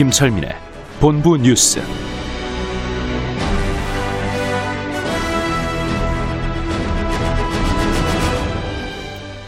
김철민의 0.00 0.48
본부 0.98 1.36
뉴스. 1.36 1.78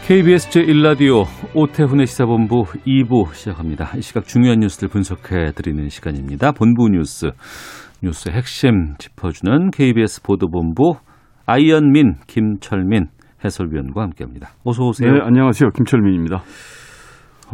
KBS 0.05 0.49
제1라디오 0.49 1.25
오태훈의 1.55 2.05
시사본부 2.05 2.65
2부 2.85 3.33
시작합니다. 3.33 3.93
이 3.97 4.01
시각 4.03 4.25
중요한 4.25 4.59
뉴스를 4.59 4.89
분석해 4.89 5.53
드리는 5.55 5.89
시간입니다. 5.89 6.51
본부 6.51 6.87
뉴스, 6.87 7.31
뉴스의 8.03 8.35
핵심 8.35 8.93
짚어주는 8.99 9.71
KBS 9.71 10.21
보도본부 10.21 10.97
아이언민, 11.47 12.17
김철민 12.27 13.07
해설위원과 13.43 14.03
함께합니다. 14.03 14.49
어서 14.63 14.83
오세요. 14.83 15.13
네, 15.13 15.19
안녕하세요. 15.19 15.71
김철민입니다. 15.71 16.43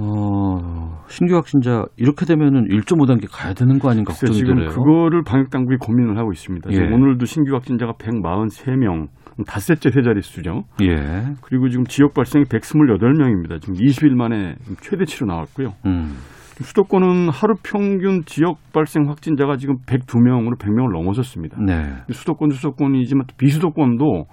어, 0.01 1.03
신규 1.07 1.35
확진자 1.35 1.85
이렇게 1.97 2.25
되면은 2.25 2.67
1.5단계 2.69 3.27
가야 3.29 3.53
되는 3.53 3.79
거 3.79 3.89
아닌가 3.89 4.13
걱정이 4.13 4.37
지금 4.37 4.55
되네요. 4.55 4.69
그거를 4.69 5.23
방역 5.23 5.49
당국이 5.49 5.77
고민을 5.77 6.17
하고 6.17 6.31
있습니다. 6.31 6.71
예. 6.71 6.77
오늘도 6.77 7.25
신규 7.25 7.53
확진자가 7.53 7.93
143명, 7.93 9.07
닷새째 9.45 9.91
세 9.91 10.01
자릿수죠. 10.01 10.63
예. 10.81 11.23
그리고 11.41 11.69
지금 11.69 11.83
지역 11.85 12.13
발생이 12.13 12.45
128명입니다. 12.45 13.61
지금 13.61 13.75
20일 13.75 14.15
만에 14.15 14.55
최대치로 14.81 15.27
나왔고요. 15.27 15.73
음. 15.85 16.15
수도권은 16.61 17.29
하루 17.29 17.55
평균 17.63 18.23
지역 18.25 18.57
발생 18.73 19.07
확진자가 19.07 19.55
지금 19.57 19.77
102명으로 19.85 20.57
100명을 20.57 20.91
넘어섰습니다. 20.91 21.57
네. 21.61 21.93
수도권 22.11 22.49
수도권이지만 22.49 23.27
또 23.27 23.35
비수도권도 23.37 24.25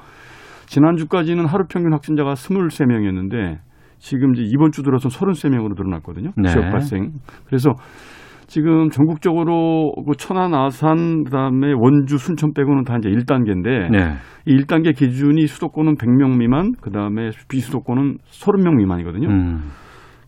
지난주까지는 0.67 1.47
하루 1.47 1.67
평균 1.69 1.93
확진자가 1.93 2.35
23명이었는데 2.35 3.59
지금 3.99 4.35
이제 4.35 4.43
이번 4.45 4.73
주 4.73 4.83
들어서 4.83 5.09
33명으로 5.09 5.75
늘어났거든요. 5.77 6.31
네. 6.37 6.49
지역 6.49 6.71
발생. 6.71 7.13
그래서 7.47 7.75
지금 8.47 8.91
전국적으로 8.91 9.93
그 10.07 10.17
천안, 10.17 10.55
아산, 10.55 11.25
그다음에 11.25 11.73
원주, 11.73 12.17
순천 12.19 12.53
빼고는 12.55 12.85
다 12.85 12.97
이제 12.97 13.09
1단계인데 13.11 13.91
네. 13.91 14.15
이 14.47 14.57
1단계 14.57 14.97
기준이 14.97 15.47
수도권은 15.47 15.97
100명 15.97 16.39
미만, 16.39 16.73
그다음에 16.81 17.31
비수도권은 17.49 18.19
30명 18.25 18.77
미만이거든요. 18.77 19.29
음. 19.29 19.63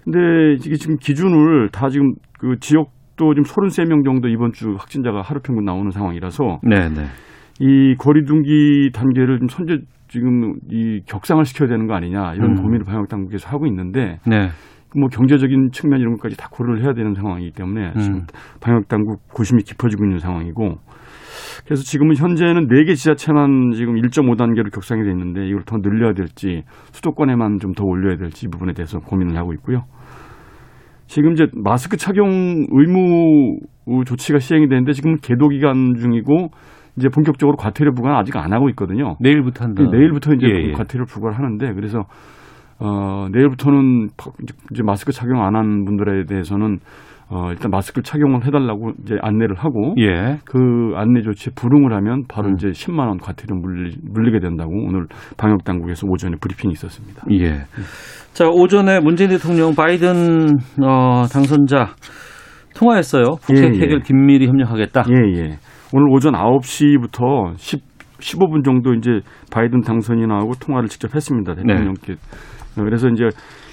근데 0.03 0.55
이게 0.55 0.75
지금 0.75 0.97
기준을 0.97 1.69
다 1.71 1.89
지금 1.91 2.15
그 2.39 2.57
지역도 2.59 3.35
지금 3.35 3.43
33명 3.43 4.05
정도 4.05 4.29
이번 4.29 4.53
주 4.53 4.71
확진자가 4.79 5.23
하루 5.23 5.41
평균 5.41 5.65
나오는 5.65 5.91
상황이라서 5.91 6.61
네, 6.65 6.89
네. 6.89 7.05
이 7.61 7.95
거리두기 7.99 8.91
단계를 8.93 9.39
좀 9.39 9.49
선제 9.49 9.79
지금 10.09 10.55
이 10.71 11.03
격상을 11.07 11.45
시켜야 11.45 11.69
되는 11.69 11.87
거 11.87 11.95
아니냐 11.95 12.35
이런 12.35 12.53
음. 12.53 12.63
고민을 12.63 12.85
방역 12.85 13.09
당국에서 13.09 13.49
하고 13.49 13.67
있는데 13.67 14.19
네. 14.27 14.49
뭐 14.97 15.09
경제적인 15.09 15.69
측면 15.73 16.01
이런 16.01 16.15
것까지 16.15 16.37
다 16.37 16.49
고려를 16.51 16.83
해야 16.83 16.95
되는 16.95 17.15
상황이기 17.15 17.53
때문에 17.53 17.93
음. 17.95 17.99
지금 18.01 18.23
방역 18.61 18.89
당국 18.89 19.21
고심이 19.35 19.63
깊어지고 19.63 20.05
있는 20.05 20.19
상황이고 20.19 20.77
그래서 21.67 21.83
지금은 21.83 22.17
현재는 22.17 22.69
네 22.69 22.85
개 22.85 22.95
지자체만 22.95 23.73
지금 23.75 23.95
1.5단계로 23.97 24.73
격상이 24.73 25.03
돼 25.05 25.11
있는데 25.11 25.47
이걸 25.47 25.63
더 25.65 25.77
늘려야 25.79 26.15
될지 26.15 26.63
수도권에만 26.93 27.59
좀 27.61 27.73
더 27.75 27.85
올려야 27.85 28.17
될지 28.17 28.47
이 28.47 28.49
부분에 28.49 28.73
대해서 28.73 28.99
고민을 28.99 29.37
하고 29.37 29.53
있고요. 29.53 29.85
지금 31.07 31.33
이제 31.33 31.47
마스크 31.55 31.97
착용 31.97 32.67
의무 32.71 33.59
조치가 34.07 34.39
시행이 34.39 34.69
되는데 34.69 34.93
지금 34.93 35.17
계도 35.17 35.49
기간 35.49 35.95
중이고 35.99 36.49
이제 36.99 37.09
본격적으로 37.09 37.57
과태료 37.57 37.93
부과는 37.95 38.17
아직 38.17 38.37
안 38.37 38.53
하고 38.53 38.69
있거든요. 38.71 39.17
내일부터 39.21 39.65
한다. 39.65 39.83
내일부터 39.91 40.35
이제 40.35 40.47
예, 40.47 40.69
예. 40.69 40.73
과태료 40.73 41.05
부과를 41.07 41.37
하는데 41.39 41.73
그래서 41.75 42.03
어 42.81 43.27
내일부터는 43.33 44.09
파- 44.17 44.31
이제 44.73 44.83
마스크 44.85 45.11
착용 45.13 45.43
안 45.45 45.57
한 45.57 45.85
분들에 45.85 46.25
대해서는 46.27 46.79
어 47.31 47.51
일단 47.51 47.71
마스크 47.71 48.01
착용을 48.03 48.47
해달라고 48.47 48.93
이제 49.03 49.17
안내를 49.21 49.57
하고 49.57 49.95
예. 49.99 50.39
그 50.45 50.93
안내 50.97 51.21
조치에 51.23 51.53
불응을 51.55 51.93
하면 51.93 52.23
바로 52.29 52.49
음. 52.49 52.55
이제 52.55 52.69
10만 52.69 53.01
원 53.09 53.19
과태료 53.19 53.55
물리, 53.61 53.97
물리게 54.03 54.39
된다고 54.41 54.71
오늘 54.73 55.07
방역 55.37 55.65
당국에서 55.65 56.07
오전에 56.09 56.37
브리핑이 56.41 56.73
있었습니다. 56.73 57.25
예. 57.33 57.65
자, 58.33 58.47
오전에 58.49 59.01
문재인 59.01 59.31
대통령 59.31 59.75
바이든 59.75 60.49
어, 60.83 61.25
당선자 61.33 61.89
통화했어요. 62.77 63.25
북핵 63.43 63.75
예, 63.75 63.79
예. 63.79 63.83
해결 63.83 64.01
긴밀히 64.01 64.47
협력하겠다. 64.47 65.05
예, 65.11 65.41
예. 65.41 65.59
오늘 65.95 66.09
오전 66.11 66.35
9시부터 66.35 67.57
10, 67.57 67.83
15분 68.19 68.65
정도 68.65 68.93
이제 68.95 69.21
바이든 69.53 69.81
당선이 69.83 70.27
나오고 70.27 70.55
통화를 70.61 70.89
직접 70.89 71.15
했습니다. 71.15 71.55
네. 71.55 71.63
대통령께. 71.63 72.13
어, 72.13 72.85
그래서 72.85 73.09
이제 73.09 73.29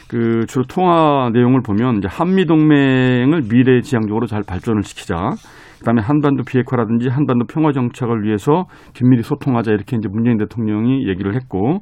그 0.08 0.46
주로 0.48 0.66
통화 0.66 1.30
내용을 1.34 1.62
보면 1.62 1.98
이제 1.98 2.08
한미 2.10 2.46
동맹을 2.46 3.42
미래 3.50 3.82
지향적으로 3.82 4.28
잘 4.28 4.44
발전을 4.48 4.84
시키자. 4.84 5.16
그다음에 5.80 6.02
한반도 6.02 6.44
비핵화라든지 6.44 7.10
한반도 7.10 7.46
평화 7.48 7.72
정착을 7.72 8.24
위해서 8.24 8.66
긴밀히 8.94 9.22
소통하자 9.24 9.72
이렇게 9.72 9.98
이제 9.98 10.08
문재인 10.10 10.38
대통령이 10.38 11.08
얘기를 11.08 11.36
했고 11.36 11.80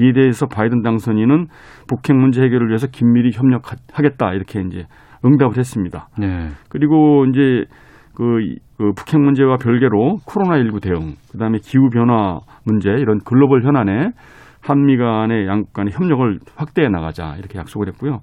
이에 0.00 0.12
대해서 0.12 0.46
바이든 0.46 0.82
당선인은 0.82 1.46
북핵 1.88 2.16
문제 2.16 2.40
해결을 2.42 2.68
위해서 2.68 2.86
긴밀히 2.86 3.30
협력하겠다 3.34 4.32
이렇게 4.34 4.60
이제 4.60 4.86
응답을 5.24 5.58
했습니다. 5.58 6.08
네. 6.18 6.48
그리고 6.68 7.26
이제 7.26 7.64
그, 8.14 8.40
이- 8.42 8.58
그 8.78 8.92
북핵 8.94 9.20
문제와 9.20 9.56
별개로 9.56 10.18
코로나19 10.26 10.82
대응, 10.82 11.14
그다음에 11.32 11.58
기후 11.62 11.88
변화 11.90 12.38
문제 12.64 12.90
이런 12.90 13.18
글로벌 13.24 13.62
현안에 13.64 14.10
한미 14.64 14.96
간의 14.96 15.48
양국 15.48 15.72
간의 15.72 15.92
협력을 15.92 16.38
확대해 16.54 16.88
나가자 16.88 17.34
이렇게 17.36 17.58
약속을 17.58 17.88
했고요. 17.88 18.20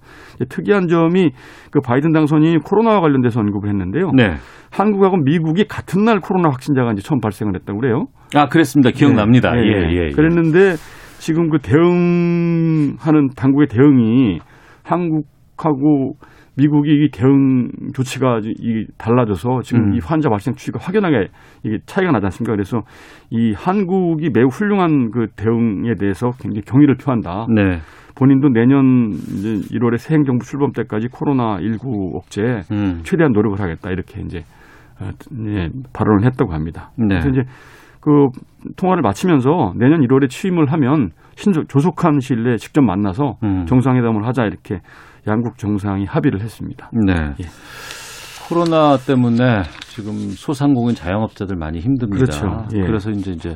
특이한 0.47 0.87
점이 0.87 1.31
그 1.69 1.81
바이든 1.81 2.13
당선인이 2.13 2.59
코로나와 2.59 3.01
관련돼서 3.01 3.41
언급을 3.41 3.67
했는데요. 3.67 4.11
네. 4.15 4.35
한국하고 4.71 5.17
미국이 5.17 5.65
같은 5.67 6.05
날 6.05 6.19
코로나 6.21 6.47
확진자가 6.49 6.93
이제 6.93 7.01
처음 7.01 7.19
발생을 7.19 7.55
했다고 7.55 7.79
그래요. 7.81 8.05
아, 8.35 8.47
그랬습니다. 8.47 8.91
기억납니다. 8.91 9.51
네, 9.51 9.63
예, 9.67 9.79
네. 9.87 9.93
예, 9.97 10.05
예. 10.05 10.09
그랬는데 10.11 10.75
지금 11.19 11.49
그 11.49 11.57
대응하는 11.59 13.29
당국의 13.35 13.67
대응이 13.67 14.39
한국하고 14.83 16.13
미국이 16.59 17.05
이 17.05 17.09
대응 17.11 17.69
조치가 17.93 18.41
이 18.43 18.85
달라져서 18.97 19.61
지금 19.63 19.85
음. 19.85 19.93
이 19.95 19.99
환자 20.03 20.29
발생 20.29 20.53
추이가 20.55 20.79
확연하게 20.81 21.29
이게 21.63 21.77
차이가 21.85 22.11
나지 22.11 22.25
않습니까? 22.25 22.53
그래서 22.53 22.81
이 23.29 23.53
한국이 23.53 24.29
매우 24.33 24.47
훌륭한 24.47 25.11
그 25.11 25.27
대응에 25.35 25.95
대해서 25.97 26.31
굉장히 26.39 26.61
경의를 26.63 26.95
표한다. 26.95 27.47
네. 27.53 27.79
본인도 28.15 28.49
내년 28.49 29.11
이제 29.13 29.55
1월에 29.77 29.97
새 29.97 30.15
행정부 30.15 30.45
출범 30.45 30.73
때까지 30.73 31.07
코로나 31.07 31.59
19 31.61 32.11
억제에 32.15 32.63
음. 32.71 32.99
최대한 33.03 33.31
노력을 33.31 33.57
하겠다 33.59 33.91
이렇게 33.91 34.21
이제 34.21 34.43
어, 34.99 35.09
예, 35.47 35.69
발언을 35.93 36.25
했다고 36.25 36.51
합니다. 36.51 36.91
네. 36.97 37.07
그래서 37.07 37.29
이제 37.29 37.41
그 38.01 38.27
통화를 38.75 39.01
마치면서 39.01 39.73
내년 39.77 40.01
1월에 40.01 40.29
취임을 40.29 40.71
하면 40.73 41.11
신속 41.35 41.69
조속한 41.69 42.19
시일 42.19 42.43
내에 42.43 42.57
직접 42.57 42.81
만나서 42.81 43.37
음. 43.43 43.65
정상회담을 43.65 44.27
하자 44.27 44.43
이렇게 44.43 44.81
양국 45.27 45.57
정상이 45.57 46.05
합의를 46.05 46.41
했습니다. 46.41 46.89
네. 46.93 47.13
예. 47.39 47.45
코로나 48.49 48.97
때문에 48.97 49.61
지금 49.89 50.13
소상공인 50.31 50.95
자영업자들 50.95 51.55
많이 51.55 51.79
힘듭니다. 51.79 52.25
그렇죠. 52.25 52.65
예. 52.75 52.81
래서 52.91 53.11
이제 53.11 53.31
이제 53.31 53.55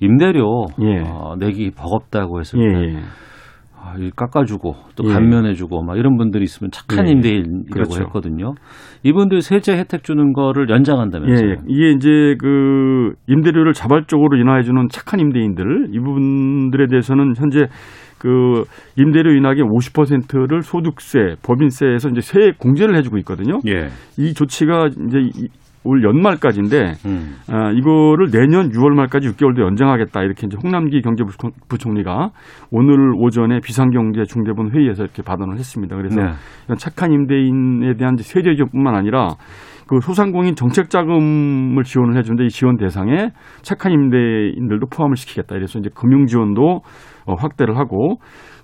임대료 0.00 0.66
예. 0.80 1.00
어, 1.06 1.36
내기 1.38 1.70
버겁다고 1.70 2.40
했을 2.40 2.58
예, 2.60 2.72
때 2.72 2.94
예. 2.94 3.02
아, 3.84 3.94
이 3.98 4.10
깎아주고 4.14 4.74
또 4.96 5.04
예. 5.08 5.12
감면해주고 5.12 5.82
막 5.82 5.96
이런 5.96 6.16
분들이 6.16 6.44
있으면 6.44 6.70
착한 6.72 7.06
예. 7.06 7.12
임대인이라고 7.12 7.72
그렇죠. 7.72 8.02
했거든요. 8.02 8.54
이분들 9.04 9.42
세제 9.42 9.76
혜택 9.76 10.02
주는 10.02 10.32
거를 10.32 10.68
예, 10.70 10.74
연장한다면서요? 10.74 11.50
예. 11.50 11.56
이게 11.68 11.90
이제 11.90 12.36
그 12.38 13.12
임대료를 13.28 13.74
자발적으로 13.74 14.38
인하해주는 14.38 14.88
착한 14.90 15.20
임대인들 15.20 15.90
이분들에 15.92 16.86
대해서는 16.88 17.34
현재 17.36 17.66
그 18.22 18.62
임대료 18.96 19.32
인하의 19.34 19.56
50%를 19.62 20.62
소득세, 20.62 21.34
법인세에서 21.44 22.10
이제 22.10 22.20
세액 22.20 22.58
공제를 22.58 22.96
해주고 22.98 23.18
있거든요. 23.18 23.58
예. 23.66 23.88
이 24.16 24.32
조치가 24.32 24.86
이제 25.08 25.18
이- 25.18 25.48
올 25.84 26.04
연말까지인데 26.04 26.92
음. 27.06 27.34
아, 27.50 27.72
이거를 27.72 28.30
내년 28.30 28.70
6월 28.70 28.94
말까지 28.94 29.26
6개월도 29.30 29.62
연장하겠다 29.62 30.22
이렇게 30.22 30.46
이제 30.46 30.56
홍남기 30.62 31.02
경제부총리가 31.02 32.30
오늘 32.70 33.12
오전에 33.16 33.58
비상경제 33.58 34.22
중대본 34.28 34.70
회의에서 34.70 35.02
이렇게 35.02 35.22
발언을 35.22 35.58
했습니다. 35.58 35.96
그래서 35.96 36.20
네. 36.20 36.28
이런 36.68 36.78
착한 36.78 37.10
임대인에 37.12 37.94
대한 37.96 38.14
세제 38.16 38.54
지원뿐만 38.54 38.94
아니라 38.94 39.30
그 39.88 39.98
소상공인 40.00 40.54
정책 40.54 40.88
자금을 40.88 41.82
지원을 41.82 42.16
해주는데 42.16 42.44
이 42.44 42.48
지원 42.48 42.76
대상에 42.76 43.30
착한 43.62 43.90
임대인들도 43.90 44.86
포함을 44.86 45.16
시키겠다. 45.16 45.56
이래서 45.56 45.80
이제 45.80 45.90
금융 45.92 46.26
지원도 46.26 46.82
어, 47.26 47.34
확대를 47.34 47.76
하고 47.76 48.16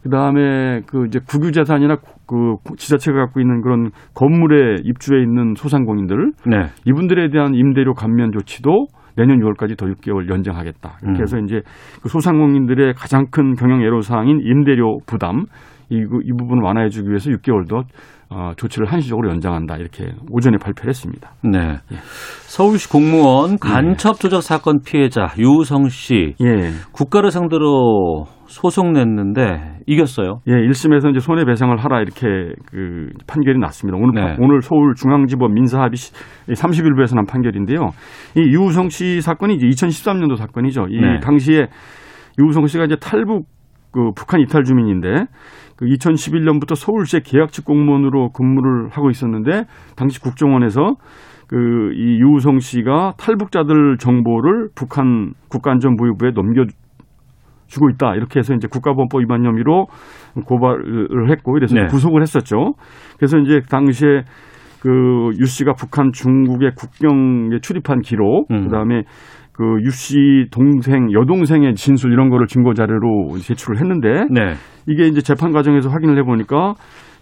그 0.02 0.10
다음에 0.10 0.80
그 0.86 1.06
이제 1.06 1.18
국유재산이나 1.28 1.96
그 2.26 2.56
지자체가 2.76 3.18
갖고 3.18 3.40
있는 3.40 3.60
그런 3.62 3.90
건물에 4.14 4.76
입주해 4.84 5.20
있는 5.20 5.54
소상공인들 5.56 6.32
네. 6.46 6.66
이분들에 6.84 7.30
대한 7.30 7.54
임대료 7.54 7.94
감면 7.94 8.32
조치도 8.32 8.86
내년 9.16 9.40
6월까지 9.40 9.76
더 9.76 9.86
6개월 9.86 10.30
연장하겠다. 10.30 10.98
음. 11.06 11.14
그래서 11.14 11.38
이제 11.38 11.62
그 12.02 12.08
소상공인들의 12.08 12.94
가장 12.94 13.26
큰 13.30 13.54
경영 13.54 13.82
애로사항인 13.82 14.40
임대료 14.44 14.98
부담 15.06 15.46
이, 15.90 15.96
이 15.96 16.32
부분을 16.38 16.62
완화해주기 16.62 17.08
위해서 17.08 17.30
6개월 17.30 17.68
더 17.68 17.82
어, 18.30 18.52
조치를 18.56 18.92
한시적으로 18.92 19.30
연장한다 19.30 19.76
이렇게 19.76 20.12
오전에 20.30 20.58
발표를 20.58 20.90
했습니다. 20.90 21.30
네. 21.42 21.78
서울시 22.42 22.88
공무원 22.88 23.58
간첩 23.58 24.20
조작 24.20 24.42
사건 24.42 24.80
피해자 24.84 25.28
유성 25.38 25.88
씨 25.88 26.34
예, 26.40 26.70
국가를 26.92 27.30
상대로 27.30 28.26
소송 28.46 28.92
냈는데 28.92 29.78
이겼어요. 29.86 30.40
예, 30.46 30.52
1심에서 30.52 31.10
이제 31.10 31.20
손해 31.20 31.44
배상을 31.44 31.74
하라 31.76 32.00
이렇게 32.00 32.26
그 32.66 33.08
판결이 33.26 33.58
났습니다. 33.58 33.96
오늘 33.98 34.14
네. 34.14 34.36
오늘 34.38 34.60
서울 34.62 34.94
중앙지법 34.94 35.52
민사합의 35.52 35.92
30일부에서 36.48 37.14
난 37.14 37.26
판결인데요. 37.26 37.90
이 38.36 38.40
유우성 38.40 38.88
씨 38.90 39.20
사건이 39.20 39.54
이제 39.54 39.66
2013년도 39.66 40.36
사건이죠. 40.36 40.86
이 40.90 41.00
네. 41.00 41.20
당시에 41.20 41.68
유우성 42.38 42.66
씨가 42.66 42.84
이제 42.84 42.96
탈북 42.96 43.46
그 43.92 44.12
북한 44.14 44.40
이탈 44.40 44.64
주민인데 44.64 45.24
그 45.78 45.86
2011년부터 45.86 46.74
서울시의 46.74 47.22
계약직 47.22 47.64
공무원으로 47.64 48.32
근무를 48.32 48.88
하고 48.90 49.08
있었는데 49.08 49.64
당시 49.96 50.20
국정원에서 50.20 50.96
그 51.48 51.56
이 51.94 52.20
유우성 52.20 52.58
씨가 52.58 53.14
탈북자들 53.18 53.96
정보를 53.98 54.68
북한 54.74 55.32
국가안전보유부에 55.48 56.32
넘겨 56.32 56.64
주고 57.66 57.90
있다 57.90 58.14
이렇게 58.14 58.38
해서 58.38 58.54
이제 58.54 58.68
국가보안법 58.70 59.20
위반 59.22 59.44
혐의로 59.44 59.86
고발을 60.44 61.30
했고 61.30 61.56
이래서 61.56 61.74
네. 61.74 61.86
구속을 61.86 62.22
했었죠. 62.22 62.74
그래서 63.16 63.38
이제 63.38 63.60
당시에 63.68 64.22
그유 64.80 65.44
씨가 65.44 65.72
북한 65.72 66.12
중국의 66.12 66.72
국경에 66.76 67.58
출입한 67.60 68.00
기록, 68.00 68.48
음. 68.50 68.64
그다음에 68.68 69.02
그 69.58 69.64
유 69.84 69.90
씨 69.90 70.46
동생 70.52 71.12
여동생의 71.12 71.74
진술 71.74 72.12
이런 72.12 72.30
거를 72.30 72.46
증거 72.46 72.74
자료로 72.74 73.36
제출을 73.38 73.80
했는데 73.80 74.26
네. 74.30 74.54
이게 74.86 75.08
이제 75.08 75.20
재판 75.20 75.50
과정에서 75.50 75.90
확인을 75.90 76.16
해보니까 76.18 76.74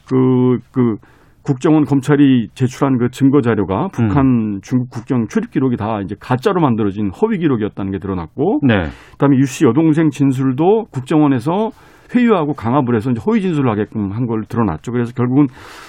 그, 0.07 0.59
그 0.71 0.97
국정원 1.43 1.85
검찰이 1.85 2.49
제출한 2.55 2.99
그 2.99 3.09
증거 3.11 3.41
자료가 3.41 3.89
북한 3.91 4.59
중국 4.63 4.91
국경 4.91 5.29
출입 5.29 5.51
기록이 5.51 5.77
다 5.79 6.01
이제 6.05 6.15
가짜로 6.21 6.61
만들어진 6.61 7.11
허위 7.11 7.39
기록이었다는 7.39 7.91
게 7.93 7.99
드러났고 7.99 8.61
네. 8.67 8.83
그다음에 9.13 9.39
유 9.39 9.45
씨 9.47 9.65
여동생 9.65 10.11
진술도 10.11 10.87
국정원에서 10.93 11.71
회유하고 12.15 12.53
강압을 12.55 12.95
해서 12.97 13.11
이제 13.11 13.21
허위 13.27 13.41
진술을 13.41 13.71
하게끔 13.71 14.11
한 14.13 14.27
걸 14.27 14.43
드러났죠. 14.49 14.93
그래서 14.93 15.13
결국은 15.15 15.47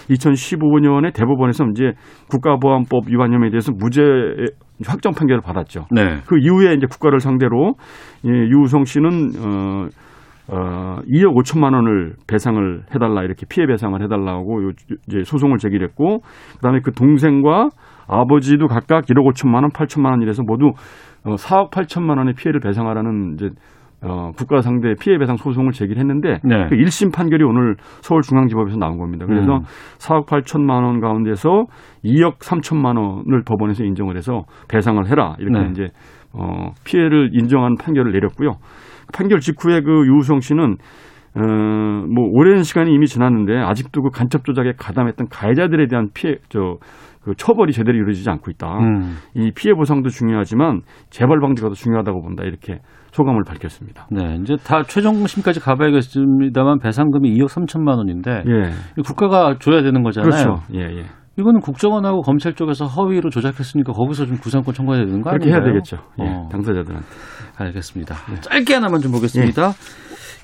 2015년에 0.10 1.14
대법원에서 1.14 1.66
이제 1.72 1.94
국가보안법 2.30 3.08
위반 3.10 3.34
혐의에 3.34 3.50
대해서 3.50 3.72
무죄 3.72 4.02
확정 4.86 5.14
판결을 5.14 5.42
받았죠. 5.42 5.86
네. 5.92 6.18
그 6.28 6.38
이후에 6.40 6.74
이제 6.74 6.86
국가를 6.90 7.20
상대로 7.20 7.74
예, 8.26 8.30
유우성 8.30 8.86
씨는 8.86 9.10
어, 9.40 9.88
어, 10.50 10.98
2억 11.08 11.36
5천만 11.36 11.74
원을 11.74 12.14
배상을 12.28 12.84
해달라 12.94 13.24
이렇게 13.24 13.46
피해 13.50 13.66
배상을 13.68 14.02
해달라고 14.02 14.64
요- 14.68 14.72
이제 15.08 15.24
소송을 15.26 15.58
제기했고 15.58 16.20
그다음에 16.58 16.80
그 16.84 16.92
동생과 16.92 17.70
아버지도 18.08 18.68
각각 18.68 19.06
1억 19.08 19.26
5천만 19.34 19.56
원, 19.64 19.70
8천만 19.72 20.12
원 20.12 20.22
이래서 20.22 20.44
모두 20.46 20.68
어, 21.26 21.36
4억 21.36 21.72
8천만 21.72 22.18
원의 22.20 22.36
피해를 22.36 22.62
배상하라는 22.62 23.34
이제 23.34 23.50
어, 24.04 24.32
국가 24.38 24.62
상대 24.62 24.94
피해 25.00 25.18
배상 25.18 25.38
소송을 25.38 25.72
제기했는데 25.72 26.40
네. 26.44 26.68
그 26.70 26.76
1심 26.76 27.14
판결이 27.14 27.44
오늘 27.44 27.76
서울중앙지법에서 28.02 28.78
나온 28.78 28.98
겁니다. 28.98 29.26
그래서 29.26 29.58
음. 29.58 29.62
4억 29.98 30.28
8천만 30.28 30.84
원 30.84 31.00
가운데서 31.00 31.66
2억 32.06 32.40
3천만 32.40 32.98
원을 32.98 33.44
법원에서 33.46 33.84
인정을 33.84 34.16
해서 34.16 34.44
배상을 34.70 35.04
해라 35.08 35.36
이렇게 35.40 35.60
네. 35.60 35.70
이제 35.72 35.90
어, 36.34 36.72
피해를 36.86 37.32
인정한 37.34 37.76
판결을 37.76 38.12
내렸고요. 38.12 38.58
판결 39.14 39.40
직후에 39.40 39.82
그 39.82 40.06
유우성 40.06 40.42
씨는 40.42 40.76
어, 41.36 41.40
뭐 41.40 42.30
오랜 42.34 42.64
시간이 42.64 42.94
이미 42.94 43.08
지났는데 43.08 43.58
아직도 43.58 44.02
그 44.04 44.10
간첩 44.12 44.44
조작에 44.46 44.74
가담했던 44.78 45.28
가해자들에 45.30 45.88
대한 45.88 46.10
피해 46.14 46.36
저 46.50 46.78
그 47.28 47.36
처벌이 47.36 47.74
제대로 47.74 47.98
이루어지지 47.98 48.30
않고 48.30 48.50
있다. 48.52 48.80
음. 48.80 49.18
이 49.36 49.52
피해 49.54 49.74
보상도 49.74 50.08
중요하지만 50.08 50.80
재발 51.10 51.42
방지가 51.42 51.68
더 51.68 51.74
중요하다고 51.74 52.22
본다 52.22 52.46
이렇게 52.46 52.80
소감을 53.12 53.44
밝혔습니다. 53.44 54.08
네. 54.12 54.38
이제 54.42 54.56
다 54.64 54.84
최종심까지 54.84 55.60
가봐야겠습니다만 55.60 56.80
배상금이 56.80 57.34
2억 57.38 57.48
3천만 57.48 57.98
원인데 57.98 58.44
예, 58.48 58.72
이 58.98 59.02
국가가 59.02 59.56
줘야 59.60 59.82
되는 59.82 60.04
거잖아요. 60.04 60.30
그렇죠. 60.30 60.64
예, 60.74 60.82
예. 61.00 61.06
이거는 61.40 61.60
국정원하고 61.60 62.22
검찰 62.22 62.54
쪽에서 62.54 62.86
허위로 62.86 63.30
조작했으니까 63.30 63.94
거기서 63.94 64.26
좀 64.26 64.38
구상권 64.38 64.74
청구해야 64.74 65.06
되는 65.06 65.22
거 65.22 65.30
그렇게 65.30 65.52
아닌가요? 65.52 65.64
해야 65.64 65.74
되겠죠. 65.74 65.98
예, 66.20 66.28
어. 66.28 66.50
당사자들한테. 66.52 67.08
알겠습니다. 67.58 68.16
짧게 68.42 68.74
하나만 68.76 69.02
좀 69.02 69.12
보겠습니다. 69.12 69.68
예 69.68 69.72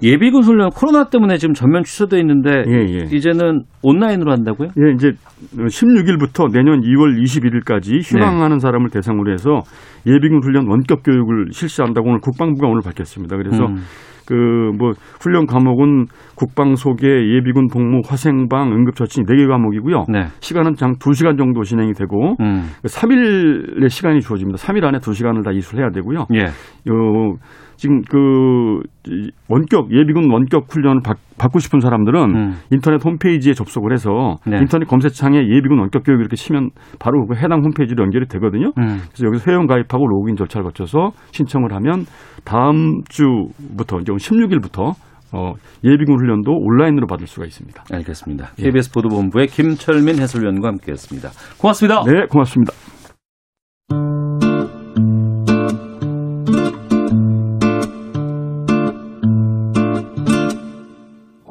비군 0.01 0.43
훈련 0.43 0.69
코로나 0.69 1.09
때문에 1.09 1.37
지금 1.37 1.53
전면 1.53 1.83
취소돼 1.83 2.19
있는데 2.19 2.63
예, 2.67 2.73
예. 2.73 3.15
이제는 3.15 3.63
온라인으로 3.81 4.31
한다고요? 4.31 4.69
예, 4.69 4.93
이제 4.93 5.11
16일부터 5.55 6.51
내년 6.51 6.81
2월 6.81 7.21
20일까지 7.21 8.01
휴강하는 8.03 8.59
사람을 8.59 8.89
대상으로 8.89 9.31
해서 9.31 9.61
예비군 10.05 10.43
훈련 10.43 10.67
원격 10.67 11.03
교육을 11.03 11.47
실시한다고 11.51 12.09
오늘 12.09 12.19
국방부가 12.21 12.67
오늘 12.67 12.81
밝혔습니다. 12.81 13.37
그래서 13.37 13.65
음. 13.65 13.77
그뭐 14.25 14.93
훈련 15.19 15.45
과목은 15.45 16.05
국방 16.35 16.75
소개, 16.75 17.07
예비군 17.07 17.67
복무, 17.67 18.01
화생방, 18.05 18.71
응급처치 18.71 19.21
4개 19.23 19.47
과목이고요. 19.49 20.05
네. 20.09 20.27
시간은 20.39 20.75
장 20.75 20.93
2시간 20.93 21.37
정도 21.37 21.63
진행이 21.63 21.93
되고 21.93 22.35
음. 22.39 22.69
3일의 22.83 23.89
시간이 23.89 24.21
주어집니다. 24.21 24.57
3일 24.57 24.85
안에 24.85 24.99
2시간을 24.99 25.43
다 25.43 25.51
이수해야 25.51 25.89
되고요. 25.89 26.27
예. 26.35 26.45
요 26.89 27.35
지금 27.75 28.01
그 28.01 28.81
이, 29.07 29.31
원격 29.49 29.91
예비군 29.91 30.31
원격 30.31 30.65
훈련을 30.69 31.01
받, 31.03 31.17
받고 31.37 31.59
싶은 31.59 31.79
사람들은 31.79 32.35
음. 32.35 32.53
인터넷 32.71 33.03
홈페이지에 33.03 33.53
접속을 33.53 33.93
해서 33.93 34.37
네. 34.45 34.57
인터넷 34.59 34.85
검색창에 34.85 35.37
예비군 35.37 35.79
원격 35.79 36.03
교육 36.03 36.19
이렇게 36.19 36.35
치면 36.35 36.69
바로 36.99 37.25
그 37.27 37.35
해당 37.35 37.63
홈페이지로 37.63 38.03
연결이 38.03 38.27
되거든요. 38.27 38.67
음. 38.77 38.99
그래서 39.11 39.25
여기서 39.25 39.51
회원 39.51 39.67
가입하고 39.67 40.07
로그인 40.07 40.35
절차를 40.35 40.63
거쳐서 40.65 41.11
신청을 41.31 41.73
하면 41.73 42.05
다음 42.43 43.01
주부터 43.09 43.99
이제 43.99 44.11
16일부터 44.11 44.93
어, 45.33 45.53
예비군 45.83 46.19
훈련도 46.19 46.51
온라인으로 46.51 47.07
받을 47.07 47.25
수가 47.25 47.45
있습니다. 47.45 47.83
알겠습니다. 47.91 48.51
KBS 48.55 48.91
보도본부의 48.91 49.47
김철민 49.47 50.19
해설위원과 50.19 50.67
함께했습니다. 50.67 51.29
고맙습니다. 51.57 52.03
네, 52.05 52.27
고맙습니다. 52.29 52.92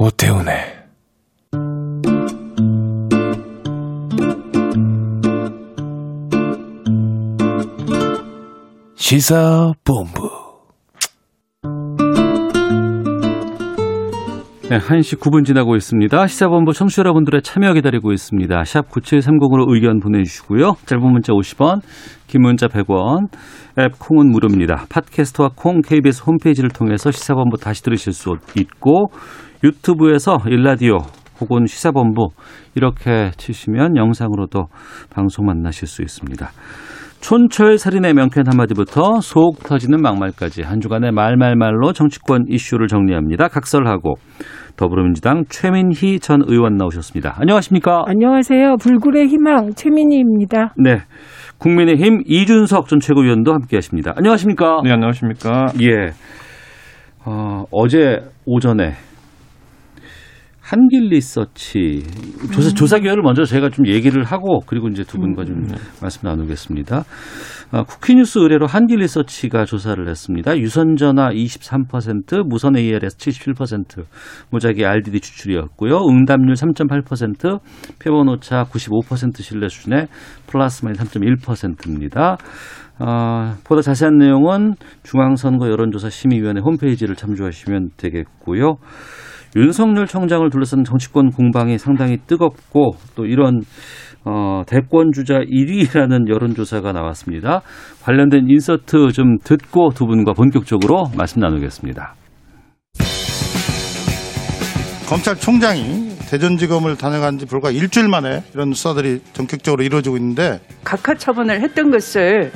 오태훈의 0.02 0.82
시사본부 8.96 10.31
네, 14.72 14.78
1시 14.78 15.20
9분 15.20 15.44
지나고 15.44 15.76
있습니다. 15.76 16.26
시사본부 16.26 16.72
청취자 16.72 17.00
여러분들의 17.00 17.42
참여 17.42 17.74
기다리고 17.74 18.10
있습니다. 18.10 18.64
샵 18.64 18.88
9730으로 18.88 19.66
의견 19.68 20.00
보내주시고요. 20.00 20.76
짧은 20.86 21.12
문자 21.12 21.34
50원, 21.34 21.82
긴 22.26 22.40
문자 22.40 22.68
100원, 22.68 23.26
앱 23.78 23.98
콩은 23.98 24.30
무료입니다. 24.30 24.86
팟캐스트와 24.88 25.50
콩 25.56 25.82
KBS 25.82 26.22
홈페이지를 26.26 26.70
통해서 26.70 27.10
시사본부 27.10 27.58
다시 27.58 27.82
들으실 27.82 28.14
수 28.14 28.30
있고 28.56 29.08
유튜브에서 29.62 30.38
일라디오 30.46 31.00
혹은 31.38 31.66
시사본부 31.66 32.28
이렇게 32.74 33.30
치시면 33.36 33.98
영상으로도 33.98 34.68
방송 35.10 35.44
만나실 35.44 35.86
수 35.86 36.00
있습니다. 36.00 36.48
촌철 37.22 37.78
살인의 37.78 38.14
명쾌한 38.14 38.48
한마디부터 38.48 39.20
속 39.20 39.60
터지는 39.60 40.02
막말까지 40.02 40.62
한 40.62 40.80
주간의 40.80 41.12
말말말로 41.12 41.92
정치권 41.92 42.46
이슈를 42.48 42.88
정리합니다. 42.88 43.46
각설하고 43.46 44.14
더불어민주당 44.76 45.44
최민희 45.48 46.18
전 46.18 46.42
의원 46.44 46.76
나오셨습니다. 46.76 47.36
안녕하십니까? 47.38 48.02
안녕하세요. 48.08 48.74
불굴의 48.76 49.28
희망 49.28 49.70
최민희입니다. 49.74 50.74
네. 50.76 50.98
국민의힘 51.58 52.22
이준석 52.26 52.88
전 52.88 52.98
최고위원도 52.98 53.52
함께하십니다. 53.52 54.14
안녕하십니까? 54.16 54.80
네, 54.82 54.90
안녕하십니까. 54.90 55.66
예. 55.80 56.10
어, 57.24 57.64
어제 57.70 58.18
오전에 58.46 58.94
한길 60.72 61.10
리서치 61.10 62.02
조사 62.54 62.70
조사 62.70 62.98
기회를 62.98 63.22
먼저 63.22 63.44
제가 63.44 63.68
좀 63.68 63.86
얘기를 63.86 64.24
하고 64.24 64.60
그리고 64.64 64.88
이제 64.88 65.04
두 65.04 65.18
분과 65.18 65.44
좀 65.44 65.66
말씀 66.00 66.26
나누겠습니다. 66.26 67.04
어, 67.72 67.82
쿠키뉴스 67.84 68.38
의뢰로 68.38 68.66
한길 68.66 69.00
리서치가 69.00 69.66
조사를 69.66 70.08
했습니다. 70.08 70.56
유선 70.56 70.96
전화 70.96 71.28
23%, 71.28 72.48
무선 72.48 72.78
ARS 72.78 73.18
77%, 73.18 74.04
무작위 74.48 74.86
RDD 74.86 75.20
추출이었고요. 75.20 76.06
응답률 76.08 76.54
3.8%, 76.54 77.60
표본 78.02 78.30
오차 78.30 78.64
95% 78.64 79.42
신뢰 79.42 79.68
수준의 79.68 80.06
플러스 80.46 80.86
마이너스 80.86 81.04
3.1%입니다. 81.04 82.38
어, 82.98 83.56
보다 83.64 83.82
자세한 83.82 84.16
내용은 84.16 84.72
중앙선거 85.02 85.68
여론조사 85.68 86.08
심의위원회 86.08 86.62
홈페이지를 86.62 87.14
참조하시면 87.14 87.90
되겠고요. 87.98 88.76
윤석열 89.56 90.06
총장을 90.06 90.48
둘러싼 90.50 90.84
정치권 90.84 91.30
공방이 91.30 91.78
상당히 91.78 92.16
뜨겁고 92.26 92.92
또 93.14 93.26
이런 93.26 93.60
어, 94.24 94.62
대권 94.66 95.10
주자 95.12 95.34
1위라는 95.40 96.28
여론조사가 96.28 96.92
나왔습니다. 96.92 97.60
관련된 98.02 98.46
인서트 98.48 99.10
좀 99.12 99.38
듣고 99.42 99.90
두 99.90 100.06
분과 100.06 100.32
본격적으로 100.32 101.10
말씀 101.16 101.40
나누겠습니다. 101.40 102.14
검찰총장이 105.08 106.16
대전지검을 106.30 106.96
다녀간 106.96 107.36
지 107.36 107.44
불과 107.44 107.70
일주일 107.70 108.08
만에 108.08 108.42
이런 108.54 108.72
수사들이 108.72 109.20
전격적으로 109.34 109.82
이루어지고 109.82 110.16
있는데 110.16 110.60
각하 110.84 111.14
처분을 111.14 111.60
했던 111.60 111.90
것을 111.90 112.50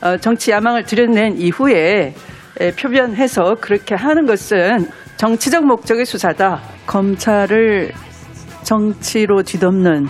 어, 0.00 0.16
정치 0.16 0.52
야망을 0.52 0.84
드러낸 0.84 1.36
이후에 1.36 2.14
에, 2.60 2.70
표변해서 2.72 3.56
그렇게 3.60 3.94
하는 3.94 4.24
것은 4.24 4.88
정치적 5.18 5.66
목적의 5.66 6.06
수사다. 6.06 6.60
검찰을 6.86 7.92
정치로 8.62 9.42
뒤덮는 9.42 10.06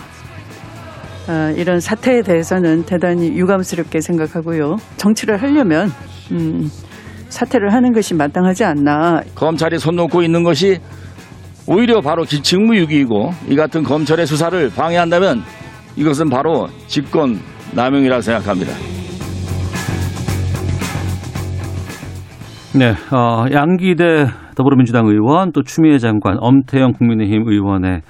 어, 1.29 1.53
이런 1.57 1.81
사태에 1.81 2.23
대해서는 2.23 2.85
대단히 2.85 3.29
유감스럽게 3.37 4.01
생각하고요. 4.01 4.77
정치를 4.99 5.41
하려면 5.43 5.91
음, 6.31 6.71
사퇴를 7.31 7.73
하는 7.73 7.93
것이 7.93 8.15
마땅하지 8.15 8.65
않나. 8.65 9.23
검찰이 9.35 9.79
손 9.79 9.97
놓고 9.97 10.23
있는 10.23 10.43
것이 10.45 10.79
오히려 11.67 12.01
바로 12.01 12.25
기- 12.25 12.43
직무유기이고 12.43 13.33
이 13.49 13.57
같은 13.57 13.83
검찰의 13.83 14.27
수사를 14.27 14.71
방해한다면 14.71 15.43
이것은 15.97 16.29
바로 16.31 16.69
직권 16.87 17.41
남용이라 17.73 18.21
생각합니다. 18.21 18.73
네, 22.75 22.95
어, 23.11 23.45
양기대 23.53 24.27
더불어민주당 24.59 25.07
의원 25.07 25.53
또 25.53 25.63
추미애 25.63 25.99
장관, 25.99 26.37
엄태영 26.41 26.95
국민의힘 26.95 27.45
의원의 27.47 28.03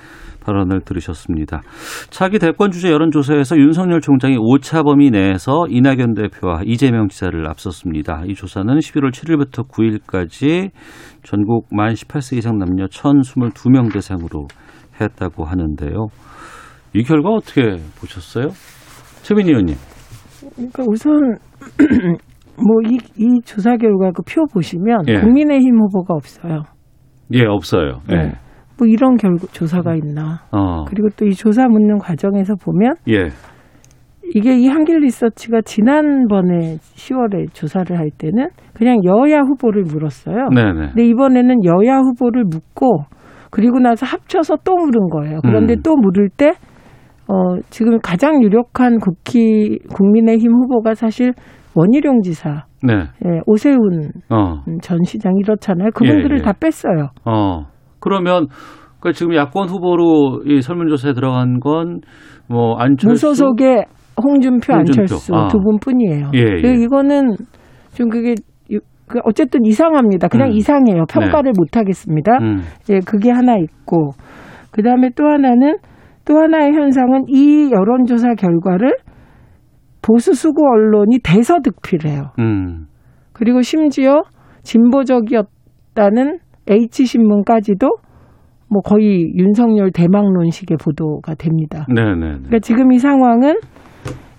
발언을 0.43 0.81
들으셨습니다. 0.81 1.61
차기 2.09 2.39
대권 2.39 2.71
주제 2.71 2.91
여론조사에서 2.91 3.59
윤석열 3.59 4.01
총장이 4.01 4.39
오차 4.39 4.83
범위 4.83 5.11
내에서 5.11 5.67
이낙연 5.69 6.15
대표와 6.15 6.63
이재명 6.65 7.09
지사를 7.09 7.47
앞섰습니다. 7.47 8.23
이 8.27 8.35
조사는 8.35 8.75
11월 8.79 9.11
7일부터 9.13 9.69
9일까지 9.69 10.71
전국 11.23 11.67
만 11.71 11.93
18세 11.93 12.39
이상 12.39 12.57
남녀 12.57 12.87
1,022명 12.87 13.93
대상으로 13.93 14.47
했다고 14.99 15.45
하는데요. 15.45 16.07
이 16.95 17.03
결과 17.03 17.29
어떻게 17.29 17.77
보셨어요? 18.01 18.49
최민희 19.21 19.51
의원님. 19.51 19.77
그러니까 20.57 20.85
우선 20.89 21.37
뭐이 22.67 22.99
이 23.17 23.41
조사 23.45 23.77
결과 23.77 24.11
그 24.13 24.23
표 24.23 24.45
보시면 24.53 25.03
예. 25.09 25.21
국민의힘 25.21 25.79
후보가 25.81 26.15
없어요. 26.15 26.63
예, 27.33 27.45
없어요. 27.45 28.01
예. 28.11 28.15
네. 28.15 28.33
뭐 28.79 28.87
이런 28.87 29.17
결 29.17 29.37
조사가 29.53 29.95
있나. 29.97 30.41
어. 30.53 30.85
그리고 30.87 31.09
또 31.17 31.27
이 31.27 31.33
조사 31.33 31.67
묻는 31.69 31.99
과정에서 31.99 32.55
보면 32.57 32.95
예. 33.09 33.29
이게 34.35 34.59
이 34.59 34.69
한길 34.69 34.99
리서치가 34.99 35.63
지난번에 35.63 36.77
10월에 36.77 37.53
조사를 37.55 37.99
할 37.99 38.11
때는 38.11 38.49
그냥 38.75 38.99
여야 39.05 39.41
후보를 39.41 39.85
물었어요. 39.85 40.49
네네. 40.55 40.89
근데 40.89 41.05
이번에는 41.07 41.65
여야 41.65 41.99
후보를 41.99 42.45
묻고 42.45 43.05
그리고 43.51 43.79
나서 43.79 44.05
합쳐서 44.05 44.57
또 44.65 44.77
물은 44.77 45.09
거예요. 45.09 45.41
그런데 45.43 45.75
음. 45.75 45.83
또 45.83 45.97
물을 45.97 46.29
때 46.29 46.51
어, 47.27 47.57
지금 47.71 47.99
가장 48.03 48.43
유력한 48.43 48.99
국기 48.99 49.79
국민의힘 49.95 50.53
후보가 50.53 50.95
사실 50.95 51.33
원희룡 51.75 52.23
지사, 52.23 52.65
네. 52.83 52.95
예, 52.95 53.41
오세훈 53.47 54.11
어. 54.31 54.63
전 54.83 54.99
시장 55.05 55.33
이렇잖아요. 55.39 55.91
그분들을 55.95 56.39
예, 56.39 56.41
예. 56.41 56.43
다 56.43 56.53
뺐어요. 56.59 57.09
어. 57.25 57.67
그러면 58.01 58.47
그 59.01 59.13
지금 59.13 59.35
야권 59.35 59.69
후보로 59.69 60.43
이 60.47 60.61
설문조사에 60.61 61.13
들어간 61.15 61.61
건 61.61 62.01
뭐 62.51 62.77
안철수 62.79 63.27
무소속의 63.29 63.85
홍준표, 64.25 64.73
홍준표. 64.73 65.03
안철수 65.03 65.35
아. 65.35 65.49
두 65.49 65.59
분뿐이에요. 65.59 66.31
예, 66.35 66.39
예. 66.65 66.73
이거는 66.83 67.37
좀 67.95 68.09
그게 68.09 68.35
유- 68.73 68.81
그 69.07 69.19
어쨌든 69.25 69.67
이상합니다. 69.67 70.29
그냥 70.29 70.49
음. 70.49 70.53
이상해요. 70.55 71.05
평가를 71.11 71.53
못 71.59 71.77
하겠습니다. 71.77 72.39
음. 72.41 72.61
예, 72.89 73.01
그게 73.01 73.31
하나 73.31 73.57
있고 73.59 74.13
그 74.71 74.83
다음에 74.83 75.11
또 75.15 75.25
하나는 75.27 75.77
또 76.25 76.39
하나의 76.39 76.73
현상은 76.73 77.25
이 77.29 77.71
여론조사 77.71 78.35
결과를 78.39 78.97
보수 80.09 80.33
수구 80.33 80.67
언론이 80.67 81.19
대서득필해요. 81.23 82.31
음. 82.39 82.87
그리고 83.35 83.61
심지어 83.61 84.23
진보적이었다는 84.63 86.39
H 86.67 87.05
신문까지도 87.05 87.87
뭐 88.71 88.81
거의 88.83 89.33
윤석열 89.37 89.91
대망론식의 89.93 90.79
보도가 90.83 91.35
됩니다. 91.35 91.87
네, 91.95 92.03
네. 92.03 92.15
네. 92.15 92.33
그러니까 92.37 92.59
지금 92.61 92.93
이 92.93 92.99
상황은 92.99 93.61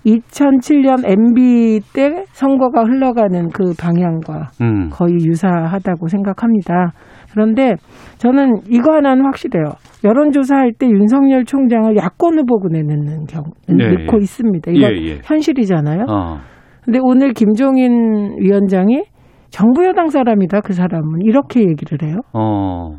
2007년 0.06 1.04
MB 1.04 1.80
때 1.94 2.24
선거가 2.32 2.84
흘러가는 2.84 3.48
그 3.50 3.74
방향과 3.78 4.50
음. 4.62 4.88
거의 4.90 5.14
유사하다고 5.14 6.08
생각합니다. 6.08 6.92
그런데 7.32 7.74
저는 8.18 8.62
이거 8.68 8.92
하나는 8.94 9.24
확실해요. 9.24 9.64
여론조사할 10.04 10.72
때 10.78 10.86
윤석열 10.86 11.44
총장을 11.44 11.94
야권 11.96 12.38
후보군에 12.38 12.82
넣는 12.82 13.26
경우 13.26 13.44
네, 13.68 13.74
넣고 13.74 14.18
예. 14.18 14.22
있습니다. 14.22 14.70
이거 14.72 14.88
예, 14.90 14.96
예. 15.02 15.18
현실이잖아요. 15.22 16.06
어. 16.08 16.38
근데 16.84 16.98
오늘 17.02 17.32
김종인 17.34 18.36
위원장이 18.38 19.04
정부 19.50 19.84
여당 19.84 20.08
사람이다 20.08 20.60
그 20.60 20.72
사람은 20.72 21.20
이렇게 21.22 21.60
얘기를 21.60 21.98
해요. 22.08 22.16
어. 22.32 22.96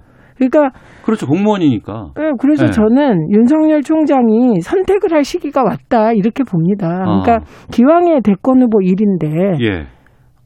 그러니까 0.49 0.71
그렇죠. 1.03 1.27
공무원이니까. 1.27 2.11
예, 2.19 2.31
그래서 2.39 2.65
네. 2.65 2.71
저는 2.71 3.31
윤석열 3.31 3.81
총장이 3.81 4.61
선택을 4.61 5.13
할 5.13 5.23
시기가 5.23 5.63
왔다 5.63 6.11
이렇게 6.13 6.43
봅니다. 6.43 6.87
그러니까 6.87 7.35
어. 7.35 7.67
기왕의 7.71 8.21
대권 8.23 8.61
후보 8.61 8.81
일인데 8.81 9.27
예. 9.61 9.81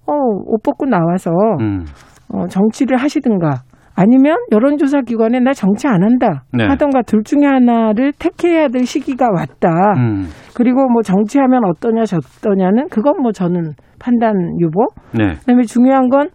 어, 0.08 0.14
옷 0.46 0.62
벗고 0.64 0.86
나와서 0.86 1.32
음. 1.62 1.86
어, 2.34 2.48
정치를 2.48 2.98
하시든가 2.98 3.64
아니면 3.96 4.38
여론조사 4.52 5.02
기관에 5.02 5.40
나 5.40 5.54
정치 5.54 5.88
안 5.88 6.04
한다 6.04 6.44
네. 6.54 6.66
하던가 6.66 7.02
둘 7.02 7.24
중에 7.24 7.46
하나를 7.46 8.12
택해야 8.20 8.68
될 8.68 8.86
시기가 8.86 9.30
왔다. 9.34 9.70
음. 9.98 10.26
그리고 10.54 10.88
뭐 10.90 11.02
정치하면 11.02 11.64
어떠냐 11.66 12.04
저떠냐는 12.04 12.90
그건 12.90 13.22
뭐 13.22 13.32
저는 13.32 13.74
판단 14.00 14.34
유보. 14.60 14.88
네. 15.14 15.36
그다음에 15.36 15.64
중요한 15.64 16.10
건 16.10 16.30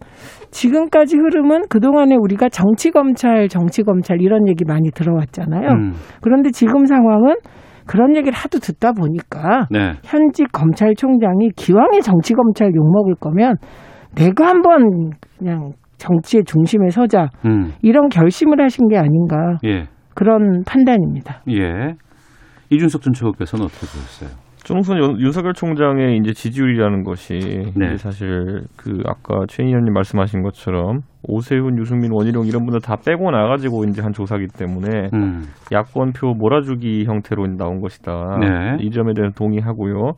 지금까지 0.49 1.17
흐름은 1.17 1.63
그동안에 1.69 2.15
우리가 2.19 2.49
정치 2.49 2.91
검찰, 2.91 3.47
정치 3.47 3.83
검찰 3.83 4.21
이런 4.21 4.47
얘기 4.47 4.65
많이 4.65 4.91
들어왔잖아요. 4.91 5.69
음. 5.69 5.93
그런데 6.21 6.49
지금 6.51 6.85
상황은 6.85 7.35
그런 7.87 8.15
얘기를 8.15 8.33
하도 8.37 8.59
듣다 8.59 8.91
보니까 8.91 9.67
네. 9.69 9.93
현직 10.03 10.51
검찰총장이 10.51 11.49
기왕에 11.55 12.01
정치 12.01 12.33
검찰 12.33 12.73
욕 12.75 12.91
먹을 12.91 13.15
거면 13.15 13.55
내가 14.15 14.47
한번 14.47 15.11
그냥 15.37 15.71
정치의 16.01 16.43
중심에 16.45 16.89
서자 16.89 17.29
음. 17.45 17.71
이런 17.81 18.09
결심을 18.09 18.59
하신 18.61 18.87
게 18.89 18.97
아닌가 18.97 19.57
예. 19.63 19.85
그런 20.15 20.63
판단입니다. 20.65 21.41
예. 21.49 21.93
이준석 22.69 23.01
전 23.01 23.13
최고께서는 23.13 23.65
어떻게 23.65 23.81
보셨어요? 23.85 24.29
윤- 24.99 25.19
윤석열 25.19 25.53
총장의 25.53 26.17
이제 26.17 26.33
지지율이라는 26.33 27.03
것이 27.03 27.33
네. 27.75 27.87
이제 27.87 27.97
사실 27.97 28.61
그 28.77 29.01
아까 29.05 29.45
최 29.47 29.63
의원님 29.63 29.91
말씀하신 29.93 30.43
것처럼 30.43 30.99
오세훈, 31.23 31.77
유승민, 31.79 32.11
원희룡 32.13 32.45
이런 32.45 32.63
분들 32.65 32.79
다 32.81 32.95
빼고 32.95 33.31
나가지고 33.31 33.85
이제 33.85 34.01
한 34.01 34.13
조사기 34.13 34.47
때문에 34.55 35.09
음. 35.13 35.43
야권표 35.71 36.35
몰아주기 36.37 37.05
형태로 37.05 37.47
나온 37.57 37.81
것이다. 37.81 38.37
네. 38.39 38.77
이 38.81 38.91
점에 38.91 39.13
대해서 39.15 39.33
동의하고요. 39.35 40.13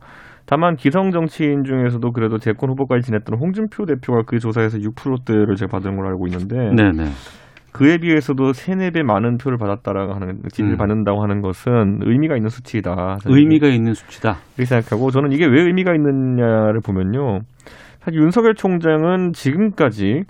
다만 0.46 0.76
기성 0.76 1.10
정치인 1.10 1.64
중에서도 1.64 2.10
그래도 2.12 2.38
대권 2.38 2.70
후보까지 2.70 3.06
지냈던 3.06 3.38
홍준표 3.38 3.86
대표가 3.86 4.22
그 4.26 4.38
조사에서 4.38 4.78
6%대를 4.78 5.54
제가 5.56 5.78
받은 5.78 5.96
걸로 5.96 6.08
알고 6.08 6.26
있는데 6.26 6.56
네, 6.74 6.90
네. 6.92 7.10
그에 7.72 7.98
비해서도 7.98 8.52
세네 8.52 8.90
배 8.90 9.02
많은 9.02 9.36
표를 9.36 9.58
받았다라고 9.58 10.14
하는 10.14 10.42
지지를 10.48 10.74
음. 10.74 10.76
받는다고 10.76 11.22
하는 11.22 11.40
것은 11.40 11.98
의미가 12.02 12.36
있는 12.36 12.48
수치이다. 12.48 13.18
의미가 13.26 13.66
있는 13.66 13.94
수치다. 13.94 14.36
이렇게 14.56 14.66
생각하고 14.66 15.10
저는 15.10 15.32
이게 15.32 15.44
왜 15.44 15.62
의미가 15.62 15.92
있느냐를 15.92 16.80
보면요. 16.84 17.40
사실 17.98 18.20
윤석열 18.20 18.54
총장은 18.54 19.32
지금까지 19.32 20.22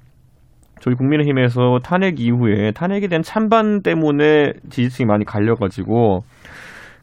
저희 0.81 0.95
국민의힘에서 0.95 1.81
탄핵 1.83 2.19
이후에 2.19 2.71
탄핵에 2.73 3.09
대한 3.09 3.23
찬반 3.23 3.83
때문에 3.83 4.55
지지층이 4.71 5.07
많이 5.07 5.27
갈려가지고 5.27 6.21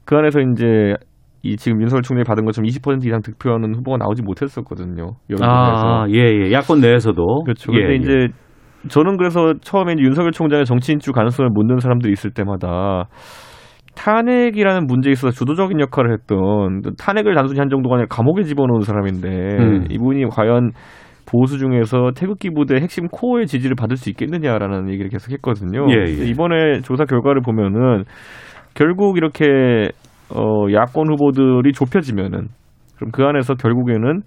그 0.06 0.16
안에서 0.16 0.40
이제 0.40 0.96
이 1.44 1.58
지금 1.58 1.82
윤석열 1.82 2.04
총장이 2.04 2.24
받은 2.24 2.46
것처럼 2.46 2.68
20% 2.68 3.06
이상 3.06 3.22
득표하는 3.22 3.76
후보가 3.76 3.98
나오지 3.98 4.22
못했었거든요. 4.22 5.16
아, 5.42 6.06
예, 6.10 6.20
예. 6.20 6.52
야권 6.52 6.82
내에서도. 6.82 7.44
그렇죠. 7.44 7.74
예, 7.74 7.80
근데 7.80 7.94
예. 7.94 7.96
이제 7.96 8.28
저는 8.90 9.18
그래서 9.18 9.54
처음에 9.62 9.96
윤석열 9.98 10.32
총장의 10.32 10.66
정치 10.66 10.92
인출 10.92 11.14
가능성을 11.14 11.50
묻는 11.52 11.80
사람들이 11.80 12.12
있을 12.14 12.32
때마다 12.32 13.08
탄핵이라는 13.96 14.88
문제에 14.88 15.12
있어서 15.12 15.32
주도적인 15.32 15.80
역할을 15.80 16.14
했던 16.14 16.82
탄핵을 16.98 17.36
단순히 17.36 17.60
한 17.60 17.70
정도가 17.70 17.96
아니라 17.96 18.08
감옥에 18.10 18.44
집어넣은 18.44 18.82
사람인데 18.82 19.30
음. 19.30 19.86
이분이 19.90 20.26
과연 20.30 20.72
보수 21.26 21.58
중에서 21.58 22.12
태극기 22.16 22.50
부대 22.50 22.76
핵심 22.76 23.08
코어의 23.08 23.48
지지를 23.48 23.76
받을 23.76 23.98
수 23.98 24.10
있겠느냐라는 24.10 24.90
얘기를 24.90 25.10
계속 25.10 25.32
했거든요. 25.32 25.86
예, 25.90 26.06
예. 26.08 26.26
이번에 26.26 26.82
조사 26.82 27.06
결과를 27.06 27.42
보면은 27.42 28.04
결국 28.74 29.18
이렇게 29.18 29.90
어 30.36 30.72
야권 30.72 31.12
후보들이 31.12 31.74
좁혀지면은 31.74 32.48
그럼 32.96 33.12
그 33.12 33.24
안에서 33.24 33.56
결국에는 33.56 34.22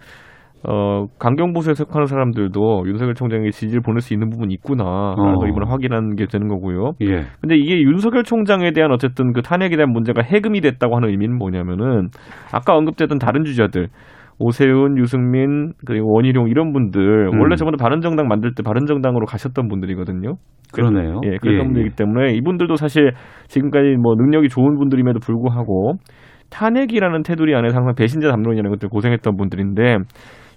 어 0.67 1.07
강경보수에 1.19 1.75
속하는 1.75 2.07
사람들도 2.07 2.85
윤석열 2.87 3.15
총장에게 3.15 3.51
지지를 3.51 3.83
보낼 3.83 4.01
수 4.01 4.15
있는 4.15 4.31
부분이 4.31 4.55
있구나라는 4.55 5.35
어. 5.35 5.39
걸 5.39 5.49
이번에 5.51 5.67
확인하는 5.69 6.17
게 6.17 6.27
되는 6.27 6.49
거고요. 6.49 6.93
예. 7.03 7.25
근데 7.41 7.57
이게 7.57 7.83
윤석열 7.83 8.23
총장에 8.23 8.73
대한 8.73 8.91
어쨌든 8.91 9.33
그 9.35 9.43
탄핵에 9.43 9.77
대한 9.77 9.93
문제가 9.93 10.23
해금이 10.23 10.63
됐다고 10.63 10.97
하는 10.97 11.11
의미는 11.11 11.37
뭐냐면은 11.37 12.09
아까 12.51 12.75
언급됐던 12.77 13.19
다른 13.19 13.45
주자들 13.45 13.89
오세훈, 14.39 14.99
유승민 14.99 15.73
그리고 15.87 16.13
원희룡 16.13 16.49
이런 16.49 16.73
분들 16.73 17.29
음. 17.33 17.41
원래 17.41 17.57
저번에 17.57 17.77
바른정당 17.79 18.27
만들 18.29 18.55
때 18.55 18.63
바른정당으로 18.63 19.27
가셨던 19.27 19.69
분들이거든요. 19.69 20.35
그러네요. 20.73 21.21
예, 21.25 21.37
그랬던 21.39 21.55
예, 21.55 21.59
분들이기 21.65 21.91
예. 21.93 21.95
때문에 21.97 22.33
이분들도 22.35 22.75
사실 22.77 23.13
지금까지 23.47 23.97
뭐 24.03 24.15
능력이 24.17 24.49
좋은 24.49 24.77
분들임에도 24.77 25.21
불구하고 25.21 25.95
탄핵이라는 26.51 27.23
테두리 27.23 27.55
안에서 27.55 27.77
항상 27.77 27.95
배신자 27.95 28.29
담론이라는 28.31 28.71
것들 28.71 28.89
고생했던 28.89 29.37
분들인데 29.37 29.99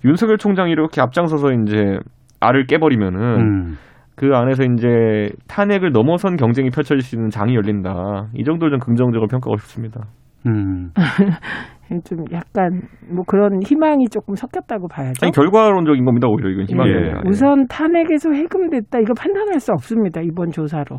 윤석열 0.06 0.38
총장이 0.38 0.72
이렇게 0.72 1.02
앞장서서 1.02 1.54
이제 1.54 2.00
알을 2.40 2.66
깨버리면은 2.66 3.20
음. 3.20 3.74
그 4.16 4.32
안에서 4.34 4.64
이제 4.64 5.30
탄핵을 5.48 5.92
넘어선 5.92 6.38
경쟁이 6.38 6.70
펼쳐질 6.72 7.02
수 7.02 7.16
있는 7.16 7.30
장이 7.30 7.56
열린다. 7.56 8.30
이 8.34 8.44
정도를 8.44 8.72
좀 8.72 8.80
긍정적으로 8.80 9.28
평가하고 9.28 9.58
싶습니다. 9.58 10.02
음. 10.48 10.92
좀 12.04 12.20
약간 12.32 12.82
뭐 13.14 13.24
그런 13.26 13.62
희망이 13.64 14.08
조금 14.10 14.36
섞였다고 14.36 14.88
봐야죠. 14.88 15.26
아니 15.26 15.32
결과론적인 15.32 16.04
겁니다. 16.06 16.28
오히려 16.28 16.50
이건 16.50 16.66
희망이 16.66 16.90
예. 16.92 16.96
예. 16.96 17.14
우선 17.28 17.66
탄핵에서 17.68 18.32
해금됐다 18.32 19.00
이거 19.00 19.14
판단할 19.18 19.60
수 19.60 19.72
없습니다 19.72 20.22
이번 20.22 20.52
조사로. 20.52 20.98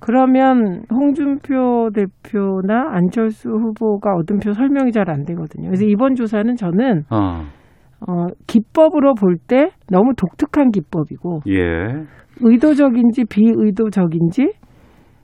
그러면 0.00 0.82
홍준표 0.90 1.90
대표나 1.94 2.88
안철수 2.92 3.50
후보가 3.50 4.14
얻은 4.16 4.38
표 4.38 4.52
설명이 4.52 4.92
잘 4.92 5.10
안 5.10 5.24
되거든요. 5.24 5.66
그래서 5.68 5.84
이번 5.84 6.14
조사는 6.14 6.56
저는 6.56 7.02
어. 7.10 7.42
어, 8.08 8.26
기법으로 8.46 9.14
볼 9.14 9.36
때 9.46 9.70
너무 9.90 10.12
독특한 10.16 10.70
기법이고 10.70 11.40
예. 11.48 12.06
의도적인지 12.40 13.24
비의도적인지 13.26 14.52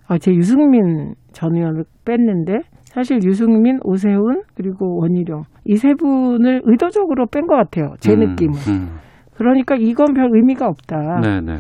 아, 0.09 0.19
제 0.19 0.33
유승민 0.33 1.14
전 1.33 1.55
의원을 1.57 1.85
뺐는데 2.05 2.59
사실 2.97 3.19
유승민, 3.23 3.79
오세훈 3.85 4.41
그리고 4.55 4.99
원희룡 5.03 5.43
이 5.67 5.76
세 5.76 5.93
분을 5.93 6.62
의도적으로 6.65 7.26
뺀 7.26 7.47
것 7.47 7.55
같아요. 7.55 7.93
제 8.00 8.15
음, 8.15 8.21
느낌은. 8.21 8.55
음. 8.71 8.88
그러니까 9.37 9.76
이건 9.79 10.15
별 10.15 10.31
의미가 10.33 10.67
없다. 10.67 11.21
네, 11.21 11.41
네. 11.43 11.59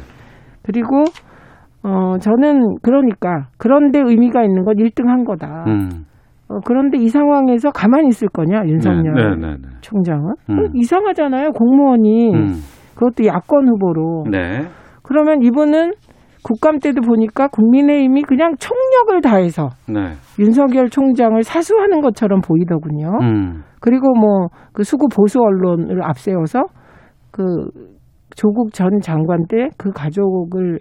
그리고 0.62 1.04
어 1.82 2.16
저는 2.18 2.76
그러니까 2.82 3.48
그런데 3.58 4.00
의미가 4.00 4.44
있는 4.44 4.64
건 4.64 4.76
1등 4.76 5.08
한 5.08 5.24
거다. 5.24 5.64
음. 5.66 6.06
어, 6.48 6.60
그런데 6.64 6.96
이 6.96 7.08
상황에서 7.08 7.70
가만히 7.70 8.08
있을 8.08 8.28
거냐 8.28 8.62
윤석열 8.66 9.14
네, 9.14 9.46
네, 9.46 9.56
네. 9.60 9.68
총장은 9.82 10.34
음. 10.48 10.58
어, 10.58 10.62
이상하잖아요 10.74 11.50
공무원이 11.50 12.32
음. 12.34 12.54
그것도 12.94 13.26
야권 13.26 13.68
후보로 13.68 14.24
네. 14.30 14.62
그러면 15.02 15.42
이분은 15.42 15.92
국감 16.46 16.78
때도 16.78 17.00
보니까 17.00 17.48
국민의힘이 17.48 18.22
그냥 18.22 18.54
총력을 18.56 19.20
다해서 19.20 19.70
네. 19.88 20.12
윤석열 20.38 20.88
총장을 20.88 21.42
사수하는 21.42 22.00
것처럼 22.00 22.40
보이더군요. 22.40 23.18
음. 23.20 23.62
그리고 23.80 24.14
뭐 24.14 24.48
그 24.72 24.84
수구 24.84 25.08
보수 25.08 25.40
언론을 25.40 26.02
앞세워서 26.04 26.64
그 27.32 27.42
조국 28.36 28.72
전 28.72 29.00
장관 29.00 29.46
때 29.48 29.70
그 29.78 29.90
가족을 29.90 30.78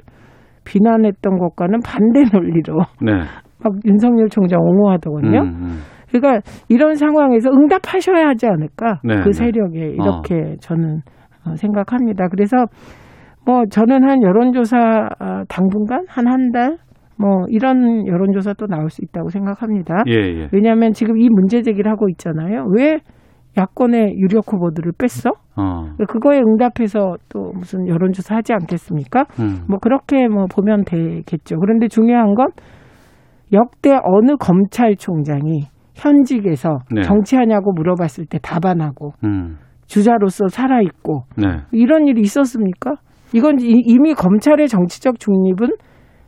비난했던 0.66 1.38
것과는 1.40 1.80
반대 1.80 2.24
논리로 2.32 2.82
네. 3.02 3.14
막 3.64 3.74
윤석열 3.86 4.30
총장 4.30 4.60
옹호하더군요. 4.62 5.40
음, 5.40 5.48
음. 5.48 5.80
그러니까 6.12 6.42
이런 6.70 6.96
상황에서 6.96 7.50
응답하셔야 7.50 8.28
하지 8.28 8.48
않을까 8.48 9.00
네, 9.04 9.16
그 9.24 9.30
네. 9.30 9.32
세력에 9.32 9.80
이렇게 9.80 10.56
저는 10.60 11.02
어, 11.46 11.56
생각합니다. 11.56 12.28
그래서 12.28 12.58
뭐 13.46 13.64
저는 13.70 14.04
한 14.04 14.22
여론조사 14.24 14.78
아, 15.20 15.44
당분간 15.48 16.06
한 16.08 16.28
한 16.28 16.52
달 16.52 16.78
뭐 17.18 17.46
이런 17.48 18.06
여론조사 18.08 18.54
또 18.56 18.68
나올 18.68 18.90
수 18.90 19.02
있다고 19.02 19.30
생각합니다. 19.30 20.04
예, 20.08 20.14
예. 20.16 20.50
왜냐하면 20.52 20.92
지금 20.92 21.18
이 21.18 21.30
문제 21.30 21.62
제기를 21.62 21.90
하고 21.90 22.10
있잖아요. 22.10 22.68
왜 22.76 23.00
야권의 23.58 24.16
유력 24.18 24.52
후보들을 24.52 24.92
뺐어? 24.98 25.32
어. 25.56 25.92
그거에 26.10 26.40
응답해서 26.40 27.16
또 27.30 27.54
무슨 27.54 27.88
여론조사 27.88 28.36
하지 28.36 28.52
않겠습니까? 28.52 29.28
음. 29.40 29.64
뭐 29.70 29.80
그렇게 29.80 30.28
뭐 30.28 30.48
보면 30.48 30.84
되겠죠. 30.84 31.58
그런데 31.62 31.88
중요한 31.88 32.36
건 32.36 32.48
역대 33.54 33.98
어느 34.04 34.36
검찰총장이 34.38 35.68
현직에서 35.96 36.80
네. 36.92 37.02
정치하냐고 37.04 37.72
물어봤을 37.72 38.26
때 38.26 38.40
답안 38.42 38.82
하고 38.82 39.14
음. 39.24 39.56
주자로서 39.88 40.50
살아 40.50 40.82
있고 40.82 41.24
네. 41.38 41.62
이런 41.72 42.08
일이 42.08 42.20
있었습니까? 42.20 42.96
이건 43.36 43.60
이- 43.60 43.82
이미 43.86 44.14
검찰의 44.14 44.68
정치적 44.68 45.20
중립은 45.20 45.70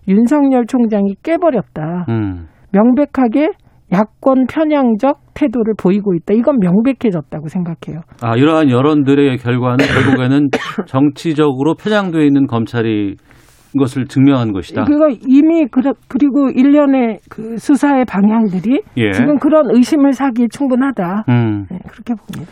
윤석열 0.07 0.65
총장이 0.65 1.15
깨버렸다. 1.23 2.05
음. 2.09 2.47
명백하게 2.73 3.49
야권 3.93 4.47
편향적 4.49 5.19
태도를 5.33 5.73
보이고 5.77 6.13
있다. 6.13 6.33
이건 6.33 6.57
명백해졌다고 6.59 7.47
생각해요. 7.47 8.01
아, 8.21 8.35
이러한 8.35 8.69
여론들의 8.69 9.37
결과는 9.37 9.77
결국에는 9.85 10.49
정치적으로 10.87 11.75
편향되어 11.75 12.21
있는 12.21 12.47
검찰이 12.47 13.15
것을 13.79 14.07
증명한 14.07 14.51
것이다. 14.53 14.85
그거 14.85 15.07
이미 15.27 15.65
그러, 15.67 15.93
그리고 16.07 16.49
일련의 16.49 17.19
그 17.29 17.57
수사의 17.57 18.05
방향들이 18.05 18.81
예. 18.97 19.11
지금 19.11 19.37
그런 19.37 19.69
의심을 19.69 20.13
사기에 20.13 20.47
충분하다. 20.49 21.25
음. 21.29 21.65
네, 21.69 21.79
그렇게 21.89 22.13
봅니다. 22.15 22.51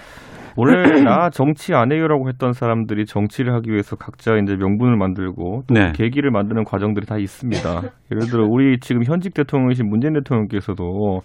원래 0.58 1.02
나 1.04 1.30
정치 1.30 1.74
안 1.74 1.92
해요라고 1.92 2.28
했던 2.30 2.54
사람들이 2.54 3.06
정치를 3.06 3.54
하기 3.56 3.72
위해서 3.72 3.96
각자 3.96 4.36
이제 4.36 4.56
명분을 4.56 4.96
만들고 4.98 5.64
또 5.68 5.74
네. 5.74 5.92
계기를 5.94 6.32
만드는 6.32 6.64
과정들이 6.64 7.06
다 7.06 7.18
있습니다. 7.18 7.70
예를 8.12 8.28
들어 8.30 8.46
우리 8.48 8.80
지금 8.80 9.04
현직 9.04 9.34
대통령이신 9.34 9.90
문재인 9.90 10.14
대통령께서도 10.14 11.22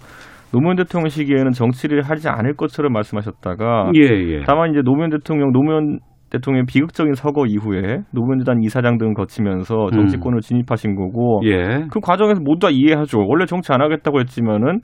노무현 0.53 0.77
대통령 0.77 1.09
시기에는 1.09 1.53
정치를 1.53 2.03
하지 2.03 2.29
않을 2.29 2.55
것처럼 2.55 2.93
말씀하셨다가 2.93 3.93
예, 3.95 4.03
예. 4.03 4.43
다만 4.47 4.71
이제 4.71 4.81
노무현 4.83 5.11
대통령 5.11 5.53
노무현 5.53 6.01
대통령의 6.31 6.65
비극적인 6.67 7.15
서거 7.15 7.47
이후에 7.47 8.03
노무현 8.13 8.39
재단 8.39 8.63
이사장 8.63 8.99
등을 8.99 9.15
거치면서 9.15 9.91
정치권을 9.93 10.41
진입하신 10.41 10.95
거고 10.95 11.41
음. 11.41 11.47
예. 11.47 11.87
그 11.91 12.01
과정에서 12.01 12.41
모두 12.41 12.67
다 12.67 12.69
이해하죠. 12.71 13.19
원래 13.27 13.47
정치 13.47 13.73
안 13.73 13.81
하겠다고 13.81 14.21
했지만은 14.21 14.81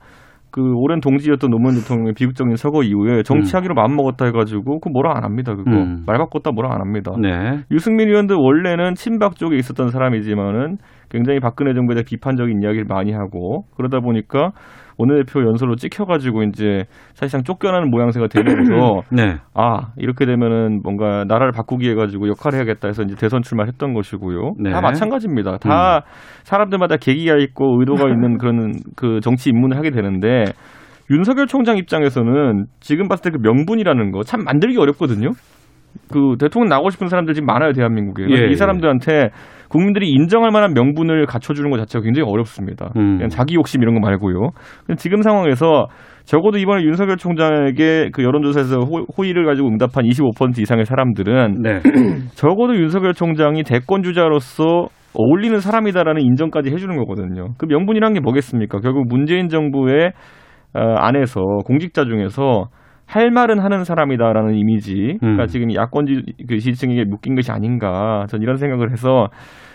그 0.56 0.62
오랜 0.74 1.00
동지였던 1.00 1.50
노무현 1.50 1.74
대통령의 1.74 2.14
비극적인 2.14 2.56
서거 2.56 2.82
이후에 2.82 3.22
정치하기로 3.24 3.74
마음먹었다 3.74 4.24
해가지고 4.24 4.80
그 4.80 4.88
뭐라 4.88 5.14
안 5.14 5.22
합니다. 5.22 5.54
그거 5.54 5.70
음. 5.70 6.02
말 6.06 6.16
바꿨다 6.16 6.52
뭐라 6.52 6.72
안 6.72 6.80
합니다. 6.80 7.12
네. 7.20 7.58
유승민 7.70 8.08
의원도 8.08 8.40
원래는 8.40 8.94
친박 8.94 9.36
쪽에 9.36 9.56
있었던 9.56 9.88
사람이지만은 9.88 10.78
굉장히 11.16 11.40
박근혜 11.40 11.72
정부에 11.72 11.94
대해 11.94 12.04
비판적인 12.04 12.62
이야기를 12.62 12.84
많이 12.86 13.12
하고 13.12 13.64
그러다 13.76 14.00
보니까 14.00 14.50
원내대표 14.98 15.40
연설로 15.46 15.76
찍혀가지고 15.76 16.42
이제 16.44 16.84
사실상 17.14 17.42
쫓겨나는 17.42 17.90
모양새가 17.90 18.28
되면서 18.28 19.00
네. 19.12 19.36
아 19.54 19.92
이렇게 19.96 20.24
되면은 20.26 20.80
뭔가 20.82 21.24
나라를 21.26 21.52
바꾸기 21.52 21.88
해가지고 21.90 22.28
역할을 22.28 22.56
해야겠다 22.58 22.88
해서 22.88 23.02
이제 23.02 23.14
대선 23.14 23.42
출마했던 23.42 23.92
것이고요. 23.94 24.54
네. 24.58 24.70
다 24.70 24.80
마찬가지입니다. 24.80 25.58
다 25.58 26.02
사람들마다 26.44 26.96
계기가 26.96 27.36
있고 27.36 27.78
의도가 27.80 28.08
있는 28.08 28.36
그런 28.38 28.72
그 28.96 29.20
정치 29.22 29.50
입문을 29.50 29.76
하게 29.76 29.90
되는데 29.90 30.44
윤석열 31.10 31.46
총장 31.46 31.76
입장에서는 31.78 32.66
지금 32.80 33.08
봤을 33.08 33.30
때 33.30 33.36
그 33.36 33.38
명분이라는 33.42 34.10
거 34.12 34.22
참 34.24 34.44
만들기 34.44 34.78
어렵거든요. 34.78 35.30
그 36.12 36.36
대통령 36.38 36.68
나오고 36.68 36.90
싶은 36.90 37.08
사람들 37.08 37.34
지금 37.34 37.46
많아요 37.46 37.72
대한민국에. 37.72 38.24
예, 38.30 38.48
이 38.50 38.54
사람들한테 38.54 39.28
국민들이 39.68 40.10
인정할 40.10 40.50
만한 40.50 40.74
명분을 40.74 41.26
갖춰주는 41.26 41.68
것 41.70 41.78
자체가 41.78 42.02
굉장히 42.02 42.30
어렵습니다. 42.30 42.90
음. 42.96 43.16
그냥 43.16 43.28
자기 43.28 43.54
욕심 43.54 43.82
이런 43.82 43.94
거 43.94 44.00
말고요. 44.00 44.50
지금 44.96 45.22
상황에서 45.22 45.86
적어도 46.24 46.58
이번에 46.58 46.82
윤석열 46.82 47.16
총장에게 47.16 48.10
그 48.12 48.22
여론조사에서 48.24 48.80
호, 48.80 49.04
의를 49.18 49.46
가지고 49.46 49.68
응답한 49.68 50.04
25% 50.04 50.58
이상의 50.58 50.84
사람들은 50.84 51.62
네. 51.62 51.80
적어도 52.34 52.74
윤석열 52.76 53.14
총장이 53.14 53.62
대권 53.62 54.02
주자로서 54.02 54.88
어울리는 55.14 55.58
사람이다라는 55.60 56.20
인정까지 56.22 56.70
해주는 56.70 56.94
거거든요. 56.96 57.54
그 57.58 57.66
명분이란 57.66 58.12
게 58.12 58.20
뭐겠습니까? 58.20 58.80
결국 58.80 59.06
문재인 59.08 59.48
정부의 59.48 60.12
어, 60.74 60.80
안에서 60.98 61.40
공직자 61.64 62.04
중에서 62.04 62.66
할 63.06 63.30
말은 63.30 63.60
하는 63.60 63.84
사람이다라는 63.84 64.54
이미지가 64.54 65.18
음. 65.22 65.46
지금 65.46 65.72
야권지 65.74 66.22
그 66.48 66.58
지지층에게 66.58 67.04
묶인 67.04 67.34
것이 67.34 67.52
아닌가 67.52 68.26
전 68.28 68.42
이런 68.42 68.56
생각을 68.56 68.90
해서 68.90 69.28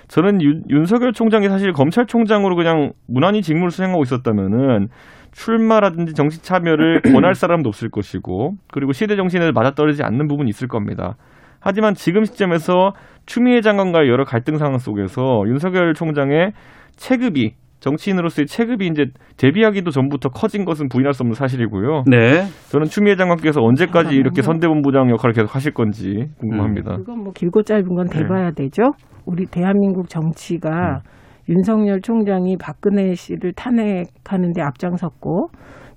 저는 0.09 0.41
윤, 0.41 0.63
윤석열 0.69 1.13
총장이 1.13 1.47
사실 1.47 1.71
검찰총장으로 1.71 2.55
그냥 2.57 2.91
무난히 3.07 3.41
직무를 3.41 3.71
수행하고 3.71 4.03
있었다면은 4.03 4.89
출마라든지 5.31 6.13
정치 6.13 6.43
참여를 6.43 7.01
권할 7.13 7.35
사람도 7.35 7.69
없을 7.69 7.89
것이고 7.89 8.55
그리고 8.71 8.91
시대 8.91 9.15
정신에 9.15 9.51
맞아떨어지지 9.53 10.03
않는 10.03 10.27
부분이 10.27 10.49
있을 10.49 10.67
겁니다. 10.67 11.15
하지만 11.61 11.93
지금 11.93 12.25
시점에서 12.25 12.91
추미애 13.25 13.61
장관과의 13.61 14.09
여러 14.09 14.25
갈등 14.25 14.57
상황 14.57 14.77
속에서 14.77 15.43
윤석열 15.47 15.93
총장의 15.93 16.51
체급이 16.97 17.53
정치인으로서의 17.81 18.45
체급이 18.45 18.87
이제 18.87 19.05
데뷔하기도 19.37 19.91
전부터 19.91 20.29
커진 20.29 20.65
것은 20.65 20.87
부인할 20.87 21.13
수 21.13 21.23
없는 21.23 21.33
사실이고요. 21.33 22.03
네. 22.07 22.43
저는 22.69 22.85
추미애 22.85 23.15
장관께서 23.15 23.61
언제까지 23.61 24.15
이렇게 24.15 24.41
선대본부장 24.41 25.09
역할을 25.09 25.33
계속 25.33 25.53
하실 25.53 25.73
건지 25.73 26.29
궁금합니다. 26.39 26.97
그건 26.97 27.23
뭐 27.23 27.33
길고 27.33 27.63
짧은 27.63 27.87
건 27.87 28.07
대봐야 28.07 28.51
되죠. 28.51 28.83
우리 29.25 29.45
대한민국 29.45 30.09
정치가 30.09 31.01
윤석열 31.49 32.01
총장이 32.01 32.55
박근혜 32.57 33.15
씨를 33.15 33.53
탄핵하는데 33.53 34.61
앞장섰고 34.61 35.49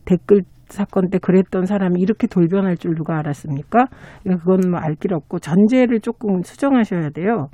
댓글 0.07 0.43
사건 0.69 1.11
때 1.11 1.19
그랬던 1.19 1.67
사람이 1.67 2.01
이렇게 2.01 2.27
돌변할 2.27 2.79
줄 2.79 2.95
누가 2.95 3.19
알았습니까? 3.19 3.87
그건 4.25 4.71
뭐알 4.71 4.97
필요 4.99 5.17
없고 5.17 5.39
전제를 5.39 6.01
조금 6.01 6.43
수정하셔야 6.43 7.11
돼요. 7.11 7.49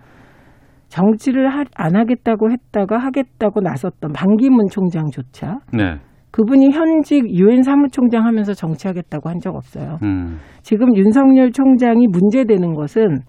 정치를 0.90 1.48
하, 1.48 1.64
안 1.74 1.96
하겠다고 1.96 2.50
했다가 2.50 2.98
하겠다고 2.98 3.60
나섰던 3.60 4.12
반기문 4.12 4.66
총장조차 4.70 5.60
네. 5.72 5.94
그분이 6.32 6.70
현직 6.70 7.28
유엔 7.30 7.62
사무총장 7.62 8.24
하면서 8.24 8.52
정치하겠다고 8.52 9.28
한 9.28 9.40
적 9.40 9.54
없어요. 9.56 9.98
음. 10.02 10.36
지금 10.62 10.94
윤석열 10.96 11.50
총장이 11.50 12.06
문제되는 12.08 12.74
것은 12.74 13.20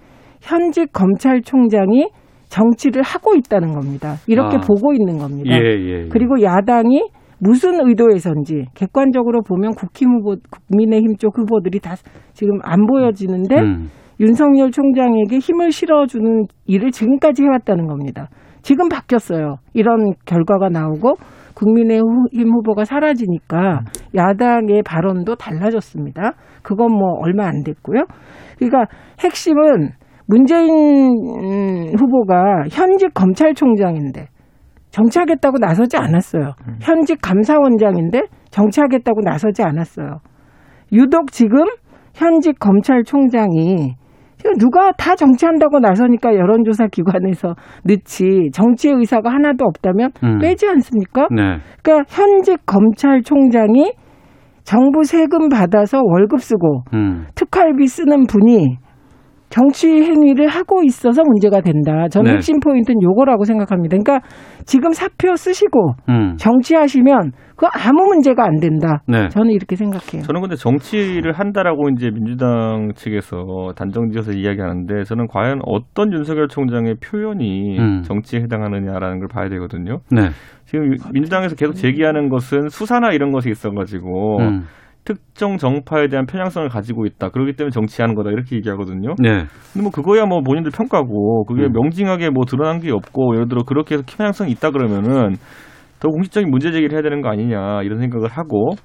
현직 0.41 0.91
검찰총장이 0.91 2.09
정치를 2.49 3.01
하고 3.01 3.33
있다는 3.35 3.73
겁니다. 3.73 4.15
이렇게 4.27 4.57
아. 4.57 4.59
보고 4.59 4.93
있는 4.93 5.17
겁니다. 5.17 5.55
예, 5.55 5.61
예, 5.63 6.03
예. 6.03 6.07
그리고 6.09 6.41
야당이 6.41 7.09
무슨 7.39 7.79
의도에서인지 7.87 8.65
객관적으로 8.75 9.41
보면 9.41 9.73
국힘 9.75 10.09
후보, 10.09 10.35
국민의힘 10.67 11.15
쪽 11.17 11.37
후보들이 11.39 11.79
다 11.79 11.95
지금 12.33 12.59
안 12.63 12.85
보여지는데 12.85 13.55
음. 13.55 13.89
윤석열 14.19 14.71
총장에게 14.71 15.39
힘을 15.39 15.71
실어주는 15.71 16.45
일을 16.65 16.91
지금까지 16.91 17.43
해왔다는 17.43 17.87
겁니다. 17.87 18.29
지금 18.61 18.89
바뀌었어요. 18.89 19.55
이런 19.73 20.13
결과가 20.25 20.69
나오고 20.69 21.15
국민의힘 21.55 22.53
후보가 22.53 22.85
사라지니까 22.85 23.81
야당의 24.15 24.83
발언도 24.83 25.35
달라졌습니다. 25.35 26.33
그건 26.61 26.91
뭐 26.91 27.13
얼마 27.19 27.47
안 27.47 27.63
됐고요. 27.63 28.05
그러니까 28.57 28.85
핵심은 29.19 29.91
문재인 30.27 30.71
음, 30.71 31.87
후보가 31.97 32.63
현직 32.71 33.13
검찰총장인데 33.13 34.27
정치하겠다고 34.91 35.57
나서지 35.59 35.97
않았어요. 35.97 36.51
현직 36.81 37.19
감사원장인데 37.21 38.23
정치하겠다고 38.49 39.21
나서지 39.21 39.63
않았어요. 39.63 40.19
유독 40.91 41.31
지금 41.31 41.63
현직 42.13 42.59
검찰총장이 42.59 43.95
누가 44.59 44.91
다 44.93 45.15
정치한다고 45.15 45.79
나서니까 45.79 46.35
여론조사 46.35 46.87
기관에서 46.87 47.55
넣지 47.83 48.49
정치의 48.53 48.95
의사가 48.95 49.29
하나도 49.29 49.65
없다면 49.65 50.11
음. 50.23 50.39
빼지 50.39 50.67
않습니까? 50.67 51.27
네. 51.31 51.57
그러니까 51.83 52.05
현직 52.09 52.65
검찰총장이 52.65 53.93
정부 54.63 55.03
세금 55.03 55.49
받아서 55.49 56.01
월급 56.03 56.41
쓰고 56.41 56.83
음. 56.93 57.25
특활비 57.35 57.87
쓰는 57.87 58.25
분이 58.27 58.77
정치 59.51 59.87
행위를 59.89 60.47
하고 60.47 60.81
있어서 60.83 61.23
문제가 61.23 61.59
된다. 61.61 62.07
저는 62.09 62.31
네. 62.31 62.35
핵심 62.37 62.59
포인트는 62.61 63.01
요거라고 63.03 63.43
생각합니다. 63.43 63.97
그러니까 63.97 64.25
지금 64.65 64.91
사표 64.93 65.35
쓰시고 65.35 65.93
음. 66.09 66.35
정치하시면 66.37 67.33
그거 67.55 67.67
아무 67.73 68.05
문제가 68.07 68.45
안 68.45 68.59
된다. 68.61 69.01
네. 69.07 69.27
저는 69.27 69.51
이렇게 69.51 69.75
생각해요. 69.75 70.23
저는 70.23 70.41
근데 70.41 70.55
정치를 70.55 71.33
한다라고 71.33 71.89
이제 71.89 72.09
민주당 72.09 72.91
측에서 72.95 73.73
단정지어서 73.75 74.31
이야기하는데 74.31 75.03
저는 75.03 75.27
과연 75.27 75.59
어떤 75.65 76.13
윤석열 76.13 76.47
총장의 76.47 76.95
표현이 77.03 77.77
음. 77.77 78.01
정치에 78.03 78.39
해당하느냐라는 78.41 79.19
걸 79.19 79.27
봐야 79.27 79.49
되거든요. 79.49 79.99
네. 80.11 80.29
지금 80.65 80.85
유- 80.93 80.97
민주당에서 81.11 81.55
계속 81.55 81.73
제기하는 81.73 82.29
것은 82.29 82.69
수사나 82.69 83.11
이런 83.11 83.31
것이 83.31 83.49
있어가지고 83.49 84.37
음. 84.39 84.61
특정 85.03 85.57
정파에 85.57 86.07
대한 86.07 86.25
편향성을 86.25 86.69
가지고 86.69 87.05
있다. 87.05 87.29
그렇기 87.29 87.53
때문에 87.53 87.71
정치하는 87.71 88.15
거다 88.15 88.29
이렇게 88.29 88.55
얘기하거든요. 88.57 89.15
네. 89.19 89.45
근데 89.73 89.81
뭐 89.81 89.91
그거야 89.91 90.25
뭐 90.25 90.41
본인들 90.41 90.71
평가고 90.71 91.45
그게 91.45 91.63
음. 91.63 91.73
명징하게 91.73 92.29
뭐 92.29 92.45
드러난 92.45 92.79
게 92.79 92.91
없고 92.91 93.35
예를 93.35 93.47
들어 93.47 93.63
그렇게 93.63 93.95
해서 93.95 94.03
편향성이 94.05 94.51
있다 94.51 94.71
그러면은 94.71 95.35
더 95.99 96.09
공식적인 96.09 96.49
문제 96.49 96.71
제기를 96.71 96.93
해야 96.93 97.01
되는 97.01 97.21
거 97.21 97.29
아니냐 97.29 97.83
이런 97.83 97.99
생각을 97.99 98.29
하고 98.29 98.75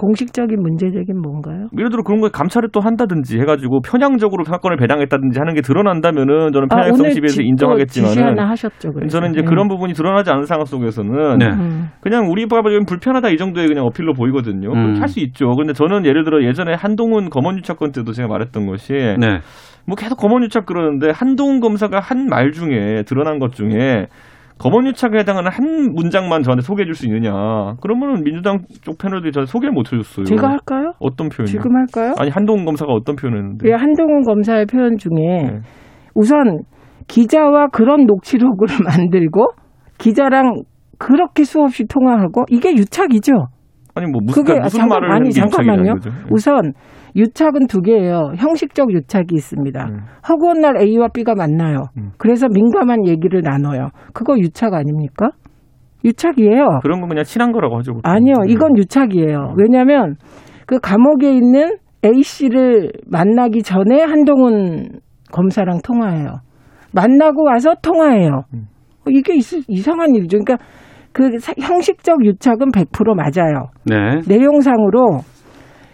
공식적인 0.00 0.62
문제적인 0.62 1.20
뭔가요? 1.20 1.68
예를 1.76 1.90
들어 1.90 2.02
그런 2.02 2.20
거에 2.20 2.30
감찰을 2.32 2.70
또 2.72 2.80
한다든지 2.80 3.38
해가지고 3.38 3.82
편향적으로 3.82 4.44
사건을 4.44 4.78
배당했다든지 4.78 5.38
하는 5.38 5.54
게 5.54 5.60
드러난다면은 5.60 6.52
저는 6.52 6.68
아, 6.70 6.76
편향성 6.76 7.00
오늘 7.00 7.10
시비에서 7.12 7.42
인정하겠지만은 7.42 8.38
하셨죠. 8.38 8.92
그래서. 8.92 9.08
저는 9.18 9.32
이제 9.32 9.42
네. 9.42 9.46
그런 9.46 9.68
부분이 9.68 9.92
드러나지 9.92 10.30
않은 10.30 10.44
상황 10.46 10.64
속에서는 10.64 11.38
네. 11.38 11.46
음. 11.48 11.88
그냥 12.00 12.30
우리 12.30 12.46
법이 12.46 12.70
좀 12.70 12.86
불편하다 12.86 13.28
이 13.28 13.36
정도의 13.36 13.68
그냥 13.68 13.84
어필로 13.84 14.14
보이거든요. 14.14 14.70
음. 14.70 14.74
그렇게 14.74 15.00
할수 15.00 15.20
있죠. 15.20 15.50
근데 15.54 15.74
저는 15.74 16.06
예를 16.06 16.24
들어 16.24 16.42
예전에 16.42 16.72
한동훈 16.72 17.28
검언유착 17.28 17.78
건 17.78 17.92
때도 17.92 18.12
제가 18.12 18.26
말했던 18.28 18.66
것이 18.66 18.94
네. 18.94 19.40
뭐 19.86 19.96
계속 19.96 20.16
검언유착 20.16 20.64
그러는데 20.64 21.10
한동훈 21.10 21.60
검사가 21.60 22.00
한 22.00 22.28
말 22.30 22.52
중에 22.52 23.02
드러난 23.06 23.38
것 23.38 23.52
중에 23.52 24.06
검언유착에 24.60 25.18
해당하는 25.18 25.50
한 25.50 25.92
문장만 25.94 26.42
저한테 26.42 26.62
소개해 26.62 26.84
줄 26.86 26.94
수 26.94 27.06
있느냐. 27.06 27.32
그러면은 27.80 28.22
민주당 28.22 28.58
쪽 28.82 28.98
패널들이 28.98 29.32
저한테 29.32 29.50
소개를 29.50 29.72
못 29.72 29.92
해줬어요. 29.92 30.24
제가 30.26 30.48
할까요? 30.50 30.92
어떤 31.00 31.28
표현이요? 31.30 31.46
지금 31.46 31.74
할까요? 31.74 32.14
아니 32.18 32.30
한동훈 32.30 32.64
검사가 32.66 32.92
어떤 32.92 33.16
표현을 33.16 33.38
했는데? 33.38 33.68
그 33.68 33.74
한동훈 33.74 34.22
검사의 34.22 34.66
표현 34.66 34.96
중에 34.98 35.14
네. 35.16 35.60
우선 36.14 36.60
기자와 37.08 37.68
그런 37.72 38.04
녹취록을 38.06 38.66
만들고 38.84 39.46
기자랑 39.98 40.62
그렇게 40.98 41.44
수없이 41.44 41.84
통화하고 41.86 42.44
이게 42.50 42.72
유착이죠. 42.72 43.32
아니 43.94 44.06
뭐 44.10 44.20
무슨 44.24 44.42
그게 44.44 44.58
무슨 44.60 44.80
잠깐, 44.80 45.00
말을 45.00 45.12
아니 45.14 45.30
잠깐만요. 45.32 45.94
네. 45.94 46.10
우선 46.30 46.72
유착은 47.16 47.66
두 47.66 47.80
개예요. 47.80 48.32
형식적 48.36 48.92
유착이 48.92 49.26
있습니다. 49.32 49.84
음. 49.88 50.00
허구한 50.28 50.60
날 50.60 50.76
A와 50.80 51.08
B가 51.08 51.34
만나요. 51.34 51.86
음. 51.96 52.10
그래서 52.18 52.46
민감한 52.48 53.06
얘기를 53.06 53.42
나눠요. 53.42 53.88
그거 54.14 54.38
유착 54.38 54.74
아닙니까? 54.74 55.30
유착이에요. 56.04 56.78
그런 56.82 57.00
건 57.00 57.08
그냥 57.08 57.24
친한 57.24 57.52
거라고 57.52 57.78
하죠. 57.78 57.94
보통. 57.94 58.10
아니요, 58.10 58.34
네. 58.46 58.52
이건 58.52 58.76
유착이에요. 58.76 59.54
왜냐하면 59.58 60.14
그 60.66 60.78
감옥에 60.78 61.32
있는 61.32 61.76
A 62.04 62.22
씨를 62.22 62.92
만나기 63.06 63.62
전에 63.62 64.00
한동훈 64.02 65.00
검사랑 65.32 65.80
통화해요. 65.84 66.36
만나고 66.94 67.44
와서 67.44 67.74
통화해요. 67.82 68.44
음. 68.54 68.66
이게 69.08 69.34
있- 69.34 69.64
이상한 69.68 70.14
일이죠. 70.14 70.38
그러니까 70.38 70.64
그 71.12 71.38
사- 71.38 71.52
형식적 71.58 72.24
유착은 72.24 72.70
100% 72.72 73.14
맞아요. 73.14 73.66
네. 73.84 74.20
내용상으로 74.26 75.20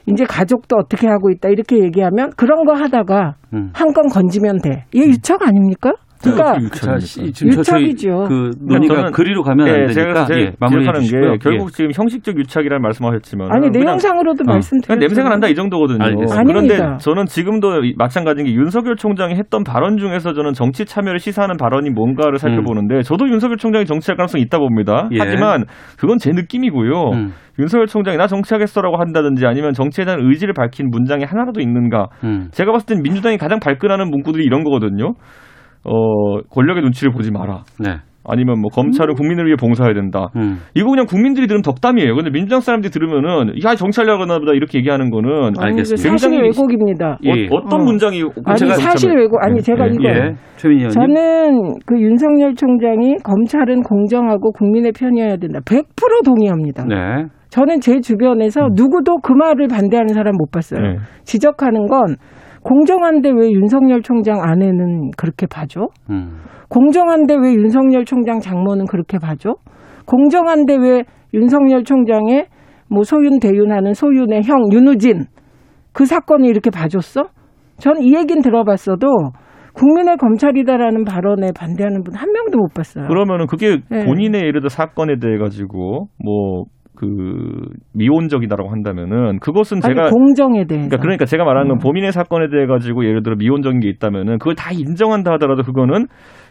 이제 0.07 0.25
가족도 0.25 0.77
어떻게 0.77 1.09
하고 1.09 1.31
있다 1.31 1.49
이렇게 1.49 1.79
얘기하면 1.81 2.31
그런 2.37 2.65
거 2.65 2.75
하다가 2.75 3.35
음. 3.55 3.71
한건 3.75 4.09
건지면 4.09 4.59
돼. 4.63 4.85
이게 4.93 5.07
유착 5.09 5.43
아닙니까? 5.43 5.93
그러니까 6.23 6.99
저희 6.99 7.27
유착이죠. 7.51 8.25
그 8.29 8.51
논의가 8.61 8.95
저는- 8.95 9.13
그리로 9.13 9.43
가면 9.43 9.69
안 9.69 9.75
예, 9.75 9.87
되니까 9.87 10.27
예, 10.33 10.53
마무리해 10.59 10.93
주시고요. 11.01 11.33
게 11.33 11.39
결국 11.39 11.73
지금 11.73 11.91
형식적 11.95 12.39
유착이라는 12.39 12.81
말씀하셨지만 12.83 13.53
아니 13.53 13.71
내용상으로도 13.71 14.45
어. 14.47 14.53
말씀드렸죠. 14.53 14.87
그냥 14.87 14.99
냄새가 15.01 15.29
난다 15.29 15.49
이 15.49 15.55
정도거든요. 15.55 16.03
알겠습니다. 16.03 16.43
그런데 16.45 16.75
아닙니다. 16.75 16.97
저는 16.99 17.27
지금도 17.27 17.85
이- 17.85 17.95
마찬가지인 17.97 18.47
게 18.47 18.53
윤석열 18.55 18.97
총장이 18.97 19.35
했던 19.35 19.63
발언 19.65 19.97
중에서 19.99 20.33
저는 20.33 20.53
정치 20.53 20.85
참여를 20.85 21.19
시사하는 21.19 21.57
발언이 21.57 21.91
뭔가를 21.91 22.39
살펴보는데 22.39 23.03
저도 23.03 23.29
윤석열 23.29 23.57
총장이 23.57 23.85
정치할 23.87 24.17
가능성이 24.17 24.43
있다 24.45 24.59
봅니다. 24.59 25.09
예. 25.13 25.19
하지만 25.21 25.65
그건 25.99 26.19
제 26.19 26.31
느낌이고요. 26.33 27.11
음. 27.13 27.33
윤석열 27.59 27.87
총장이 27.87 28.17
나 28.19 28.27
정치하겠어라고 28.27 28.99
한다든지 28.99 29.47
아니면 29.47 29.73
정치에 29.73 30.05
대한 30.05 30.21
의지를 30.23 30.53
밝힌 30.55 30.89
문장이 30.91 31.25
하나라도 31.25 31.61
있는가. 31.61 32.09
음. 32.25 32.49
제가 32.53 32.73
봤을 32.73 32.87
땐 32.87 33.03
민주당이 33.03 33.39
가장 33.39 33.61
발끈하는 33.61 34.11
문구들이 34.11 34.45
이런 34.45 34.63
거거든요. 34.63 35.15
어, 35.87 36.41
권력의 36.51 36.83
눈치를 36.83 37.13
보지 37.13 37.31
마라. 37.31 37.63
네. 37.81 37.97
아니면 38.29 38.61
뭐 38.61 38.71
검찰은 38.71 39.15
국민을 39.15 39.47
위해 39.47 39.55
봉사해야 39.57 39.95
된다. 39.95 40.31
음. 40.35 40.59
이거 40.75 40.91
그냥 40.91 41.07
국민들이 41.07 41.47
들으면 41.47 41.63
덕담이에요. 41.63 42.15
근데 42.17 42.31
민주당 42.31 42.61
사람들이 42.61 42.91
들으면은 42.91 43.55
야 43.65 43.75
하나 44.21 44.39
보다 44.41 44.53
이렇게 44.53 44.79
얘기하는 44.79 45.11
거는 45.11 45.53
아니, 45.61 45.75
이거 45.75 45.85
사실 45.85 46.33
왜곡입니다. 46.43 47.19
예. 47.25 47.47
어, 47.53 47.69
떤 47.71 47.83
어. 47.83 47.85
문장이 47.85 48.23
아니 48.45 48.59
제가 48.59 48.75
사실 48.75 49.11
정치하면- 49.11 49.19
왜곡 49.21 49.45
아니 49.45 49.57
예. 49.59 49.61
제가 49.61 49.87
예. 49.87 49.91
이거 49.95 50.05
예. 50.05 50.35
최민희 50.57 50.83
의원님. 50.85 50.91
저는 50.91 51.75
그 51.87 52.01
윤석열 52.01 52.55
총장이 52.55 53.15
검찰은 53.23 53.83
공정하고 53.83 54.51
국민의 54.53 54.91
편이어야 54.93 55.37
된다. 55.37 55.61
100% 55.65 56.25
동의합니다. 56.25 56.85
네. 56.85 57.27
저는 57.51 57.81
제 57.81 58.01
주변에서 58.01 58.71
누구도 58.75 59.19
그 59.19 59.33
말을 59.33 59.69
반대하는 59.69 60.09
사람 60.15 60.35
못 60.37 60.51
봤어요. 60.51 60.81
네. 60.81 60.97
지적하는 61.23 61.87
건 61.87 62.17
공정한데 62.67 63.31
왜 63.31 63.53
윤석열 63.53 64.03
총장 64.03 64.41
아내는 64.43 65.13
그렇게 65.17 65.47
봐줘? 65.47 65.87
음. 66.11 66.39
공정한데 66.69 67.37
왜 67.37 67.55
윤석열 67.55 68.05
총장 68.05 68.41
장모는 68.41 68.87
그렇게 68.87 69.19
봐줘? 69.19 69.55
공정한데 70.05 70.77
왜 70.81 71.05
윤석열 71.33 71.85
총장의 71.85 72.47
뭐 72.91 73.05
소윤 73.05 73.39
대윤하는 73.39 73.95
소윤의 73.95 74.43
형 74.43 74.73
윤우진 74.73 75.27
그 75.93 76.07
사건을 76.07 76.49
이렇게 76.49 76.71
봐줬어? 76.71 77.29
저는 77.79 78.03
이 78.03 78.15
얘기는 78.17 78.43
들어봤어도 78.43 79.07
국민의 79.75 80.17
검찰이다라는 80.17 81.05
발언에 81.05 81.51
반대하는 81.57 82.03
분 82.03 82.17
한 82.17 82.33
명도 82.33 82.59
못 82.59 82.75
봤어요. 82.75 83.07
그러면은 83.07 83.47
그게 83.47 83.79
네. 83.91 84.05
본인의 84.07 84.41
예를 84.41 84.61
들어 84.61 84.69
사건에 84.71 85.19
대해 85.21 85.39
가지고 85.39 86.09
뭐 86.25 86.65
그 86.97 87.07
미온적이다라고 87.95 88.71
한다면은 88.71 89.39
그것은 89.41 89.79
아니, 89.85 89.95
제가 89.95 90.11
공정에 90.11 90.65
대해서. 90.65 90.89
그러니까, 90.89 90.97
그러니까 90.99 91.25
제가 91.27 91.45
말하는 91.45 91.67
음. 91.71 91.77
건 91.77 91.79
범인의 91.79 92.13
사건에 92.13 92.49
대해 92.51 92.67
가지고 92.67 93.05
예를 93.05 93.23
들어 93.23 93.37
미온적인 93.39 93.81
게 93.81 93.89
있다면은 93.89 94.39
그걸 94.39 94.55
다 94.55 94.71
인정한다 94.73 95.33
하더라도 95.35 95.63
그거는 95.63 96.07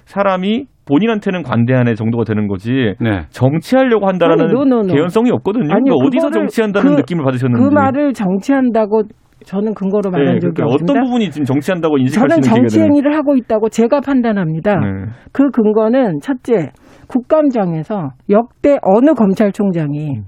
사람이 0.05 0.65
본인한테는 0.87 1.43
관대한 1.43 1.93
정도가 1.95 2.23
되는 2.25 2.47
거지 2.47 2.93
네. 3.01 3.21
정치하려고 3.29 4.07
한다라는 4.07 4.45
아니, 4.45 4.53
no, 4.53 4.61
no, 4.61 4.79
no. 4.81 4.93
개연성이 4.93 5.31
없거든요. 5.31 5.73
아니, 5.73 5.83
그러니까 5.89 5.95
어디서 6.05 6.29
정치한다는 6.29 6.91
그- 6.91 6.95
느낌을 7.01 7.23
받으셨는지. 7.25 7.63
그 7.63 7.73
말을 7.73 8.13
정치한다고 8.13 9.03
저는 9.43 9.73
근거로 9.75 10.09
말한 10.09 10.35
네, 10.35 10.39
적이 10.39 10.53
그러니까 10.55 10.73
없습니다. 10.73 10.93
어떤 10.93 11.03
부분이 11.05 11.29
지금 11.29 11.45
정치한다고 11.45 11.97
인식할 11.99 12.29
수 12.29 12.41
저는 12.41 12.41
정치 12.41 12.79
행위를 12.81 13.15
하고 13.15 13.35
있다고 13.35 13.69
제가 13.69 13.99
판단합니다. 14.01 14.75
네. 14.79 14.87
그 15.31 15.51
근거는 15.51 16.19
첫째, 16.21 16.69
국감장에서 17.07 18.09
역대 18.29 18.77
어느 18.81 19.13
검찰총장이 19.13 20.21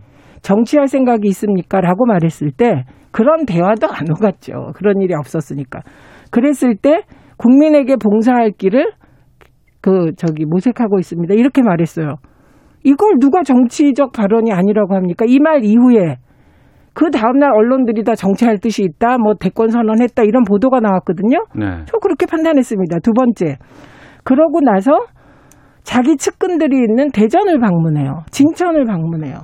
정치할 0.48 0.88
생각이 0.88 1.28
있습니까? 1.28 1.82
라고 1.82 2.06
말했을 2.06 2.52
때 2.52 2.86
그런 3.12 3.46
대화도 3.46 3.88
안 3.88 4.10
오갔죠. 4.10 4.72
그런 4.76 5.02
일이 5.02 5.14
없었으니까. 5.14 5.82
그랬을 6.32 6.76
때 6.78 7.02
국민에게 7.36 7.98
봉사할 7.98 8.52
길을 8.52 8.94
그 9.82 10.14
저기 10.16 10.46
모색하고 10.46 11.00
있습니다. 11.00 11.34
이렇게 11.34 11.62
말했어요. 11.62 12.16
이걸 12.84 13.16
누가 13.20 13.44
정치적 13.44 14.14
발언이 14.14 14.54
아니라고 14.54 14.96
합니까? 14.96 15.26
이 15.28 15.40
말 15.40 15.66
이후에 15.66 16.16
그 16.94 17.12
다음날 17.12 17.52
언론들이 17.54 18.04
다 18.06 18.16
정치할 18.16 18.60
뜻이 18.60 18.84
있다, 18.84 19.18
뭐 19.18 19.34
대권 19.36 19.70
선언했다 19.70 20.24
이런 20.24 20.46
보도가 20.46 20.80
나왔거든요. 20.80 21.46
네. 21.56 21.84
저 21.86 21.98
그렇게 21.98 22.26
판단했습니다. 22.26 23.00
두 23.04 23.12
번째. 23.12 23.58
그러고 24.24 24.62
나서 24.62 24.92
자기 25.84 26.16
측근들이 26.16 26.78
있는 26.78 27.12
대전을 27.12 27.60
방문해요. 27.60 28.24
진천을 28.32 28.86
방문해요. 28.86 29.36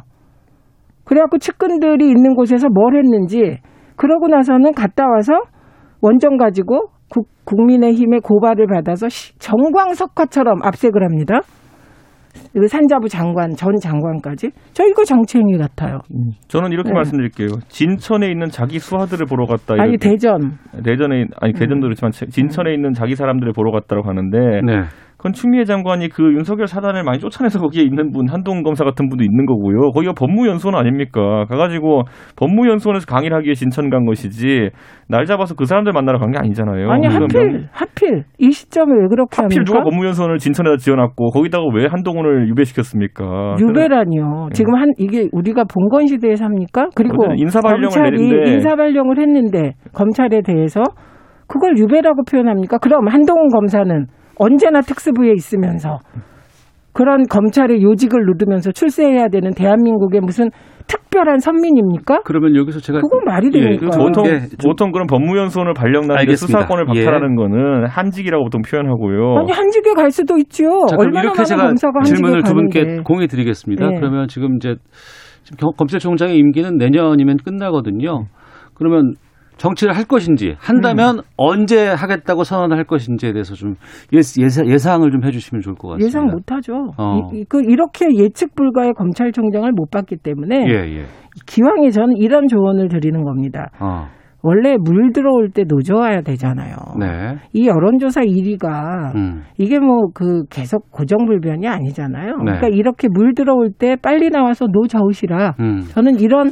그래갖고 1.05 1.37
측근들이 1.37 2.07
있는 2.07 2.35
곳에서 2.35 2.67
뭘 2.69 2.95
했는지 2.95 3.57
그러고 3.95 4.27
나서는 4.27 4.71
갔다 4.73 5.05
와서 5.07 5.33
원정 6.01 6.37
가지고 6.37 6.89
국, 7.09 7.27
국민의힘의 7.45 8.21
고발을 8.21 8.67
받아서 8.67 9.09
시- 9.09 9.37
정광석화처럼 9.39 10.59
압색을 10.63 11.03
합니다. 11.03 11.39
그 12.51 12.67
산자부 12.67 13.07
장관, 13.09 13.51
전 13.51 13.75
장관까지. 13.79 14.49
저 14.73 14.83
이거 14.87 15.03
정치행위 15.03 15.57
같아요. 15.57 15.99
저는 16.47 16.71
이렇게 16.71 16.89
네. 16.89 16.95
말씀드릴게요. 16.95 17.47
진천에 17.67 18.27
있는 18.27 18.47
자기 18.47 18.79
수하들을 18.79 19.27
보러 19.27 19.45
갔다. 19.45 19.75
아니, 19.77 19.91
이렇게. 19.91 20.09
대전. 20.09 20.57
대전에 20.83 21.25
아니 21.39 21.53
대전도 21.53 21.85
그렇지만 21.85 22.11
진천에 22.11 22.73
있는 22.73 22.93
자기 22.93 23.15
사람들을 23.15 23.53
보러 23.53 23.71
갔다고 23.71 24.07
하는데 24.07 24.37
네. 24.65 24.81
그건 25.23 25.31
추미애 25.31 25.63
장관이 25.63 26.09
그 26.09 26.21
윤석열 26.33 26.67
사단을 26.67 27.05
많이 27.05 27.17
쫓아내서 27.17 27.57
거기에 27.61 27.81
있는 27.81 28.11
분 28.11 28.27
한동훈 28.29 28.61
검사 28.61 28.83
같은 28.83 29.07
분도 29.07 29.23
있는 29.23 29.45
거고요. 29.45 29.91
거기가 29.91 30.11
법무연수원 30.19 30.75
아닙니까? 30.75 31.45
가가지고 31.47 32.01
법무연수원에서 32.35 33.05
강의를 33.05 33.37
하기 33.37 33.45
위해 33.45 33.53
진천 33.53 33.89
간 33.89 34.03
것이지 34.05 34.71
날 35.07 35.23
잡아서 35.25 35.55
그 35.55 35.63
사람들 35.63 35.93
만나러 35.93 36.19
간 36.19 36.29
게 36.33 36.39
아니잖아요. 36.39 36.91
아니 36.91 37.07
하필 37.07 37.67
하필 37.71 38.23
이 38.37 38.51
시점에 38.51 38.91
왜 38.99 39.07
그렇게 39.07 39.41
하필 39.41 39.59
합니까? 39.59 39.63
누가 39.63 39.83
법무연수원을 39.83 40.39
진천에다 40.39 40.75
지어놨고 40.75 41.29
거기다가 41.29 41.63
왜 41.73 41.87
한동훈을 41.89 42.49
유배시켰습니까? 42.49 43.55
유배라니요. 43.61 44.49
지금 44.51 44.75
한 44.75 44.89
이게 44.97 45.29
우리가 45.31 45.63
봉건 45.73 46.07
시대에 46.07 46.35
삽니까? 46.35 46.89
그리고 46.95 47.27
인사발령을. 47.37 48.47
인사발령을 48.49 49.19
했는데 49.21 49.75
검찰에 49.93 50.41
대해서 50.43 50.81
그걸 51.47 51.77
유배라고 51.77 52.23
표현합니까? 52.29 52.77
그럼 52.79 53.07
한동훈 53.07 53.47
검사는 53.47 54.07
언제나 54.37 54.81
특수부에 54.81 55.31
있으면서 55.35 55.99
그런 56.93 57.23
검찰의 57.27 57.81
요직을 57.81 58.19
누르면서 58.25 58.71
출세해야 58.71 59.29
되는 59.29 59.51
대한민국의 59.51 60.21
무슨 60.21 60.49
특별한 60.85 61.39
선민입니까? 61.39 62.21
그러면 62.23 62.55
여기서 62.55 62.79
제가 62.79 62.99
그건 62.99 63.23
말이 63.25 63.47
예, 63.53 63.59
됩니까? 63.59 63.87
그 63.89 63.97
보통 63.97 64.27
예, 64.27 64.39
좀- 64.41 64.69
보통 64.69 64.91
그런 64.91 65.07
법무연수원을 65.07 65.73
발령나는데 65.73 66.19
알겠습니다. 66.19 66.59
수사권을 66.59 66.85
예. 66.95 67.03
박탈하는 67.05 67.35
거는 67.35 67.87
한직이라고 67.87 68.43
보통 68.43 68.61
표현하고요. 68.61 69.37
아니 69.39 69.51
한직에 69.51 69.93
갈 69.93 70.11
수도 70.11 70.37
있죠. 70.37 70.65
자, 70.89 70.95
얼마나 70.99 71.21
이렇게 71.23 71.43
제가 71.45 71.63
검사가 71.63 71.93
한직에 71.99 72.15
질문을 72.15 72.43
두 72.43 72.53
분께 72.53 72.79
가는데. 72.81 73.03
공유 73.03 73.27
드리겠습니다. 73.27 73.87
네. 73.87 73.95
그러면 73.95 74.27
지금 74.27 74.57
이제 74.57 74.75
지금 75.43 75.57
경- 75.57 75.71
검찰총장의 75.77 76.37
임기는 76.37 76.77
내년이면 76.77 77.37
끝나거든요. 77.43 78.25
그러면 78.75 79.13
정치를 79.63 79.95
할 79.95 80.03
것인지 80.03 80.55
한다면 80.59 81.19
음. 81.19 81.21
언제 81.37 81.87
하겠다고 81.87 82.43
선언을 82.43 82.75
할 82.75 82.83
것인지에 82.83 83.31
대해서 83.31 83.55
좀 83.55 83.75
예상, 84.11 84.67
예상을 84.67 85.09
좀 85.09 85.23
해주시면 85.23 85.61
좋을 85.61 85.75
것 85.75 85.87
같습니다. 85.89 86.05
예상 86.05 86.25
못하죠. 86.27 86.91
어. 86.97 87.29
이, 87.31 87.39
이- 87.39 87.45
그 87.47 87.61
이렇게 87.63 88.07
예측 88.17 88.55
불가의 88.55 88.91
검찰총장을 88.93 89.71
못 89.71 89.89
봤기 89.89 90.17
때문에 90.17 90.65
예, 90.67 90.73
예. 90.97 91.05
기왕에 91.47 91.91
저는 91.91 92.17
이런 92.17 92.47
조언을 92.47 92.89
드리는 92.89 93.23
겁니다. 93.23 93.69
어, 93.79 94.07
원래 94.41 94.75
물 94.77 95.13
들어올 95.13 95.49
때 95.51 95.63
노져와야 95.65 96.21
되잖아요. 96.21 96.75
네. 96.99 97.37
이 97.53 97.65
여론조사 97.65 98.19
1위가 98.21 99.15
음. 99.15 99.43
이게 99.57 99.79
뭐 99.79 100.07
그 100.13 100.43
계속 100.49 100.91
고정불변이 100.91 101.65
아니잖아요. 101.65 102.35
네. 102.39 102.43
그러니까 102.43 102.67
이렇게 102.67 103.07
물 103.09 103.33
들어올 103.33 103.69
때 103.71 103.95
빨리 103.95 104.29
나와서 104.29 104.65
노저으시라. 104.67 105.53
음. 105.61 105.79
저는 105.91 106.19
이런 106.19 106.51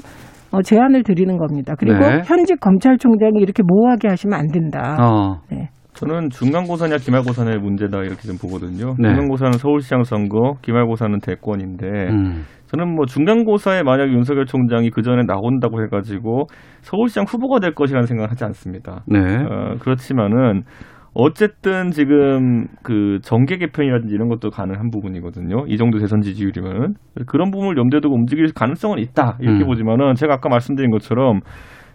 어, 0.52 0.62
제안을 0.62 1.04
드리는 1.04 1.38
겁니다. 1.38 1.76
그리고 1.78 2.00
네. 2.00 2.22
현직 2.26 2.60
검찰총장이 2.60 3.40
이렇게 3.40 3.64
모호하게 3.66 4.10
하시면 4.10 4.38
안 4.38 4.48
된다. 4.48 4.98
어. 5.00 5.42
네. 5.50 5.70
저는 5.94 6.30
중간고사냐 6.30 6.98
기말고사냐의 6.98 7.60
문제다 7.60 8.00
이렇게 8.00 8.22
좀 8.22 8.38
보거든요. 8.38 8.96
네. 8.98 9.10
중간고사는 9.10 9.54
서울시장 9.54 10.04
선거, 10.04 10.56
기말고사는 10.62 11.20
대권인데 11.20 11.88
음. 12.10 12.44
저는 12.68 12.96
뭐 12.96 13.06
중간고사에 13.06 13.84
만약 13.84 14.10
윤석열 14.10 14.46
총장이 14.46 14.90
그 14.92 15.02
전에 15.02 15.24
나온다고 15.28 15.84
해가지고 15.84 16.48
서울시장 16.82 17.26
후보가 17.28 17.60
될 17.60 17.74
것이라는 17.74 18.08
생각을 18.08 18.32
하지 18.32 18.46
않습니다. 18.46 19.04
네. 19.08 19.20
어, 19.20 19.76
그렇지만은 19.80 20.64
어쨌든 21.14 21.92
지금 21.92 22.68
그 22.84 23.20
정계 23.22 23.58
개편이라든지 23.58 24.14
이런 24.14 24.30
것도 24.30 24.50
가능한 24.50 24.92
부분이거든요. 24.92 25.66
이 25.68 25.78
정도 25.78 26.00
대선 26.00 26.22
지지율이면 26.22 26.96
그런 27.28 27.52
부분을 27.52 27.78
염두에 27.78 28.00
두고 28.00 28.16
움직일 28.16 28.54
가능성은 28.54 29.00
있다 29.00 29.38
이렇게 29.42 29.64
음. 29.64 29.68
보지만은 29.68 30.16
제가 30.16 30.36
아까 30.36 30.48
말씀드린 30.48 30.90
것처럼 30.90 31.42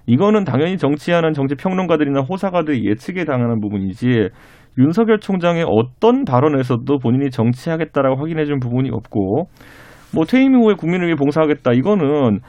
이거는 0.07 0.45
당연히 0.45 0.77
정치하는 0.77 1.33
정치 1.33 1.55
평론가들이나 1.55 2.21
호사가들이 2.21 2.87
예측에 2.87 3.25
당하는 3.25 3.61
부분이지 3.61 4.29
윤석열 4.79 5.19
총장의 5.19 5.65
어떤 5.67 6.25
발언에서도 6.25 6.99
본인이 6.99 7.31
정치하겠다라고 7.31 8.21
확인해 8.21 8.45
준 8.45 8.61
부분이 8.61 8.91
없고 8.91 9.49
뭐 10.15 10.25
퇴임 10.25 10.55
이후에 10.55 10.75
국민을 10.75 11.07
위해 11.07 11.17
봉사하겠다 11.17 11.73
이거는 11.73 12.41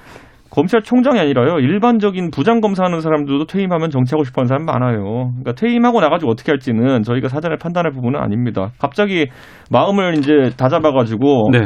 검찰총장이 0.50 1.20
아니라요 1.20 1.60
일반적인 1.60 2.32
부장 2.32 2.62
검사 2.62 2.84
하는 2.84 3.02
사람들도 3.02 3.46
퇴임하면 3.46 3.90
정치하고 3.90 4.24
싶어 4.24 4.42
하는 4.42 4.48
사람 4.48 4.66
많아요. 4.66 5.32
그러니까 5.42 5.54
퇴임하고 5.54 6.00
나가지고 6.02 6.32
어떻게 6.32 6.52
할지는 6.52 7.04
저희가 7.04 7.28
사전에 7.28 7.56
판단할 7.58 7.92
부분은 7.92 8.20
아닙니다. 8.20 8.72
갑자기 8.80 9.28
마음을 9.72 10.18
이제 10.18 10.32
다 10.58 10.70
잡아가지고 10.70 11.50
네. 11.52 11.60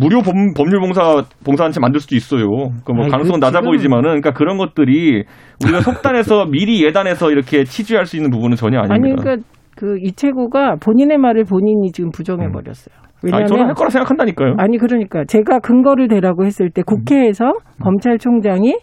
무료 0.00 0.20
법, 0.22 0.34
법률 0.56 0.80
봉사 0.80 1.22
봉사단체 1.44 1.80
만들 1.80 1.98
수도 2.00 2.14
있어요. 2.14 2.44
그뭐 2.84 3.02
아니, 3.02 3.10
가능성은 3.10 3.40
그 3.40 3.44
낮아 3.44 3.58
지금- 3.60 3.70
보이지만은 3.70 4.02
그러니까 4.02 4.30
그런 4.32 4.56
것들이 4.58 5.24
우리가 5.64 5.80
속단해서 5.80 6.46
미리 6.52 6.84
예단해서 6.84 7.30
이렇게 7.32 7.64
치주할 7.64 8.06
수 8.06 8.16
있는 8.16 8.30
부분은 8.30 8.56
전혀 8.56 8.78
아니 8.78 8.92
아닙니다. 8.92 9.22
그러니까 9.22 9.48
그 9.76 9.96
이채구가 10.00 10.76
본인의 10.82 11.18
말을 11.18 11.44
본인이 11.44 11.90
지금 11.92 12.10
부정해 12.10 12.48
버렸어요. 12.50 12.94
음. 13.02 13.07
아니, 13.32 13.46
저는 13.46 13.66
할 13.66 13.74
거라 13.74 13.90
생각한다니까요. 13.90 14.54
아니 14.58 14.78
그러니까 14.78 15.24
제가 15.26 15.58
근거를 15.60 16.08
대라고 16.08 16.44
했을 16.44 16.70
때 16.70 16.82
국회에서 16.82 17.52
검찰총장이 17.82 18.76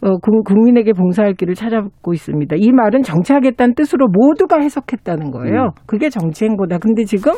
어, 0.00 0.16
국- 0.18 0.44
국민에게 0.44 0.92
봉사할 0.92 1.34
길을 1.34 1.54
찾아보고 1.54 2.12
있습니다. 2.12 2.54
이 2.58 2.70
말은 2.70 3.02
정치하겠다는 3.02 3.74
뜻으로 3.74 4.06
모두가 4.08 4.60
해석했다는 4.60 5.32
거예요. 5.32 5.62
음. 5.64 5.70
그게 5.86 6.08
정치 6.08 6.44
행보다. 6.44 6.78
근데 6.78 7.04
지금 7.04 7.32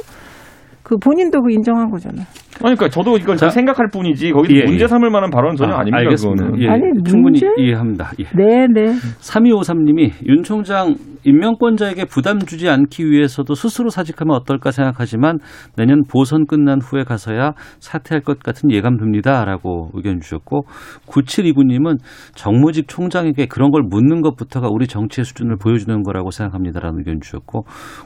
그 0.83 0.97
본인도 0.99 1.41
그 1.43 1.51
인정한 1.53 1.91
거잖아요. 1.91 2.27
아니, 2.63 2.77
그러니까 2.77 2.89
저도 2.89 3.17
이걸 3.17 3.39
생각할 3.39 3.89
뿐이지 3.93 4.33
거기 4.33 4.57
예, 4.57 4.65
문제 4.65 4.85
예. 4.85 4.87
삼을 4.87 5.11
만한 5.11 5.31
발언은 5.31 5.57
전혀 5.57 5.75
아, 5.75 5.81
아, 5.81 5.85
닙니다 5.85 5.99
알겠습니다. 5.99 6.45
그거는. 6.45 6.63
예, 6.63 6.69
아니, 6.69 6.83
충분히 7.05 7.41
문제? 7.41 7.47
이해합니다. 7.59 8.11
예. 8.21 8.25
네, 8.37 8.67
네. 8.67 8.95
3253님이 9.21 10.13
윤 10.27 10.43
총장 10.43 10.95
임명권자에게 11.25 12.07
부담 12.07 12.39
주지 12.39 12.69
않기 12.69 13.11
위해서도 13.11 13.55
스스로 13.55 13.91
사직하면 13.91 14.37
어떨까 14.37 14.71
생각하지만 14.71 15.39
내년 15.77 16.05
보선 16.09 16.47
끝난 16.47 16.81
후에 16.81 17.05
가서야 17.05 17.53
사퇴할 17.79 18.23
것 18.23 18.41
같은 18.41 18.71
예감 18.71 18.97
듭니다라고 18.97 19.91
의견 19.95 20.21
주셨고 20.21 20.63
9729님은 21.07 21.99
정무직 22.35 22.89
총장에게 22.89 23.47
그런 23.47 23.71
걸 23.71 23.83
묻는 23.83 24.23
것부터가 24.23 24.69
우리 24.71 24.87
정치의 24.87 25.25
수준을 25.25 25.57
보여주는 25.57 26.03
거라고 26.03 26.31
생각합니다라는 26.31 27.01
의견 27.01 27.21
주셨고 27.21 27.65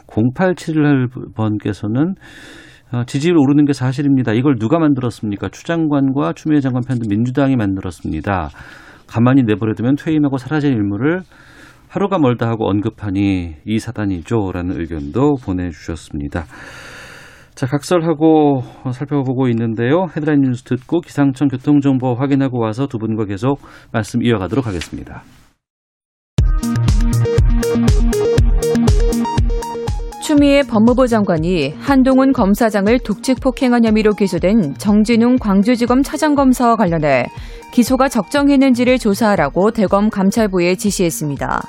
0871번께서는 0.09 2.11
어, 2.11 2.15
지지율 3.07 3.37
오르는 3.37 3.65
게 3.65 3.73
사실입니다. 3.73 4.33
이걸 4.33 4.57
누가 4.59 4.79
만들었습니까? 4.79 5.49
추 5.49 5.65
장관과 5.65 6.35
추미애 6.35 6.61
장관 6.61 6.83
편도 6.87 7.07
민주당이 7.09 7.57
만들었습니다. 7.57 8.51
가만히 9.07 9.43
내버려두면 9.43 9.97
퇴임하고 9.97 10.39
사라질 10.39 10.73
일물을 10.73 11.23
하루가 11.89 12.19
멀다 12.19 12.49
하고 12.49 12.69
언급하니 12.69 13.55
이 13.65 13.79
사단이죠라는 13.79 14.81
의견도 14.81 15.37
보내주셨습니다. 15.45 16.45
자, 17.55 17.67
각설하고 17.67 18.63
살펴보고 18.93 19.49
있는데요. 19.49 20.07
헤드라인 20.17 20.41
뉴스 20.41 20.65
듣고 20.65 21.01
기상청 21.01 21.49
교통정보 21.49 22.15
확인하고 22.15 22.61
와서 22.61 22.87
두 22.89 22.99
분과 22.99 23.27
계속 23.27 23.61
말씀 23.93 24.23
이어가도록 24.25 24.67
하겠습니다. 24.67 25.23
추미애 30.35 30.65
법무부 30.65 31.07
장관이 31.07 31.75
한동훈 31.79 32.33
검사장을 32.33 32.99
독직 32.99 33.39
폭행한 33.39 33.85
혐의로 33.85 34.15
기소된 34.15 34.75
정진웅 34.79 35.39
광주지검 35.39 36.03
차장검사와 36.03 36.75
관련해 36.75 37.27
기소가 37.73 38.09
적정했는지를 38.09 38.99
조사하라고 38.99 39.71
대검 39.71 40.11
감찰부에 40.11 40.75
지시했습니다. 40.75 41.63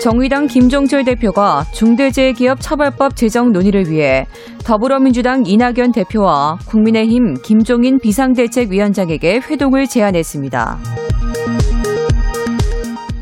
정의당 0.00 0.46
김종철 0.46 1.04
대표가 1.04 1.66
중대재해기업 1.74 2.62
처벌법 2.62 3.14
제정 3.14 3.52
논의를 3.52 3.90
위해 3.90 4.26
더불어민주당 4.64 5.44
이낙연 5.44 5.92
대표와 5.92 6.58
국민의힘 6.68 7.42
김종인 7.42 7.98
비상대책위원장에게 7.98 9.40
회동을 9.40 9.86
제안했습니다. 9.86 11.07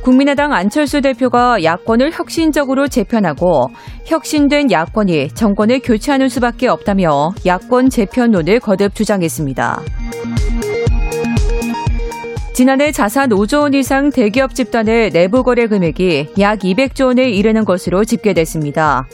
국민의당 0.07 0.53
안철수 0.53 1.01
대표가 1.01 1.65
야권을 1.65 2.13
혁신적으로 2.13 2.87
재편하고 2.87 3.71
혁신된 4.05 4.71
야권이 4.71 5.31
정권을 5.31 5.81
교체하는 5.81 6.29
수밖에 6.29 6.69
없다며 6.69 7.33
야권 7.45 7.91
재편론을 7.91 8.61
거듭 8.61 8.95
주장했습니다. 8.95 9.83
지난해 12.55 12.93
자산 12.93 13.31
5조 13.31 13.63
원 13.63 13.75
이상 13.75 14.11
대기업 14.11 14.55
집단의 14.55 15.11
내부 15.11 15.43
거래 15.43 15.67
금액이 15.67 16.35
약 16.39 16.61
200조 16.61 17.07
원에 17.07 17.29
이르는 17.29 17.65
것으로 17.65 18.05
집계됐습니다. 18.05 19.09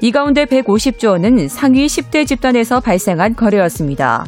이 0.00 0.12
가운데 0.12 0.44
150조 0.44 1.08
원은 1.08 1.48
상위 1.48 1.86
10대 1.86 2.24
집단에서 2.24 2.78
발생한 2.78 3.34
거래였습니다. 3.34 4.24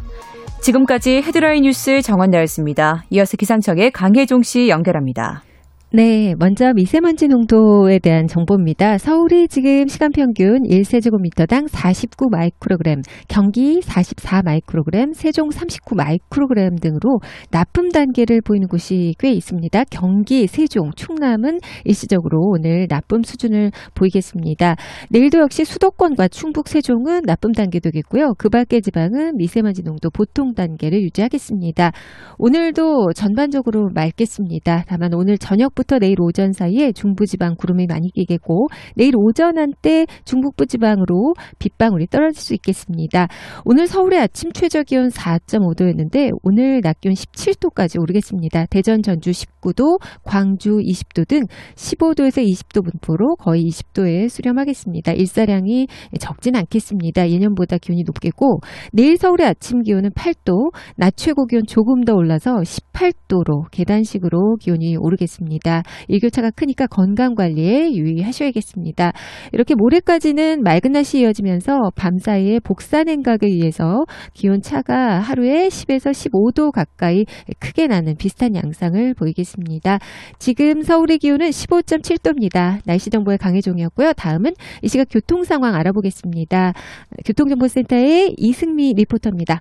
지금까지 0.62 1.22
헤드라인 1.24 1.62
뉴스 1.62 2.02
정원 2.02 2.31
나였습니다. 2.31 3.04
이어서 3.11 3.37
기상청의 3.37 3.92
강혜종 3.92 4.42
씨 4.42 4.68
연결합니다. 4.68 5.44
네, 5.90 6.35
먼저 6.38 6.74
미세먼지 6.74 7.29
농도에 7.29 7.98
대한 7.98 8.27
정보입니다. 8.27 8.98
서울이 8.98 9.48
지금 9.48 9.88
시간 9.88 10.11
평균 10.11 10.61
1세제곱미터당 10.64 11.66
49 11.66 12.29
마이크로그램, 12.31 13.01
경기 13.27 13.81
44 13.81 14.42
마이크로그램, 14.42 15.14
세종 15.14 15.51
39 15.51 15.94
마이크로그램 15.94 16.77
등으로 16.77 17.20
나쁨 17.51 17.88
단계를 17.88 18.42
보이는 18.42 18.68
곳이 18.68 19.14
꽤 19.18 19.33
있습니다. 19.33 19.85
경기, 19.85 20.46
세종, 20.46 20.90
충남은 20.94 21.61
일시적으로 21.87 22.38
오늘 22.42 22.87
나쁨 22.87 23.22
수준을 23.22 23.70
보이겠습니다. 23.94 24.77
내일도 25.09 25.38
역시 25.38 25.64
수도권과 25.64 26.29
충북, 26.29 26.68
세종은 26.68 27.22
나쁨 27.22 27.53
단계 27.53 27.81
되겠고요. 27.81 28.35
그 28.37 28.51
밖의 28.51 28.83
지방은 28.83 29.38
미세먼지 29.38 29.83
농도 29.85 30.11
보통 30.11 30.53
단계를 30.53 31.01
유지하겠습니다. 31.01 31.92
오늘도 32.37 33.14
전반적으로 33.14 33.88
맑겠습니다. 33.94 34.85
다만 34.87 35.14
오늘 35.14 35.38
저녁 35.38 35.78
부터 35.79 36.01
내일 36.01 36.21
오전 36.21 36.51
사이에 36.51 36.91
중부지방 36.91 37.55
구름이 37.57 37.87
많이 37.87 38.11
끼겠고 38.11 38.67
내일 38.97 39.14
오전 39.17 39.59
한때 39.59 40.07
중북부 40.25 40.67
지방으로 40.67 41.35
빗방울이 41.61 42.09
떨어질 42.09 42.43
수 42.43 42.53
있겠습니다. 42.55 43.29
오늘 43.64 43.87
서울의 43.87 44.19
아침 44.19 44.51
최저 44.53 44.83
기온 44.83 45.09
4.5도였는데 45.09 46.31
오늘 46.43 46.81
낮 46.81 47.01
기온 47.01 47.14
17도까지 47.14 48.01
오르겠습니다. 48.01 48.67
대전, 48.67 49.03
전주 49.03 49.31
19도, 49.31 50.01
광주 50.25 50.79
20도 50.79 51.29
등 51.29 51.43
15도에서 51.77 52.45
20도 52.45 52.85
분포로 52.85 53.37
거의 53.37 53.62
20도에 53.69 54.29
수렴하겠습니다. 54.29 55.12
일사량이 55.12 55.87
적진 56.19 56.57
않겠습니다. 56.57 57.31
예년보다 57.31 57.79
기온이 57.79 58.03
높겠고 58.05 58.59
내일 58.93 59.17
서울의 59.17 59.47
아침 59.47 59.83
기온은 59.83 60.11
8도, 60.11 60.73
낮 60.97 61.17
최고 61.17 61.47
기온 61.47 61.62
조금 61.69 62.03
더 62.03 62.14
올라서 62.14 62.62
18도로 62.62 63.71
계단식으로 63.71 64.57
기온이 64.57 64.97
오르겠습니다. 64.97 65.67
일교차가 66.09 66.50
크니까 66.50 66.87
건강 66.87 67.35
관리에 67.35 67.92
유의하셔야겠습니다. 67.92 69.12
이렇게 69.52 69.74
모레까지는 69.74 70.62
맑은 70.62 70.92
날씨 70.92 71.20
이어지면서 71.20 71.90
밤 71.96 72.18
사이에 72.18 72.61
복사 72.61 73.04
냉각에 73.04 73.46
의해서 73.46 74.04
기온 74.35 74.61
차가 74.61 75.20
하루에 75.20 75.68
10에서 75.68 76.11
15도 76.11 76.70
가까이 76.72 77.24
크게 77.59 77.87
나는 77.87 78.16
비슷한 78.16 78.54
양상을 78.54 79.14
보이겠습니다. 79.14 79.98
지금 80.38 80.83
서울의 80.83 81.18
기온은 81.18 81.48
15.7도입니다. 81.50 82.81
날씨 82.85 83.11
정보의 83.11 83.38
강혜종이었고요. 83.38 84.12
다음은 84.14 84.52
이 84.83 84.88
시각 84.88 85.09
교통 85.11 85.44
상황 85.44 85.74
알아보겠습니다. 85.74 86.72
교통정보센터의 87.24 88.35
이승미 88.37 88.94
리포터입니다. 88.94 89.61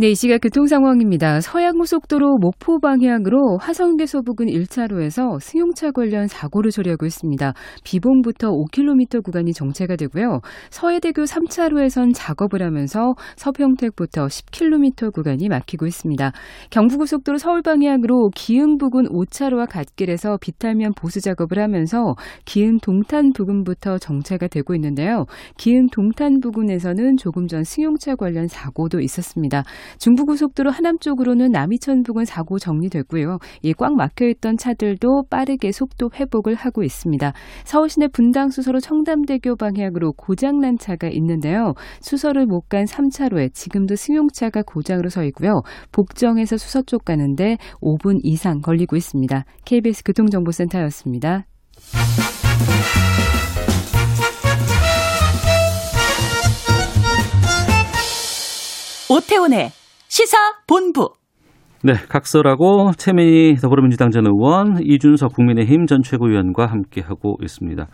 네, 0.00 0.12
이 0.12 0.14
시각 0.14 0.38
교통 0.38 0.66
상황입니다. 0.66 1.42
서양고속도로 1.42 2.38
목포 2.38 2.80
방향으로 2.80 3.58
화성계소 3.58 4.22
부근 4.22 4.46
1차로에서 4.46 5.38
승용차 5.38 5.90
관련 5.90 6.26
사고를 6.26 6.70
처리하고 6.70 7.04
있습니다. 7.04 7.52
비봉부터 7.84 8.48
5km 8.50 9.22
구간이 9.22 9.52
정체가 9.52 9.96
되고요. 9.96 10.40
서해대교 10.70 11.24
3차로에선 11.24 12.12
작업을 12.14 12.62
하면서 12.62 13.12
서평택부터 13.36 14.28
10km 14.28 15.12
구간이 15.12 15.50
막히고 15.50 15.86
있습니다. 15.86 16.32
경부고속도로 16.70 17.36
서울 17.36 17.60
방향으로 17.60 18.30
기흥 18.34 18.78
부근 18.78 19.04
5차로와 19.04 19.68
갓길에서 19.68 20.38
비탈면 20.40 20.94
보수 20.96 21.20
작업을 21.20 21.58
하면서 21.58 22.14
기흥 22.46 22.78
동탄 22.78 23.34
부근부터 23.34 23.98
정체가 23.98 24.48
되고 24.48 24.74
있는데요. 24.76 25.26
기흥 25.58 25.88
동탄 25.88 26.40
부근에서는 26.40 27.18
조금 27.18 27.46
전 27.48 27.64
승용차 27.64 28.14
관련 28.16 28.48
사고도 28.48 29.00
있었습니다. 29.00 29.62
중부고속도로 29.98 30.70
하남 30.70 30.98
쪽으로는 30.98 31.50
남이천 31.50 32.02
부근 32.02 32.24
사고 32.24 32.58
정리됐고요. 32.58 33.38
이 33.62 33.72
꽉 33.80 33.94
막혀있던 33.94 34.56
차들도 34.58 35.24
빠르게 35.30 35.72
속도 35.72 36.10
회복을 36.14 36.54
하고 36.54 36.82
있습니다. 36.82 37.32
서울시내 37.64 38.08
분당 38.08 38.50
수서로 38.50 38.78
청담대교 38.80 39.56
방향으로 39.56 40.12
고장난 40.12 40.76
차가 40.78 41.08
있는데요. 41.08 41.74
수서를 42.00 42.46
못 42.46 42.68
간 42.68 42.84
3차로에 42.84 43.52
지금도 43.52 43.96
승용차가 43.96 44.62
고장으로 44.64 45.08
서 45.08 45.24
있고요. 45.24 45.62
복정에서 45.90 46.56
수서 46.56 46.82
쪽 46.82 47.04
가는데 47.04 47.56
5분 47.80 48.20
이상 48.22 48.60
걸리고 48.60 48.94
있습니다. 48.96 49.44
KBS 49.64 50.04
교통정보센터였습니다. 50.04 51.46
오태훈의 59.08 59.70
시사 60.10 60.36
본부. 60.66 61.10
네, 61.84 61.92
각설하고 61.92 62.90
최민희 62.98 63.54
더불어민주당 63.62 64.10
전 64.10 64.26
의원, 64.26 64.82
이준석 64.82 65.32
국민의힘 65.34 65.86
전 65.86 66.02
최고위원과 66.02 66.66
함께하고 66.66 67.36
있습니다. 67.40 67.86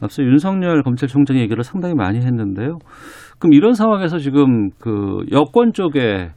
앞서 0.00 0.22
윤석열 0.24 0.82
검찰총장 0.82 1.38
얘기를 1.38 1.62
상당히 1.62 1.94
많이 1.94 2.18
했는데요. 2.18 2.78
그럼 3.38 3.52
이런 3.52 3.74
상황에서 3.74 4.18
지금 4.18 4.70
그 4.80 5.18
여권 5.30 5.72
쪽의 5.72 6.32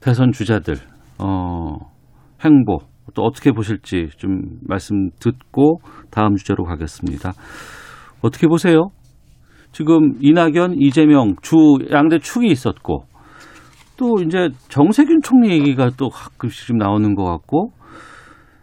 대선 0.00 0.30
주자들, 0.30 0.74
어, 1.18 1.78
행보, 2.44 2.80
또 3.14 3.22
어떻게 3.22 3.52
보실지 3.52 4.10
좀 4.18 4.42
말씀 4.68 5.08
듣고 5.20 5.78
다음 6.10 6.36
주제로 6.36 6.64
가겠습니다. 6.64 7.32
어떻게 8.20 8.46
보세요? 8.46 8.90
지금 9.72 10.18
이낙연, 10.20 10.74
이재명 10.78 11.36
주 11.40 11.56
양대 11.90 12.18
축이 12.18 12.46
있었고 12.48 13.09
또 14.00 14.22
이제 14.22 14.48
정세균 14.70 15.20
총리 15.22 15.50
얘기가 15.50 15.90
또 15.98 16.08
가끔씩 16.08 16.68
좀 16.68 16.78
나오는 16.78 17.14
것 17.14 17.24
같고 17.24 17.72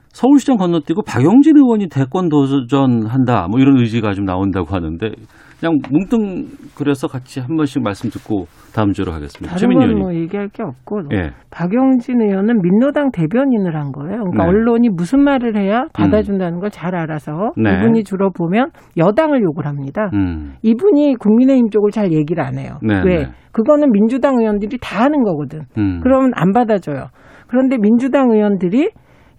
서울시장 0.09 0.57
건너뛰고 0.57 1.03
박영진 1.03 1.57
의원이 1.57 1.89
대권 1.89 2.27
도전한다 2.27 3.47
뭐 3.47 3.59
이런 3.59 3.77
의지가 3.77 4.13
좀 4.15 4.25
나온다고 4.25 4.75
하는데 4.75 5.11
그냥 5.59 5.77
뭉뚱그려서 5.89 7.07
같이 7.07 7.39
한 7.39 7.55
번씩 7.57 7.81
말씀 7.81 8.09
듣고 8.11 8.45
다음 8.75 8.91
주로 8.93 9.11
하겠습니다. 9.11 9.55
다른 9.55 9.57
최민희 9.59 9.79
건 9.79 9.89
의원님. 9.89 10.03
뭐 10.03 10.13
얘기할 10.13 10.49
게 10.49 10.61
없고 10.61 10.99
예. 11.13 11.31
박영진 11.49 12.21
의원은 12.21 12.61
민노당 12.61 13.09
대변인을 13.11 13.75
한 13.75 13.91
거예요. 13.91 14.17
그러니까 14.23 14.43
네. 14.43 14.49
언론이 14.49 14.89
무슨 14.89 15.19
말을 15.23 15.57
해야 15.57 15.85
받아준다는 15.93 16.59
걸잘 16.59 16.95
알아서 16.95 17.53
네. 17.57 17.73
이분이 17.79 18.03
주로 18.03 18.29
보면 18.31 18.69
여당을 18.97 19.41
욕을 19.41 19.65
합니다. 19.65 20.09
음. 20.13 20.53
이분이 20.61 21.15
국민의힘 21.19 21.69
쪽을 21.69 21.89
잘 21.89 22.11
얘기를 22.11 22.43
안 22.43 22.59
해요. 22.59 22.77
네, 22.83 23.01
왜? 23.03 23.15
네. 23.23 23.27
그거는 23.51 23.91
민주당 23.91 24.37
의원들이 24.39 24.77
다 24.79 25.03
하는 25.05 25.23
거거든. 25.23 25.61
음. 25.79 25.99
그러면 26.03 26.31
안 26.35 26.51
받아줘요. 26.51 27.05
그런데 27.47 27.77
민주당 27.79 28.29
의원들이 28.29 28.91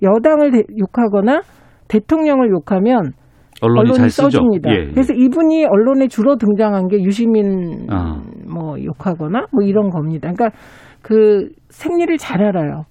여당을 0.02 0.50
대- 0.50 0.62
욕하거나 0.80 1.42
대통령을 1.86 2.50
욕하면 2.50 3.12
언론이 3.60 3.92
잘 3.94 4.10
쓰죠. 4.10 4.30
써줍니다. 4.30 4.70
예, 4.70 4.76
예. 4.76 4.90
그래서 4.90 5.12
이분이 5.14 5.64
언론에 5.64 6.08
주로 6.08 6.36
등장한 6.36 6.88
게 6.88 7.02
유시민 7.02 7.86
아. 7.90 8.22
뭐 8.50 8.82
욕하거나 8.82 9.46
뭐 9.52 9.62
이런 9.62 9.90
겁니다. 9.90 10.32
그러니까 10.32 10.56
그 11.02 11.48
생리를 11.70 12.16
잘 12.18 12.42
알아요. 12.42 12.84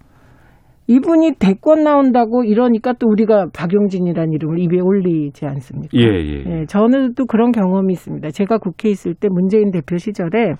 이분이 0.87 1.33
대권 1.37 1.83
나온다고 1.83 2.45
이러니까 2.45 2.93
또 2.93 3.07
우리가 3.09 3.47
박용진이라는 3.53 4.31
이름을 4.31 4.59
입에 4.59 4.79
올리지 4.79 5.45
않습니까? 5.45 5.89
예, 5.95 6.03
예. 6.03 6.43
예, 6.45 6.65
저는 6.65 7.13
또 7.15 7.25
그런 7.25 7.51
경험이 7.51 7.91
있습니다. 7.93 8.29
제가 8.29 8.57
국회에 8.57 8.91
있을 8.91 9.13
때 9.13 9.27
문재인 9.29 9.71
대표 9.71 9.97
시절에 9.97 10.53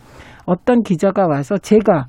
어떤 0.45 0.81
기자가 0.81 1.27
와서 1.27 1.57
제가 1.57 2.07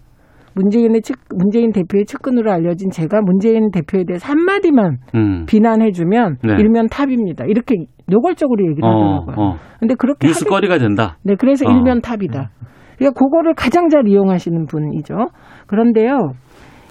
문재인의 0.58 1.02
측, 1.02 1.18
문재인 1.36 1.72
대표의 1.72 2.04
측근으로 2.04 2.50
알려진 2.50 2.90
제가 2.90 3.20
문재인 3.22 3.70
대표에 3.70 4.04
대해서 4.04 4.26
한마디만 4.26 4.98
음. 5.14 5.46
비난해주면 5.46 6.38
네. 6.42 6.54
일면 6.58 6.88
탑입니다. 6.88 7.44
이렇게 7.46 7.76
노골적으로 8.08 8.68
얘기를 8.68 8.84
어, 8.84 9.20
하더라고요. 9.20 9.46
어. 9.46 9.56
근데 9.78 9.94
그렇게 9.94 10.26
뉴스거리가 10.26 10.78
된다. 10.78 11.18
네, 11.22 11.36
그래서 11.38 11.68
어. 11.68 11.72
일면 11.72 12.00
탑이다. 12.00 12.50
그러니까 12.96 13.18
그거를 13.18 13.54
가장 13.54 13.88
잘 13.88 14.08
이용하시는 14.08 14.66
분이죠. 14.66 15.14
그런데요. 15.68 16.32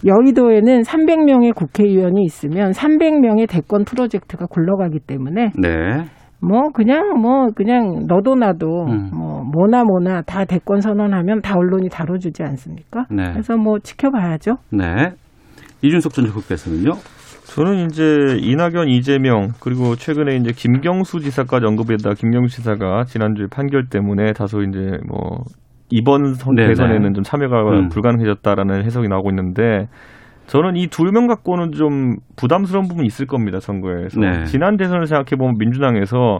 여의도에는 0.05 0.81
300명의 0.83 1.53
국회의원이 1.53 2.23
있으면 2.23 2.71
300명의 2.71 3.49
대권 3.49 3.83
프로젝트가 3.83 4.45
굴러가기 4.45 4.99
때문에 4.99 5.51
네. 5.59 6.05
뭐 6.39 6.69
그냥 6.73 7.19
뭐 7.19 7.47
그냥 7.55 8.05
너도 8.07 8.35
나도 8.35 8.85
음. 8.85 9.09
뭐 9.11 9.43
뭐나 9.43 9.83
뭐나 9.83 10.21
다 10.21 10.45
대권 10.45 10.81
선언하면 10.81 11.41
다 11.41 11.55
언론이 11.57 11.89
다뤄주지 11.89 12.43
않습니까? 12.43 13.05
네. 13.09 13.31
그래서 13.31 13.57
뭐 13.57 13.79
지켜봐야죠. 13.79 14.57
네. 14.71 15.11
이준석 15.81 16.13
전 16.13 16.25
후보께서는요. 16.25 16.91
저는 17.47 17.85
이제 17.85 18.03
이낙연, 18.41 18.89
이재명 18.89 19.53
그리고 19.61 19.95
최근에 19.95 20.35
이제 20.35 20.51
김경수 20.53 21.21
지사까지 21.21 21.65
언급했다. 21.65 22.13
김경수 22.13 22.57
지사가 22.57 23.05
지난주에 23.05 23.47
판결 23.49 23.85
때문에 23.89 24.33
다소 24.33 24.61
이제 24.61 24.97
뭐 25.07 25.43
이번 25.89 26.33
선 26.33 26.55
네네. 26.55 26.67
대선에는 26.69 27.13
좀 27.13 27.23
참여가 27.23 27.61
음. 27.71 27.89
불가능해졌다라는 27.89 28.83
해석이 28.83 29.07
나오고 29.07 29.29
있는데 29.31 29.87
저는 30.47 30.75
이둘명 30.75 31.27
갖고는 31.27 31.71
좀 31.71 32.15
부담스러운 32.35 32.87
부분이 32.87 33.05
있을 33.05 33.25
겁니다 33.25 33.59
선거에서 33.59 34.19
네. 34.19 34.43
지난 34.45 34.77
대선을 34.77 35.05
생각해 35.05 35.37
보면 35.37 35.55
민주당에서 35.57 36.39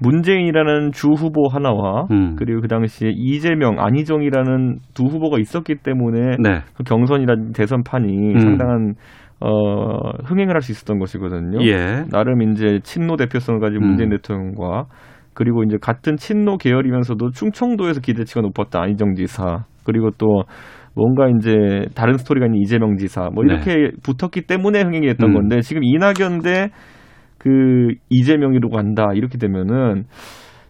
문재인이라는 0.00 0.92
주 0.92 1.08
후보 1.08 1.48
하나와 1.48 2.06
음. 2.10 2.36
그리고 2.36 2.60
그 2.60 2.68
당시에 2.68 3.10
이재명, 3.14 3.80
안희정이라는 3.80 4.78
두 4.94 5.04
후보가 5.04 5.38
있었기 5.40 5.76
때문에 5.82 6.36
네. 6.40 6.60
그 6.76 6.84
경선이라는 6.84 7.52
대선판이 7.52 8.34
음. 8.34 8.38
상당한 8.38 8.94
어, 9.40 9.98
흥행을 10.24 10.54
할 10.54 10.62
수 10.62 10.72
있었던 10.72 10.98
것이거든요. 10.98 11.58
예. 11.62 12.04
나름 12.10 12.42
이제 12.42 12.80
친노 12.82 13.16
대표성을 13.16 13.60
가진 13.60 13.80
문재인 13.80 14.10
음. 14.12 14.16
대통령과 14.16 14.86
그리고 15.34 15.62
이제 15.62 15.76
같은 15.80 16.16
친노 16.16 16.56
계열이면서도 16.56 17.30
충청도에서 17.30 18.00
기대치가 18.00 18.40
높았던 18.40 18.82
안희정 18.82 19.14
지사 19.14 19.64
그리고 19.84 20.10
또 20.18 20.44
뭔가 20.98 21.28
이제 21.28 21.86
다른 21.94 22.18
스토리가 22.18 22.46
있는 22.46 22.60
이재명 22.60 22.96
지사 22.96 23.30
뭐 23.32 23.44
이렇게 23.44 23.90
붙었기 24.02 24.42
때문에 24.42 24.82
흥행이 24.82 25.06
됐던 25.06 25.30
네. 25.30 25.32
음. 25.32 25.34
건데 25.34 25.60
지금 25.62 25.82
이낙연 25.84 26.40
대 26.42 26.70
그 27.38 27.94
이재명이라고 28.10 28.76
한다 28.76 29.06
이렇게 29.14 29.38
되면은 29.38 30.04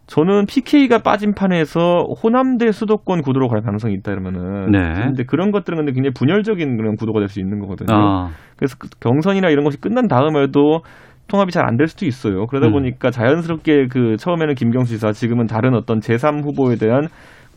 저는 0.07 0.47
PK가 0.47 0.99
빠진 0.99 1.35
판에서 1.35 2.05
호남대 2.23 2.73
수도권 2.73 3.23
구도로 3.23 3.49
갈 3.49 3.61
가능성이 3.63 3.95
있다 3.95 4.13
이러면은 4.13 4.71
네. 4.71 4.93
근데 4.95 5.25
그런 5.25 5.51
것들은 5.51 5.77
근데 5.79 5.93
굉장히 5.93 6.13
분열적인 6.15 6.77
그런 6.77 6.97
구도가 6.97 7.21
될 7.21 7.29
수 7.29 7.41
있는 7.41 7.59
거거든요. 7.59 7.89
아. 7.95 8.29
그래서 8.57 8.77
그 8.79 8.89
경선이나 9.01 9.49
이런 9.51 9.65
것이 9.65 9.79
끝난 9.81 10.09
다음에도 10.09 10.81
통합이 11.29 11.53
잘 11.53 11.65
안 11.67 11.77
될 11.77 11.89
수도 11.89 12.07
있어요. 12.07 12.47
그러다 12.47 12.69
음. 12.69 12.73
보니까 12.73 13.11
자연스럽게 13.11 13.89
그 13.89 14.17
처음에는 14.19 14.55
김경수 14.55 14.93
지사, 14.93 15.13
지금은 15.13 15.47
다른 15.47 15.75
어떤 15.75 16.01
제3 16.01 16.43
후보에 16.43 16.77
대한 16.77 17.09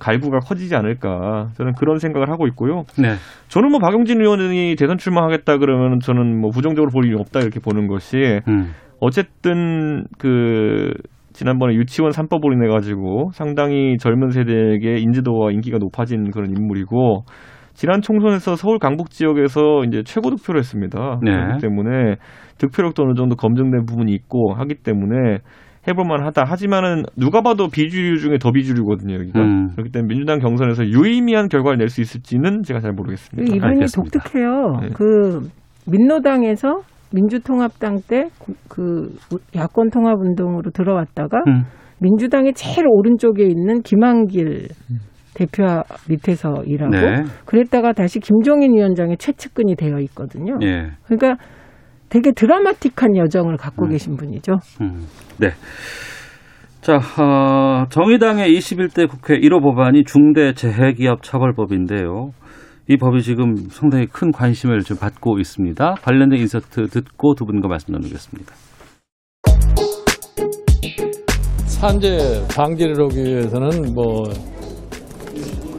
갈구가 0.01 0.39
커지지 0.39 0.75
않을까 0.75 1.49
저는 1.53 1.73
그런 1.75 1.99
생각을 1.99 2.29
하고 2.29 2.47
있고요. 2.47 2.83
네. 2.97 3.13
저는 3.47 3.69
뭐 3.69 3.79
박용진 3.79 4.19
의원이 4.19 4.75
대선 4.77 4.97
출마하겠다 4.97 5.57
그러면 5.57 5.99
저는 5.99 6.41
뭐 6.41 6.49
부정적으로 6.49 6.89
볼 6.91 7.05
일이 7.05 7.15
없다 7.17 7.39
이렇게 7.39 7.59
보는 7.59 7.87
것이 7.87 8.41
음. 8.47 8.71
어쨌든 8.99 10.03
그 10.17 10.91
지난번에 11.33 11.75
유치원 11.75 12.11
3법으로 12.11 12.53
인해 12.53 12.67
가지고 12.67 13.29
상당히 13.33 13.97
젊은 13.97 14.31
세대에게 14.31 14.97
인지도와 14.97 15.51
인기가 15.51 15.77
높아진 15.77 16.31
그런 16.31 16.49
인물이고 16.49 17.23
지난 17.73 18.01
총선에서 18.01 18.55
서울 18.55 18.79
강북 18.79 19.11
지역에서 19.11 19.85
이제 19.87 20.03
최고 20.03 20.29
득표를 20.31 20.59
했습니다. 20.59 21.19
네. 21.23 21.31
그렇기 21.31 21.61
때문에 21.61 22.15
득표력도 22.57 23.03
어느 23.03 23.13
정도 23.15 23.35
검증된 23.35 23.85
부분이 23.85 24.11
있고 24.13 24.53
하기 24.53 24.75
때문에 24.83 25.39
해볼만 25.87 26.23
하다. 26.25 26.43
하지만은 26.45 27.03
누가 27.17 27.41
봐도 27.41 27.67
비주류 27.67 28.17
중에 28.19 28.37
더 28.39 28.51
비주류거든요, 28.51 29.15
여기가. 29.15 29.39
음. 29.39 29.69
그렇기 29.71 29.91
때문에 29.91 30.07
민주당 30.09 30.39
경선에서 30.39 30.85
유의미한 30.87 31.47
결과를 31.47 31.77
낼 31.77 31.89
수 31.89 32.01
있을지는 32.01 32.63
제가 32.63 32.79
잘 32.79 32.91
모르겠습니다. 32.93 33.55
이분이 33.55 33.85
독특해요. 33.93 34.79
네. 34.81 34.89
그 34.93 35.41
민노당에서 35.87 36.81
민주통합당 37.13 37.97
때 38.07 38.29
그 38.69 39.13
야권 39.55 39.89
통합 39.89 40.17
운동으로 40.19 40.71
들어왔다가 40.71 41.39
음. 41.47 41.63
민주당의 41.99 42.53
제일 42.53 42.85
오른쪽에 42.87 43.43
있는 43.43 43.81
김한길 43.81 44.69
대표 45.33 45.63
밑에서 46.09 46.63
일하고 46.65 46.91
네. 46.91 47.23
그랬다가 47.45 47.93
다시 47.93 48.19
김종인 48.19 48.73
위원장의 48.73 49.17
최측근이 49.17 49.75
되어 49.75 49.99
있거든요. 49.99 50.57
예. 50.63 50.91
그러니까 51.05 51.35
되게 52.11 52.31
드라마틱한 52.33 53.15
여정을 53.15 53.55
갖고 53.55 53.87
계신 53.87 54.17
분이죠. 54.17 54.57
음. 54.81 55.07
네. 55.39 55.51
자, 56.81 56.95
어, 56.97 57.85
정의당의 57.89 58.53
21대 58.57 59.07
국회 59.09 59.39
1호 59.39 59.61
법안이 59.63 60.03
중대 60.03 60.53
재해기업 60.53 61.23
처벌법인데요. 61.23 62.31
이 62.89 62.97
법이 62.97 63.21
지금 63.21 63.55
상당히 63.69 64.07
큰 64.07 64.31
관심을 64.31 64.81
좀 64.81 64.97
받고 64.97 65.39
있습니다. 65.39 65.95
관련된 66.01 66.39
인서트 66.39 66.87
듣고 66.87 67.35
두 67.35 67.45
분과 67.45 67.69
말씀 67.69 67.93
나누겠습니다. 67.93 68.53
산재 71.67 72.45
방지를 72.53 72.95
하기 72.99 73.23
위해서는 73.23 73.93
뭐 73.93 74.51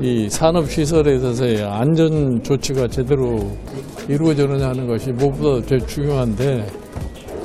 이 0.02 0.28
산업 0.28 0.68
시설에 0.68 1.14
있어서의 1.14 1.62
안전 1.62 2.42
조치가 2.42 2.88
제대로 2.88 3.38
이루어지느냐 4.08 4.68
하는 4.68 4.86
것이 4.86 5.12
무엇보다 5.12 5.66
제일 5.66 5.86
중요한데 5.86 6.66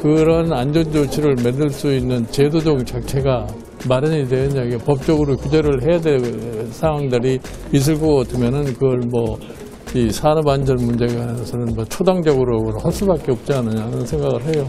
그런 0.02 0.54
안전 0.54 0.92
조치를 0.92 1.36
만들 1.44 1.70
수 1.70 1.94
있는 1.94 2.26
제도적 2.28 2.86
자체가 2.86 3.48
마련이 3.88 4.28
되었냐 4.28 4.64
이게 4.64 4.78
법적으로 4.78 5.36
규제를 5.36 5.82
해야 5.84 6.00
될 6.00 6.20
상황들이 6.72 7.40
있을 7.72 8.00
것 8.00 8.16
같으면은 8.16 8.66
그걸 8.66 9.00
뭐 9.10 9.38
이 9.96 10.12
산업 10.12 10.48
안전 10.48 10.76
문제에 10.76 11.08
관해서는 11.08 11.74
뭐 11.74 11.84
초당적으로 11.86 12.78
할 12.78 12.92
수밖에 12.92 13.32
없지 13.32 13.54
않느냐 13.54 13.84
하는 13.84 14.06
생각을 14.06 14.44
해요. 14.44 14.68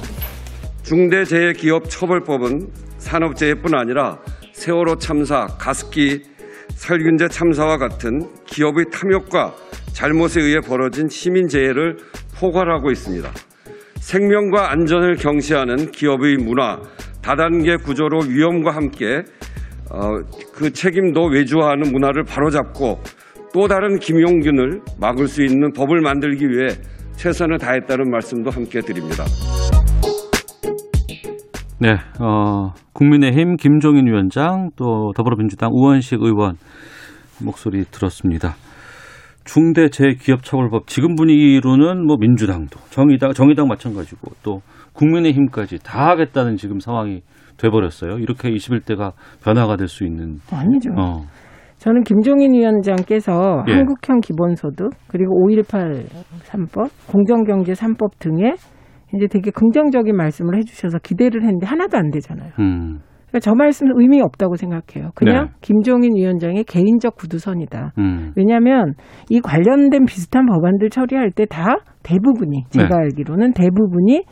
중대재해기업처벌법은 0.84 2.68
산업재해뿐 2.98 3.74
아니라 3.74 4.18
세월호 4.52 4.96
참사, 4.96 5.46
가습기, 5.58 6.22
살균제 6.70 7.28
참사와 7.28 7.78
같은 7.78 8.28
기업의 8.46 8.86
탐욕과 8.92 9.54
잘못에 9.92 10.40
의해 10.40 10.60
벌어진 10.60 11.08
시민재해를 11.08 11.96
포괄하고 12.38 12.90
있습니다. 12.90 13.30
생명과 13.96 14.70
안전을 14.72 15.16
경시하는 15.16 15.90
기업의 15.90 16.36
문화, 16.36 16.80
다단계 17.22 17.76
구조로 17.76 18.20
위험과 18.28 18.74
함께 18.74 19.22
어, 19.90 20.18
그 20.54 20.72
책임도 20.72 21.26
외주화하는 21.26 21.92
문화를 21.92 22.24
바로잡고 22.24 23.00
또 23.52 23.68
다른 23.68 23.98
김용균을 23.98 24.80
막을 25.00 25.26
수 25.26 25.42
있는 25.42 25.72
법을 25.72 26.00
만들기 26.00 26.46
위해 26.48 26.68
최선을 27.16 27.58
다했다는 27.58 28.10
말씀도 28.10 28.50
함께 28.50 28.80
드립니다. 28.80 29.24
네, 31.80 31.96
어, 32.20 32.72
국민의힘 32.92 33.56
김종인 33.56 34.06
위원장 34.06 34.70
또 34.76 35.12
더불어민주당 35.16 35.70
우원식 35.72 36.20
의원 36.22 36.56
목소리 37.42 37.84
들었습니다. 37.84 38.56
중대재해기업처벌법 39.48 40.86
지금 40.86 41.14
분위기로는 41.14 42.06
뭐 42.06 42.16
민주당도 42.18 42.78
정의당 42.90 43.32
정의당 43.32 43.66
마찬가지고 43.66 44.32
또 44.42 44.60
국민의힘까지 44.92 45.78
다 45.82 46.08
하겠다는 46.08 46.56
지금 46.56 46.80
상황이 46.80 47.22
돼버렸어요. 47.56 48.18
이렇게 48.18 48.50
21대가 48.50 49.12
변화가 49.42 49.76
될 49.76 49.88
수 49.88 50.04
있는 50.04 50.36
아니죠. 50.52 50.90
어. 50.96 51.22
저는 51.78 52.02
김종인 52.02 52.52
위원장께서 52.52 53.64
예. 53.68 53.72
한국형 53.72 54.20
기본소득 54.20 54.90
그리고 55.08 55.32
5.18 55.46 56.04
3법, 56.44 56.90
공정경제 57.06 57.72
3법 57.72 58.18
등에 58.18 58.54
이제 59.14 59.26
되게 59.28 59.50
긍정적인 59.50 60.14
말씀을 60.14 60.58
해주셔서 60.58 60.98
기대를 60.98 61.42
했는데 61.42 61.66
하나도 61.66 61.96
안 61.96 62.10
되잖아요. 62.10 62.50
음. 62.58 62.98
그러니까 63.28 63.40
저 63.40 63.54
말씀은 63.54 63.92
의미 63.96 64.20
없다고 64.22 64.56
생각해요. 64.56 65.10
그냥 65.14 65.46
네. 65.46 65.52
김종인 65.60 66.16
위원장의 66.16 66.64
개인적 66.64 67.16
구두선이다. 67.16 67.92
음. 67.98 68.32
왜냐하면 68.36 68.94
이 69.28 69.40
관련된 69.40 70.04
비슷한 70.06 70.46
법안들 70.46 70.90
처리할 70.90 71.30
때 71.32 71.46
다 71.48 71.78
대부분이 72.02 72.64
제가 72.70 72.88
네. 72.88 72.94
알기로는 72.94 73.52
대부분이 73.52 74.24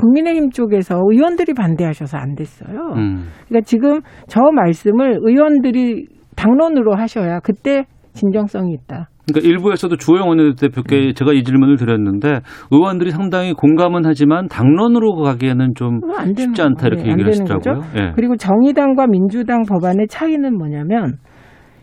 국민의힘 0.00 0.50
쪽에서 0.50 1.00
의원들이 1.08 1.54
반대하셔서 1.54 2.18
안 2.18 2.34
됐어요. 2.34 2.76
음. 2.96 3.26
그러니까 3.48 3.60
지금 3.64 4.00
저 4.26 4.40
말씀을 4.52 5.18
의원들이 5.22 6.08
당론으로 6.36 6.94
하셔야 6.94 7.40
그때 7.40 7.84
진정성이 8.12 8.72
있다. 8.74 9.08
그러니까 9.26 9.48
일부에서도 9.48 9.96
주호영 9.96 10.28
원내대표께 10.28 11.14
제가 11.14 11.32
이 11.32 11.44
질문을 11.44 11.76
드렸는데 11.76 12.40
의원들이 12.70 13.10
상당히 13.10 13.52
공감은 13.54 14.02
하지만 14.04 14.48
당론으로 14.48 15.14
가기에는 15.22 15.74
좀안 15.74 16.34
되는 16.34 16.34
쉽지 16.34 16.62
않다 16.62 16.86
이렇게 16.88 17.04
네, 17.04 17.10
안 17.10 17.12
얘기를. 17.12 17.30
하시더라고요. 17.30 17.80
예. 17.96 18.12
그리고 18.14 18.36
정의당과 18.36 19.06
민주당 19.06 19.62
법안의 19.62 20.08
차이는 20.08 20.56
뭐냐면 20.56 21.18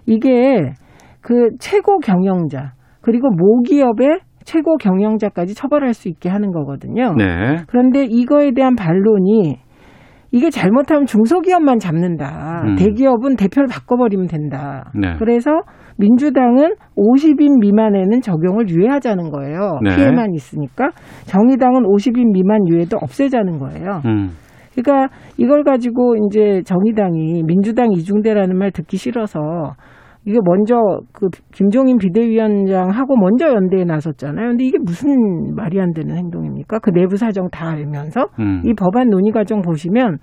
이게 0.06 0.74
그 1.22 1.50
최고 1.60 2.00
경영자 2.00 2.74
그리고 3.02 3.30
모기업의 3.32 4.20
최고 4.44 4.78
경영자까지 4.78 5.56
처벌할 5.56 5.94
수 5.94 6.10
있게 6.10 6.30
하는 6.30 6.52
거거든요. 6.52 7.14
네. 7.18 7.58
그런데 7.68 8.06
이거에 8.06 8.52
대한 8.52 8.76
반론이 8.76 9.60
이게 10.32 10.50
잘못하면 10.50 11.06
중소기업만 11.06 11.80
잡는다. 11.80 12.64
음. 12.66 12.76
대기업은 12.76 13.36
대표를 13.36 13.68
바꿔버리면 13.68 14.28
된다. 14.28 14.92
네. 14.96 15.16
그래서 15.20 15.52
민주당은 16.02 16.76
50인 16.98 17.60
미만에는 17.62 18.22
적용을 18.22 18.68
유예하자는 18.68 19.30
거예요. 19.30 19.80
네. 19.84 19.96
피해만 19.96 20.34
있으니까 20.34 20.90
정의당은 21.26 21.84
50인 21.84 22.34
미만 22.34 22.68
유예도 22.68 22.98
없애자는 22.98 23.60
거예요. 23.60 24.02
음. 24.06 24.32
그러니까 24.74 25.14
이걸 25.38 25.64
가지고 25.64 26.16
이제 26.26 26.62
정의당이 26.66 27.44
민주당 27.44 27.92
이중대라는 27.92 28.58
말 28.58 28.72
듣기 28.72 28.98
싫어서 28.98 29.40
이게 30.26 30.38
먼저 30.44 30.76
그 31.12 31.30
김종인 31.52 31.98
비대위원장하고 31.98 33.18
먼저 33.18 33.48
연대에 33.48 33.86
나섰잖아요. 33.86 34.50
근데 34.50 34.66
이게 34.66 34.78
무슨 34.80 35.56
말이 35.56 35.82
안 35.82 35.94
되는 35.94 36.16
행동입니까? 36.16 36.80
그 36.80 36.92
내부 36.92 37.18
사정 37.18 37.50
다 37.50 37.72
알면서 37.72 38.28
음. 38.40 38.62
이 38.66 38.74
법안 38.74 39.10
논의 39.10 39.32
과정 39.32 39.62
보시면 39.62 40.18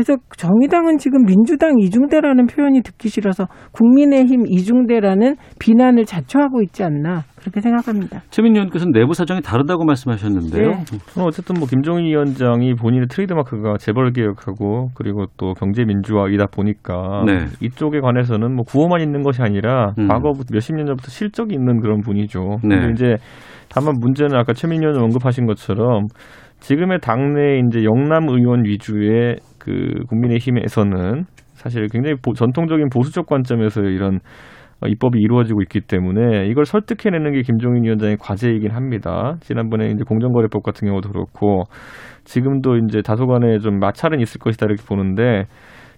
그래서 0.00 0.16
정의당은 0.34 0.96
지금 0.96 1.26
민주당 1.26 1.78
이중대라는 1.78 2.46
표현이 2.46 2.80
듣기 2.80 3.10
싫어서 3.10 3.46
국민의힘 3.72 4.46
이중대라는 4.46 5.36
비난을 5.58 6.06
자초하고 6.06 6.62
있지 6.62 6.82
않나 6.82 7.24
그렇게 7.38 7.60
생각합니다. 7.60 8.22
최민희 8.30 8.58
의원께서는 8.58 8.92
내부 8.92 9.12
사정이 9.12 9.42
다르다고 9.42 9.84
말씀하셨는데요. 9.84 10.70
네. 10.70 10.84
저는 11.12 11.28
어쨌든 11.28 11.56
뭐 11.58 11.68
김종인 11.68 12.06
위원장이 12.06 12.74
본인의 12.76 13.08
트레이드마크가 13.08 13.76
재벌 13.78 14.12
개혁하고 14.12 14.88
그리고 14.94 15.26
또 15.36 15.52
경제 15.52 15.84
민주화이다 15.84 16.46
보니까 16.46 17.24
네. 17.26 17.44
이쪽에 17.60 18.00
관해서는 18.00 18.54
뭐 18.54 18.64
구호만 18.64 19.02
있는 19.02 19.22
것이 19.22 19.42
아니라 19.42 19.92
음. 19.98 20.08
과거부터 20.08 20.46
몇십 20.50 20.76
년 20.76 20.86
전부터 20.86 21.08
실적이 21.10 21.56
있는 21.56 21.80
그런 21.80 22.00
분이죠. 22.00 22.60
네. 22.64 22.76
근데 22.76 22.92
이제 22.92 23.16
다만 23.68 23.96
문제는 24.00 24.34
아까 24.34 24.54
최민희 24.54 24.80
의원이 24.80 25.02
언급하신 25.04 25.46
것처럼 25.46 26.06
지금의 26.60 27.00
당내 27.00 27.58
이제 27.66 27.84
영남 27.84 28.28
의원 28.28 28.64
위주의 28.64 29.36
그 29.58 30.04
국민의힘에서는 30.08 31.24
사실 31.54 31.86
굉장히 31.88 32.16
보- 32.22 32.32
전통적인 32.32 32.88
보수적 32.90 33.26
관점에서 33.26 33.82
이런 33.82 34.20
어, 34.82 34.86
입법이 34.88 35.18
이루어지고 35.18 35.60
있기 35.62 35.80
때문에 35.80 36.46
이걸 36.46 36.64
설득해내는 36.64 37.32
게 37.32 37.42
김종인 37.42 37.84
위원장의 37.84 38.16
과제이긴 38.18 38.70
합니다. 38.70 39.36
지난번에 39.40 39.90
이제 39.90 40.04
공정거래법 40.06 40.62
같은 40.62 40.88
경우도 40.88 41.10
그렇고 41.10 41.64
지금도 42.24 42.76
이제 42.78 43.02
다소간에 43.02 43.58
좀 43.58 43.78
마찰은 43.78 44.20
있을 44.20 44.38
것이다 44.40 44.66
이렇게 44.66 44.82
보는데 44.86 45.44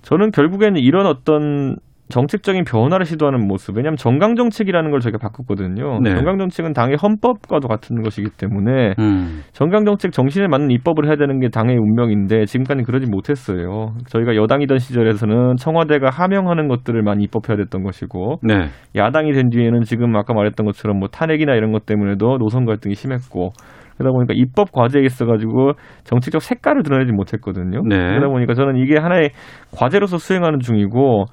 저는 0.02 0.32
결국에는 0.32 0.80
이런 0.80 1.06
어떤 1.06 1.76
정책적인 2.12 2.64
변화를 2.64 3.06
시도하는 3.06 3.46
모습. 3.48 3.76
왜냐하면 3.76 3.96
정강 3.96 4.36
정책이라는 4.36 4.90
걸 4.90 5.00
저희가 5.00 5.18
바꿨거든요. 5.18 6.00
네. 6.00 6.10
정강 6.10 6.38
정책은 6.38 6.74
당의 6.74 6.96
헌법과도 7.02 7.68
같은 7.68 8.02
것이기 8.02 8.28
때문에 8.36 8.94
음. 8.98 9.40
정강 9.52 9.84
정책 9.84 10.12
정신에 10.12 10.46
맞는 10.46 10.70
입법을 10.70 11.06
해야 11.06 11.16
되는 11.16 11.40
게 11.40 11.48
당의 11.48 11.76
운명인데 11.76 12.44
지금까지 12.44 12.82
그러지 12.82 13.06
못했어요. 13.10 13.94
저희가 14.06 14.36
여당이던 14.36 14.78
시절에서는 14.78 15.56
청와대가 15.56 16.10
하명하는 16.10 16.68
것들을 16.68 17.02
많이 17.02 17.24
입법해야 17.24 17.56
됐던 17.56 17.82
것이고 17.82 18.40
네. 18.42 18.66
야당이 18.94 19.32
된 19.32 19.48
뒤에는 19.48 19.80
지금 19.82 20.14
아까 20.14 20.34
말했던 20.34 20.66
것처럼 20.66 20.98
뭐 20.98 21.08
탄핵이나 21.08 21.54
이런 21.54 21.72
것 21.72 21.86
때문에도 21.86 22.36
노선 22.38 22.66
갈등이 22.66 22.94
심했고 22.94 23.50
그러다 23.96 24.12
보니까 24.12 24.34
입법 24.36 24.72
과제에 24.72 25.02
있어가지고 25.02 25.72
정책적 26.04 26.42
색깔을 26.42 26.82
드러내지 26.82 27.12
못했거든요. 27.12 27.82
네. 27.88 27.96
그러다 27.96 28.28
보니까 28.28 28.54
저는 28.54 28.76
이게 28.76 28.98
하나의 28.98 29.30
과제로서 29.74 30.18
수행하는 30.18 30.60
중이고 30.60 31.26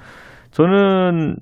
저는 0.51 1.35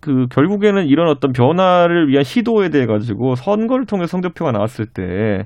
그 0.00 0.26
결국에는 0.30 0.86
이런 0.86 1.08
어떤 1.08 1.32
변화를 1.32 2.08
위한 2.08 2.22
시도에 2.24 2.68
대해 2.68 2.86
가지고 2.86 3.34
선거를 3.34 3.86
통해 3.86 4.06
성적표가 4.06 4.52
나왔을 4.52 4.86
때 4.86 5.44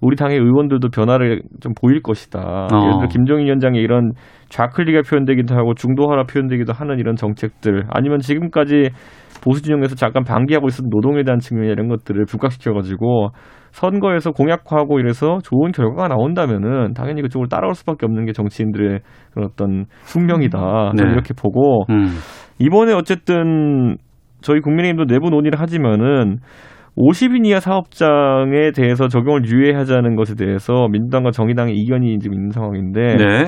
우리 0.00 0.16
당의 0.16 0.38
의원들도 0.38 0.88
변화를 0.90 1.42
좀 1.60 1.72
보일 1.80 2.02
것이다. 2.02 2.68
예를 2.70 2.98
들어 2.98 3.08
김종인 3.08 3.46
위원장의 3.46 3.80
이런 3.80 4.12
좌클리가 4.48 5.02
표현되기도 5.08 5.54
하고 5.54 5.74
중도화가 5.74 6.24
표현되기도 6.24 6.72
하는 6.72 6.98
이런 6.98 7.16
정책들 7.16 7.84
아니면 7.88 8.18
지금까지 8.18 8.90
보수 9.46 9.62
진영에서 9.62 9.94
잠깐 9.94 10.24
방기하고 10.24 10.66
있었던 10.66 10.90
노동에 10.90 11.22
대한 11.22 11.38
측면 11.38 11.70
이런 11.70 11.86
것들을 11.86 12.24
부각시켜가지고 12.26 13.28
선거에서 13.70 14.32
공약화하고 14.32 14.98
이래서 14.98 15.38
좋은 15.44 15.70
결과가 15.70 16.08
나온다면은 16.08 16.94
당연히 16.94 17.22
그쪽을 17.22 17.48
따라올 17.48 17.74
수밖에 17.74 18.06
없는 18.06 18.24
게 18.24 18.32
정치인들의 18.32 19.00
그런 19.32 19.48
어떤 19.48 19.84
숙명이다. 20.02 20.58
저는 20.96 21.10
네. 21.10 21.12
이렇게 21.12 21.32
보고 21.32 21.84
음. 21.90 22.06
이번에 22.58 22.92
어쨌든 22.92 23.96
저희 24.40 24.60
국민의힘도 24.60 25.04
내부 25.06 25.30
논의를 25.30 25.60
하지만은 25.60 26.38
50인 26.96 27.46
이하 27.46 27.60
사업장에 27.60 28.72
대해서 28.74 29.06
적용을 29.06 29.44
유예하자는 29.44 30.16
것에 30.16 30.34
대해서 30.34 30.88
민주당과 30.88 31.30
정의당의 31.30 31.76
이견이 31.76 32.18
지금 32.18 32.34
있는 32.34 32.50
상황인데 32.50 33.16
네. 33.16 33.44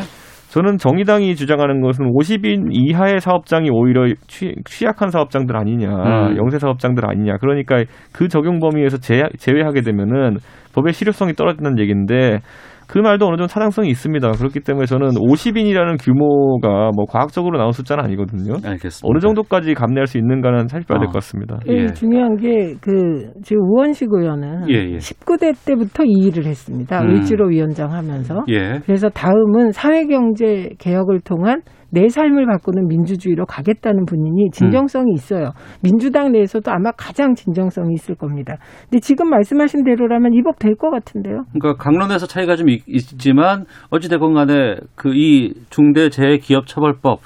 저는 0.48 0.78
정의당이 0.78 1.34
주장하는 1.34 1.82
것은 1.82 2.06
50인 2.06 2.68
이하의 2.70 3.20
사업장이 3.20 3.68
오히려 3.70 4.06
취, 4.28 4.54
취약한 4.64 5.10
사업장들 5.10 5.54
아니냐, 5.56 5.88
음. 5.88 6.36
영세 6.38 6.58
사업장들 6.58 7.08
아니냐. 7.08 7.36
그러니까 7.38 7.84
그 8.12 8.28
적용 8.28 8.58
범위에서 8.58 8.96
제, 8.96 9.24
제외하게 9.38 9.82
되면은 9.82 10.38
법의 10.74 10.94
실효성이 10.94 11.34
떨어진다는 11.34 11.78
얘기인데 11.78 12.40
그 12.88 12.98
말도 12.98 13.26
어느 13.26 13.36
정도 13.36 13.46
타당성이 13.46 13.90
있습니다. 13.90 14.30
그렇기 14.32 14.60
때문에 14.60 14.86
저는 14.86 15.08
50인이라는 15.10 16.02
규모가 16.02 16.90
뭐 16.96 17.04
과학적으로 17.08 17.58
나온 17.58 17.72
숫자는 17.72 18.02
아니거든요. 18.04 18.54
알겠습니다. 18.64 19.02
어느 19.04 19.18
정도까지 19.20 19.74
감내할 19.74 20.06
수 20.06 20.18
있는가는 20.18 20.68
살펴봐야 20.68 21.00
될것 21.00 21.14
같습니다. 21.14 21.58
예. 21.68 21.86
중요한 21.88 22.36
게 22.36 22.58
그 22.80 23.30
지금 23.42 23.62
우원식 23.64 24.08
의원은 24.12 24.68
예, 24.70 24.74
예. 24.74 24.96
19대 24.96 25.54
때부터 25.66 26.04
이 26.04 26.26
일을 26.26 26.46
했습니다. 26.46 27.02
음. 27.02 27.10
을지로 27.10 27.48
위원장 27.48 27.92
하면서. 27.92 28.44
예. 28.48 28.80
그래서 28.84 29.08
다음은 29.08 29.72
사회경제 29.72 30.70
개혁을 30.78 31.20
통한 31.20 31.62
내 31.90 32.08
삶을 32.08 32.46
바꾸는 32.46 32.86
민주주의로 32.88 33.46
가겠다는 33.46 34.04
분이니 34.04 34.50
진정성이 34.52 35.12
있어요. 35.14 35.52
민주당 35.82 36.32
내에서도 36.32 36.70
아마 36.70 36.90
가장 36.92 37.34
진정성이 37.34 37.94
있을 37.94 38.14
겁니다. 38.14 38.56
근데 38.90 39.00
지금 39.00 39.30
말씀하신 39.30 39.84
대로라면 39.84 40.32
이 40.34 40.42
법 40.42 40.58
될 40.58 40.74
것 40.76 40.90
같은데요. 40.90 41.44
그러니까 41.58 41.82
강론에서 41.82 42.26
차이가 42.26 42.56
좀 42.56 42.68
있, 42.68 42.82
있지만 42.86 43.64
어찌됐건 43.90 44.34
간에 44.34 44.76
그 44.94 45.10
이 45.14 45.52
중대재해기업처벌법 45.70 47.20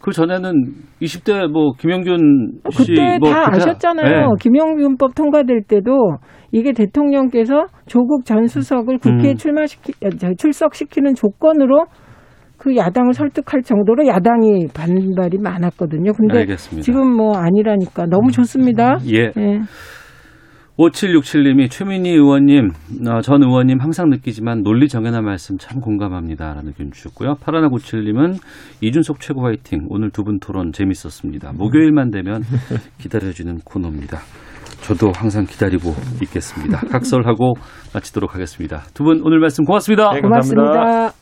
그 0.00 0.10
전에는 0.10 0.52
20대 1.00 1.46
뭐 1.48 1.72
김영균 1.78 2.58
씨 2.70 2.86
그때 2.88 3.18
뭐 3.20 3.30
다 3.32 3.48
아셨잖아요. 3.52 4.20
네. 4.20 4.26
김영균법 4.40 5.14
통과될 5.14 5.62
때도 5.68 6.16
이게 6.50 6.72
대통령께서 6.72 7.66
조국 7.86 8.24
전 8.24 8.46
수석을 8.46 8.98
국회에 8.98 9.30
음. 9.30 9.36
출마시키 9.36 9.92
아, 10.04 10.10
저, 10.18 10.34
출석시키는 10.34 11.14
조건으로 11.14 11.84
그 12.62 12.76
야당을 12.76 13.12
설득할 13.12 13.62
정도로 13.62 14.06
야당이 14.06 14.68
반발이 14.72 15.38
많았거든요. 15.38 16.12
근데 16.12 16.38
알겠습니다. 16.38 16.84
지금 16.84 17.16
뭐 17.16 17.36
아니라니까 17.36 18.06
너무 18.06 18.30
좋습니다. 18.30 18.98
예. 19.12 19.32
예. 19.36 19.60
5767님이 20.78 21.70
최민희 21.70 22.10
의원님, 22.10 22.70
어, 23.08 23.20
전 23.20 23.42
의원님 23.42 23.80
항상 23.80 24.08
느끼지만 24.08 24.62
논리 24.62 24.88
정연한 24.88 25.24
말씀 25.24 25.58
참 25.58 25.80
공감합니다 25.80 26.54
라는 26.54 26.68
의견 26.68 26.90
주셨고요. 26.92 27.34
파라나 27.42 27.68
97님은 27.68 28.38
이준석 28.80 29.20
최고 29.20 29.44
화이팅. 29.44 29.86
오늘 29.90 30.10
두 30.10 30.22
분 30.22 30.38
토론 30.38 30.70
재밌었습니다. 30.72 31.52
목요일만 31.54 32.10
되면 32.10 32.42
기다려지는 32.98 33.58
코너입니다. 33.64 34.18
저도 34.82 35.12
항상 35.14 35.44
기다리고 35.44 35.90
있겠습니다. 36.22 36.78
각설하고 36.88 37.54
마치도록 37.94 38.34
하겠습니다. 38.34 38.82
두 38.94 39.04
분 39.04 39.20
오늘 39.24 39.40
말씀 39.40 39.64
고맙습니다. 39.64 40.12
네, 40.14 40.20
감사합니다. 40.22 40.62
고맙습니다. 40.62 41.21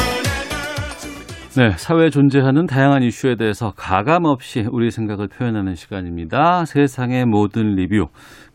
네, 1.57 1.71
사회에 1.71 2.09
존재하는 2.09 2.65
다양한 2.65 3.03
이슈에 3.03 3.35
대해서 3.35 3.73
가감 3.75 4.23
없이 4.23 4.65
우리 4.71 4.89
생각을 4.89 5.27
표현하는 5.27 5.75
시간입니다. 5.75 6.63
세상의 6.63 7.25
모든 7.25 7.75
리뷰 7.75 8.05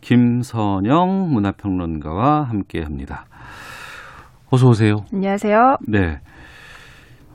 김선영 0.01 1.28
문화평론가와 1.30 2.44
함께합니다. 2.44 3.26
어서 4.51 4.68
오세요. 4.68 5.05
안녕하세요. 5.12 5.76
네. 5.86 6.20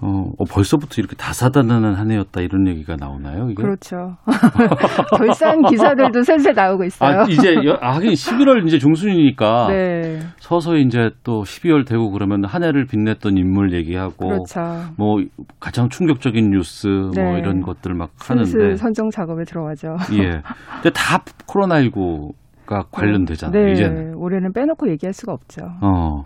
어, 0.04 0.32
어, 0.38 0.46
벌써부터 0.46 0.96
이렇게 0.98 1.16
다사다난한 1.16 1.94
한 1.94 2.10
해였다 2.12 2.42
이런 2.42 2.68
얘기가 2.68 2.96
나오나요? 2.96 3.46
이게? 3.52 3.62
그렇죠. 3.62 4.18
결산 5.18 5.62
기사들도 5.64 6.24
슬슬 6.24 6.54
나오고 6.54 6.86
있어요. 6.86 7.20
아, 7.20 7.26
이제 7.30 7.54
여- 7.66 7.78
아, 7.82 7.96
하긴 7.96 8.12
11월 8.14 8.66
이제 8.66 8.80
중순이니까 8.80 9.68
네. 9.72 10.20
서서히 10.40 10.82
이제 10.82 11.12
또 11.24 11.44
12월 11.44 11.86
되고 11.88 12.10
그러면 12.12 12.46
한 12.46 12.64
해를 12.64 12.86
빛냈던 12.86 13.38
인물 13.38 13.74
얘기하고 13.74 14.28
그렇죠. 14.28 14.62
뭐 14.98 15.18
가장 15.60 15.88
충격적인 15.90 16.50
뉴스 16.50 16.88
뭐 16.88 17.12
네. 17.14 17.40
이런 17.40 17.62
것들 17.62 17.94
막 17.94 18.10
하는데 18.20 18.76
선정 18.78 19.10
작업에 19.12 19.44
들어가죠. 19.44 19.98
예. 20.14 20.42
근데 20.82 20.90
다 20.96 21.24
코로나19가 21.48 22.86
관련되잖아요. 22.92 23.66
네. 23.66 23.72
이제는. 23.74 24.16
올해는 24.16 24.52
빼놓고 24.54 24.90
얘기할 24.90 25.14
수가 25.14 25.34
없죠. 25.34 25.62
어. 25.82 26.24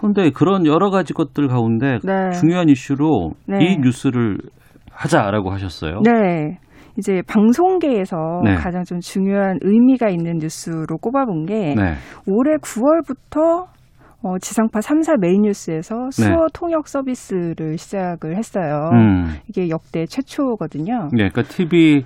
그런데 0.00 0.30
그런 0.30 0.66
여러 0.66 0.90
가지 0.90 1.12
것들 1.12 1.48
가운데 1.48 1.98
네. 2.02 2.30
중요한 2.38 2.68
이슈로 2.68 3.32
네. 3.46 3.58
이 3.60 3.76
뉴스를 3.78 4.38
하자라고 4.90 5.50
하셨어요. 5.50 6.00
네. 6.02 6.58
이제 6.98 7.22
방송계에서 7.26 8.42
네. 8.44 8.54
가장 8.56 8.82
좀 8.84 9.00
중요한 9.00 9.58
의미가 9.62 10.08
있는 10.08 10.38
뉴스로 10.38 10.98
꼽아본 10.98 11.46
게 11.46 11.74
네. 11.74 11.94
올해 12.26 12.56
9월부터 12.56 13.66
어, 14.22 14.38
지상파 14.38 14.80
3사 14.80 15.18
메인 15.18 15.42
뉴스에서 15.42 16.10
수어 16.10 16.46
통역 16.52 16.88
서비스를 16.88 17.78
시작을 17.78 18.36
했어요. 18.36 18.90
네. 18.92 18.98
음. 18.98 19.24
이게 19.48 19.68
역대 19.70 20.04
최초거든요. 20.04 21.08
네, 21.12 21.28
그러니까 21.30 21.42
TV 21.42 22.04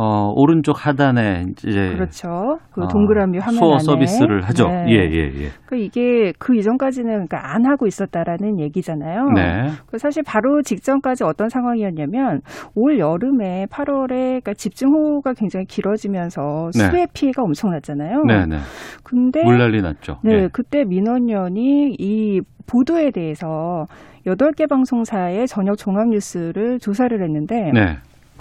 어, 0.00 0.32
오른쪽 0.36 0.86
하단에 0.86 1.46
이제 1.50 1.90
그렇죠. 1.92 2.58
그 2.70 2.84
어, 2.84 2.86
동그라미 2.86 3.38
화면 3.38 3.58
수어 3.58 3.72
안에 3.72 3.78
서비스를 3.80 4.42
하죠. 4.42 4.68
네. 4.68 4.84
예, 4.90 4.94
예, 5.10 5.42
예. 5.42 5.48
그 5.66 5.76
이게 5.76 6.32
그 6.38 6.56
이전까지는 6.56 7.10
그러니까 7.10 7.52
안 7.52 7.66
하고 7.66 7.88
있었다라는 7.88 8.60
얘기잖아요. 8.60 9.30
네. 9.30 9.70
그 9.86 9.98
사실 9.98 10.22
바로 10.24 10.62
직전까지 10.62 11.24
어떤 11.24 11.48
상황이었냐면 11.48 12.42
올 12.76 13.00
여름에 13.00 13.66
8월에 13.72 14.08
그러니까 14.08 14.54
집중호우가 14.54 15.32
굉장히 15.32 15.66
길어지면서 15.66 16.70
네. 16.74 16.90
수해 16.90 17.06
피해가 17.12 17.42
엄청났잖아요. 17.42 18.22
네, 18.22 18.46
네. 18.46 18.58
근데 19.02 19.42
물난리 19.42 19.82
났죠. 19.82 20.18
네, 20.22 20.44
예. 20.44 20.48
그때 20.52 20.84
민원연이 20.84 21.96
이 21.98 22.40
보도에 22.68 23.10
대해서 23.10 23.86
8개 24.26 24.68
방송사의 24.68 25.48
저녁 25.48 25.76
종합 25.76 26.08
뉴스를 26.08 26.78
조사를 26.78 27.20
했는데 27.20 27.72
네. 27.72 27.96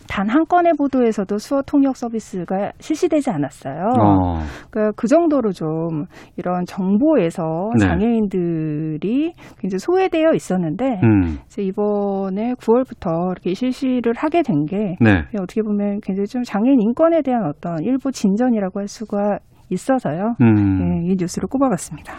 단 0.07 0.27
한 0.29 0.45
건의 0.45 0.73
보도에서도 0.77 1.37
수어 1.37 1.61
통역 1.61 1.95
서비스가 1.95 2.71
실시되지 2.79 3.29
않았어요. 3.29 3.91
어. 3.99 4.39
그러니까 4.69 4.93
그 4.95 5.07
정도로 5.07 5.51
좀 5.51 6.05
이런 6.35 6.65
정보에서 6.65 7.71
네. 7.79 7.85
장애인들이 7.85 9.33
굉장히 9.59 9.79
소외되어 9.79 10.33
있었는데 10.33 10.99
음. 11.03 11.37
이제 11.45 11.61
이번에 11.63 12.53
9월부터 12.55 13.31
이렇게 13.31 13.53
실시를 13.53 14.13
하게 14.15 14.41
된게 14.43 14.97
네. 14.99 15.23
어떻게 15.39 15.61
보면 15.61 16.01
굉장히 16.01 16.27
좀 16.27 16.43
장애인 16.43 16.81
인권에 16.81 17.21
대한 17.21 17.45
어떤 17.45 17.83
일부 17.83 18.11
진전이라고 18.11 18.79
할 18.79 18.87
수가 18.87 19.39
있어서요. 19.69 20.35
음. 20.41 20.79
네, 20.79 21.11
이 21.11 21.15
뉴스를 21.17 21.47
꼽아봤습니다. 21.49 22.13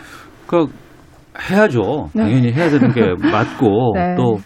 그 0.47 0.66
해야죠. 1.51 2.09
네. 2.14 2.22
당연히 2.22 2.53
해야 2.53 2.68
되는 2.68 2.91
게 2.93 3.03
맞고 3.30 3.93
네. 3.95 4.14
또 4.16 4.39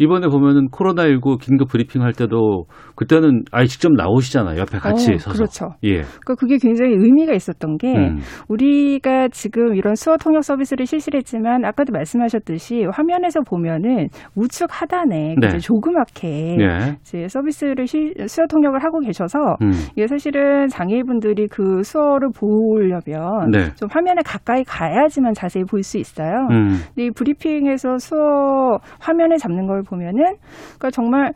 이번에 0.00 0.28
보면은 0.28 0.68
코로나19 0.70 1.38
긴급 1.40 1.68
브리핑 1.68 2.00
할 2.02 2.14
때도 2.14 2.64
그때는 2.96 3.44
아예 3.52 3.66
직접 3.66 3.92
나오시잖아요. 3.92 4.58
옆에 4.58 4.78
같이 4.78 5.12
어, 5.12 5.18
서서. 5.18 5.36
그렇죠. 5.36 5.66
예. 5.84 6.00
그러니까 6.00 6.34
그게 6.38 6.56
굉장히 6.56 6.92
의미가 6.94 7.34
있었던 7.34 7.76
게 7.76 7.94
음. 7.94 8.18
우리가 8.48 9.28
지금 9.28 9.74
이런 9.76 9.94
수어 9.94 10.16
통역 10.16 10.42
서비스를 10.42 10.86
실시를 10.86 11.18
했지만 11.18 11.66
아까도 11.66 11.92
말씀하셨듯이 11.92 12.86
화면에서 12.90 13.40
보면은 13.42 14.08
우측 14.36 14.68
하단에 14.70 15.34
네. 15.38 15.58
조그맣게 15.58 16.56
예. 16.60 16.96
이제 17.02 17.28
서비스를 17.28 17.86
실- 17.86 18.14
수어 18.26 18.46
통역을 18.46 18.82
하고 18.82 19.00
계셔서 19.00 19.38
음. 19.60 19.70
이게 19.92 20.06
사실은 20.06 20.68
장애인분들이 20.68 21.46
그 21.48 21.82
수어를 21.82 22.30
보려면 22.38 23.50
네. 23.50 23.74
좀 23.74 23.88
화면에 23.90 24.22
가까이 24.24 24.64
가야지만 24.64 25.34
자세히 25.34 25.64
볼 25.64 25.80
수 25.82 25.98
있어요. 25.98 26.46
음. 26.50 26.76
근데 26.94 27.06
이 27.06 27.10
브리핑에서 27.10 27.98
수어 27.98 28.78
화면에 29.00 29.36
잡는 29.36 29.66
걸 29.66 29.82
보면은 29.90 30.36
그러니까 30.78 30.90
정말 30.90 31.32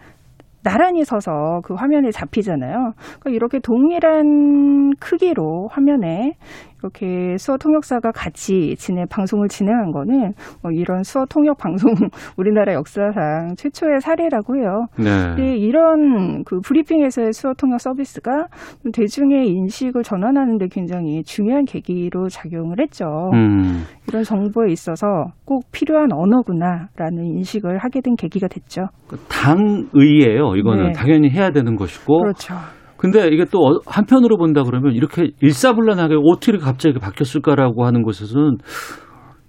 나란히 0.63 1.05
서서 1.05 1.61
그 1.63 1.75
화면에 1.75 2.11
잡히잖아요. 2.11 2.93
그러니까 2.97 3.31
이렇게 3.31 3.59
동일한 3.59 4.93
크기로 4.99 5.69
화면에 5.71 6.33
이렇게 6.85 7.37
수어 7.39 7.57
통역사가 7.57 8.13
같이 8.13 8.75
진행 8.77 9.07
방송을 9.09 9.49
진행한 9.49 9.91
거는 9.91 10.33
뭐 10.63 10.71
이런 10.71 11.03
수어 11.03 11.25
통역 11.25 11.57
방송 11.57 11.91
우리나라 12.37 12.75
역사상 12.75 13.55
최초의 13.57 14.01
사례라고 14.01 14.57
해요. 14.57 14.87
네. 14.99 15.35
근데 15.35 15.57
이런 15.57 16.45
그 16.45 16.61
브리핑에서의 16.61 17.33
수어 17.33 17.55
통역 17.55 17.81
서비스가 17.81 18.47
좀 18.83 18.93
대중의 18.93 19.49
인식을 19.49 20.03
전환하는데 20.03 20.67
굉장히 20.69 21.23
중요한 21.23 21.65
계기로 21.65 22.29
작용을 22.29 22.81
했죠. 22.81 23.31
음. 23.33 23.85
이런 24.09 24.23
정보에 24.23 24.71
있어서 24.71 25.07
꼭 25.45 25.65
필요한 25.73 26.13
언어구나라는 26.13 27.25
인식을 27.25 27.79
하게 27.79 28.01
된 28.03 28.17
계기가 28.17 28.49
됐죠. 28.49 28.89
당의예요. 29.29 30.57
이거는 30.57 30.87
네. 30.89 30.93
당연히 30.93 31.31
해야 31.31 31.51
되는 31.51 31.77
것이고. 31.77 32.21
그렇죠. 32.21 32.55
근데 33.05 33.29
이게 33.29 33.45
또 33.51 33.59
어- 33.59 33.81
한편으로 33.87 34.39
본다 34.39 34.63
그러면 34.63 34.95
이렇게 34.95 35.31
일사불란하게 35.43 36.15
어떻게 36.25 36.57
갑자기 36.57 36.99
바뀌었을까라고 36.99 37.85
하는 37.85 38.03
곳에서는 38.03 38.57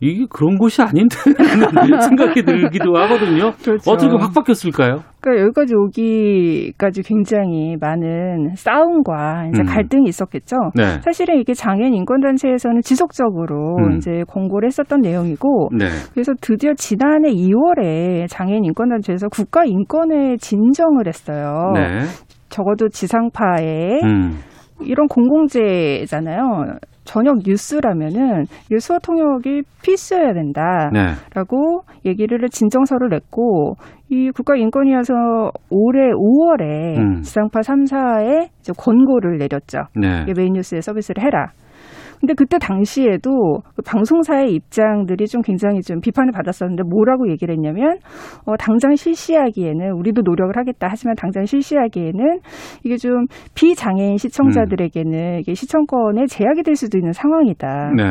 이게 0.02 0.26
그런 0.30 0.58
곳이 0.58 0.82
아닌데 0.82 1.16
생각이 2.06 2.44
들기도 2.44 2.98
하거든요. 2.98 3.54
그렇죠. 3.64 3.92
어떻게 3.92 4.14
확 4.18 4.34
바뀌었을까요? 4.34 5.00
그러니까 5.22 5.44
여기까지 5.46 5.74
오기까지 5.74 7.02
굉장히 7.04 7.78
많은 7.80 8.56
싸움과 8.56 9.48
이제 9.54 9.62
음. 9.62 9.66
갈등이 9.66 10.08
있었겠죠. 10.10 10.58
네. 10.76 11.00
사실은 11.00 11.40
이게 11.40 11.54
장애인 11.54 11.94
인권단체에서는 11.94 12.82
지속적으로 12.82 13.78
음. 13.78 13.96
이제 13.96 14.24
권고를 14.28 14.68
했었던 14.68 15.00
내용이고, 15.00 15.70
네. 15.72 15.86
그래서 16.14 16.34
드디어 16.42 16.74
지난해 16.76 17.32
2월에 17.32 18.28
장애인 18.30 18.66
인권단체에서 18.66 19.30
국가 19.30 19.64
인권에 19.66 20.36
진정을 20.38 21.08
했어요. 21.08 21.72
네. 21.74 22.02
적어도 22.56 22.88
지상파에 22.88 24.00
음. 24.04 24.40
이런 24.80 25.08
공공재잖아요. 25.08 26.78
저녁 27.04 27.40
뉴스라면은 27.46 28.46
이 28.72 28.80
수어 28.80 28.98
통역이 29.00 29.64
필수여야 29.84 30.34
된다. 30.34 30.90
네. 30.92 31.12
라고 31.34 31.82
얘기를 32.06 32.40
진정서를 32.50 33.10
냈고 33.10 33.76
이 34.10 34.32
국가인권위에서 34.32 35.14
올해 35.70 36.12
5월에 36.12 36.98
음. 36.98 37.22
지상파 37.22 37.60
3사에 37.60 38.48
이제 38.60 38.74
권고를 38.78 39.38
내렸죠. 39.38 39.84
네. 39.96 40.26
이 40.28 40.34
메인 40.36 40.54
뉴스에 40.54 40.82
서비스를 40.82 41.24
해라. 41.24 41.48
근데 42.20 42.34
그때 42.34 42.58
당시에도 42.58 43.60
그 43.76 43.82
방송사의 43.84 44.54
입장들이 44.54 45.28
좀 45.28 45.42
굉장히 45.42 45.82
좀 45.82 46.00
비판을 46.00 46.32
받았었는데 46.32 46.84
뭐라고 46.84 47.30
얘기를 47.30 47.54
했냐면 47.54 47.98
어, 48.46 48.56
당장 48.58 48.96
실시하기에는 48.96 49.92
우리도 49.92 50.22
노력을 50.24 50.56
하겠다 50.56 50.88
하지만 50.90 51.16
당장 51.16 51.46
실시하기에는 51.46 52.40
이게 52.84 52.98
좀 52.98 53.26
비장애인 53.54 54.18
시청자들에게는 54.18 55.40
이게 55.40 55.54
시청권에 55.54 56.26
제약이 56.28 56.64
될 56.64 56.76
수도 56.76 56.98
있는 56.98 57.12
상황이다. 57.12 57.92
네. 57.96 58.04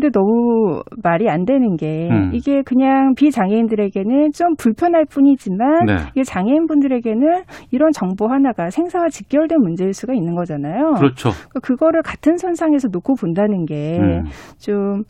근데 0.00 0.10
너무 0.10 0.80
말이 1.02 1.28
안 1.28 1.44
되는 1.44 1.76
게 1.76 2.08
음. 2.08 2.30
이게 2.32 2.62
그냥 2.62 3.14
비장애인들에게는 3.16 4.30
좀 4.32 4.54
불편할 4.56 5.04
뿐이지만 5.10 5.86
네. 5.86 5.96
이게 6.12 6.22
장애인분들에게는 6.22 7.42
이런 7.72 7.90
정보 7.90 8.28
하나가 8.28 8.70
생사와 8.70 9.08
직결된 9.08 9.60
문제일 9.60 9.92
수가 9.92 10.14
있는 10.14 10.36
거잖아요. 10.36 10.94
그렇죠. 10.98 11.30
그러니까 11.30 11.60
그거를 11.62 12.02
같은 12.02 12.36
선상에서 12.36 12.88
놓고 12.92 13.16
본다는 13.16 13.64
게 13.64 13.98
음. 13.98 14.24
좀 14.58 15.02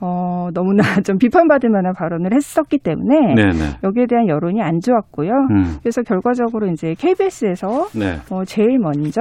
어, 0.00 0.48
너무나 0.54 0.82
좀 1.04 1.18
비판받을 1.18 1.68
만한 1.70 1.92
발언을 1.92 2.32
했었기 2.32 2.78
때문에 2.78 3.34
네네. 3.34 3.78
여기에 3.82 4.06
대한 4.06 4.28
여론이 4.28 4.62
안 4.62 4.78
좋았고요. 4.80 5.30
음. 5.50 5.64
그래서 5.80 6.02
결과적으로 6.02 6.68
이제 6.68 6.94
KBS에서 6.96 7.88
네. 7.98 8.18
어, 8.30 8.44
제일 8.44 8.78
먼저 8.78 9.20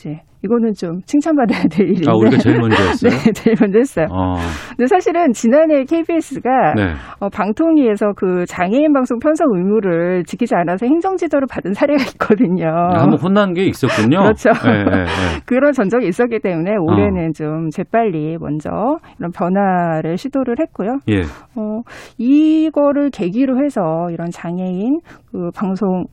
이제 0.00 0.18
이거는 0.42 0.72
좀 0.72 1.00
칭찬받아야 1.04 1.64
될 1.70 1.88
일인데. 1.90 2.10
아, 2.10 2.14
우리가 2.14 2.38
제일 2.38 2.58
먼저 2.58 2.76
했어요? 2.82 3.10
네, 3.10 3.32
제일 3.32 3.56
먼저 3.60 3.78
했어요. 3.78 4.06
어. 4.10 4.36
근데 4.70 4.86
사실은 4.86 5.32
지난해 5.32 5.84
KBS가 5.84 6.74
네. 6.74 6.94
어, 7.20 7.28
방통위에서 7.28 8.14
그 8.16 8.46
장애인 8.46 8.94
방송 8.94 9.18
편성 9.18 9.48
의무를 9.54 10.24
지키지 10.24 10.54
않아서 10.54 10.86
행정지도를 10.86 11.46
받은 11.50 11.74
사례가 11.74 12.02
있거든요. 12.12 12.68
한번 12.68 13.18
혼난 13.20 13.52
게 13.52 13.64
있었군요. 13.64 14.20
그렇죠. 14.22 14.50
네, 14.64 14.84
네, 14.84 14.90
네. 14.90 15.04
그런 15.44 15.72
전적이 15.72 16.08
있었기 16.08 16.38
때문에 16.40 16.72
올해는 16.78 17.32
좀 17.34 17.68
재빨리 17.68 18.38
먼저 18.40 18.70
이런 19.18 19.30
변화를 19.32 20.16
시도를 20.16 20.56
했고요. 20.60 20.98
예. 21.10 21.20
어, 21.56 21.82
이거를 22.16 23.10
계기로 23.10 23.62
해서 23.62 24.08
이런 24.10 24.30
장애인 24.30 25.00
그 25.30 25.50
방송 25.54 26.04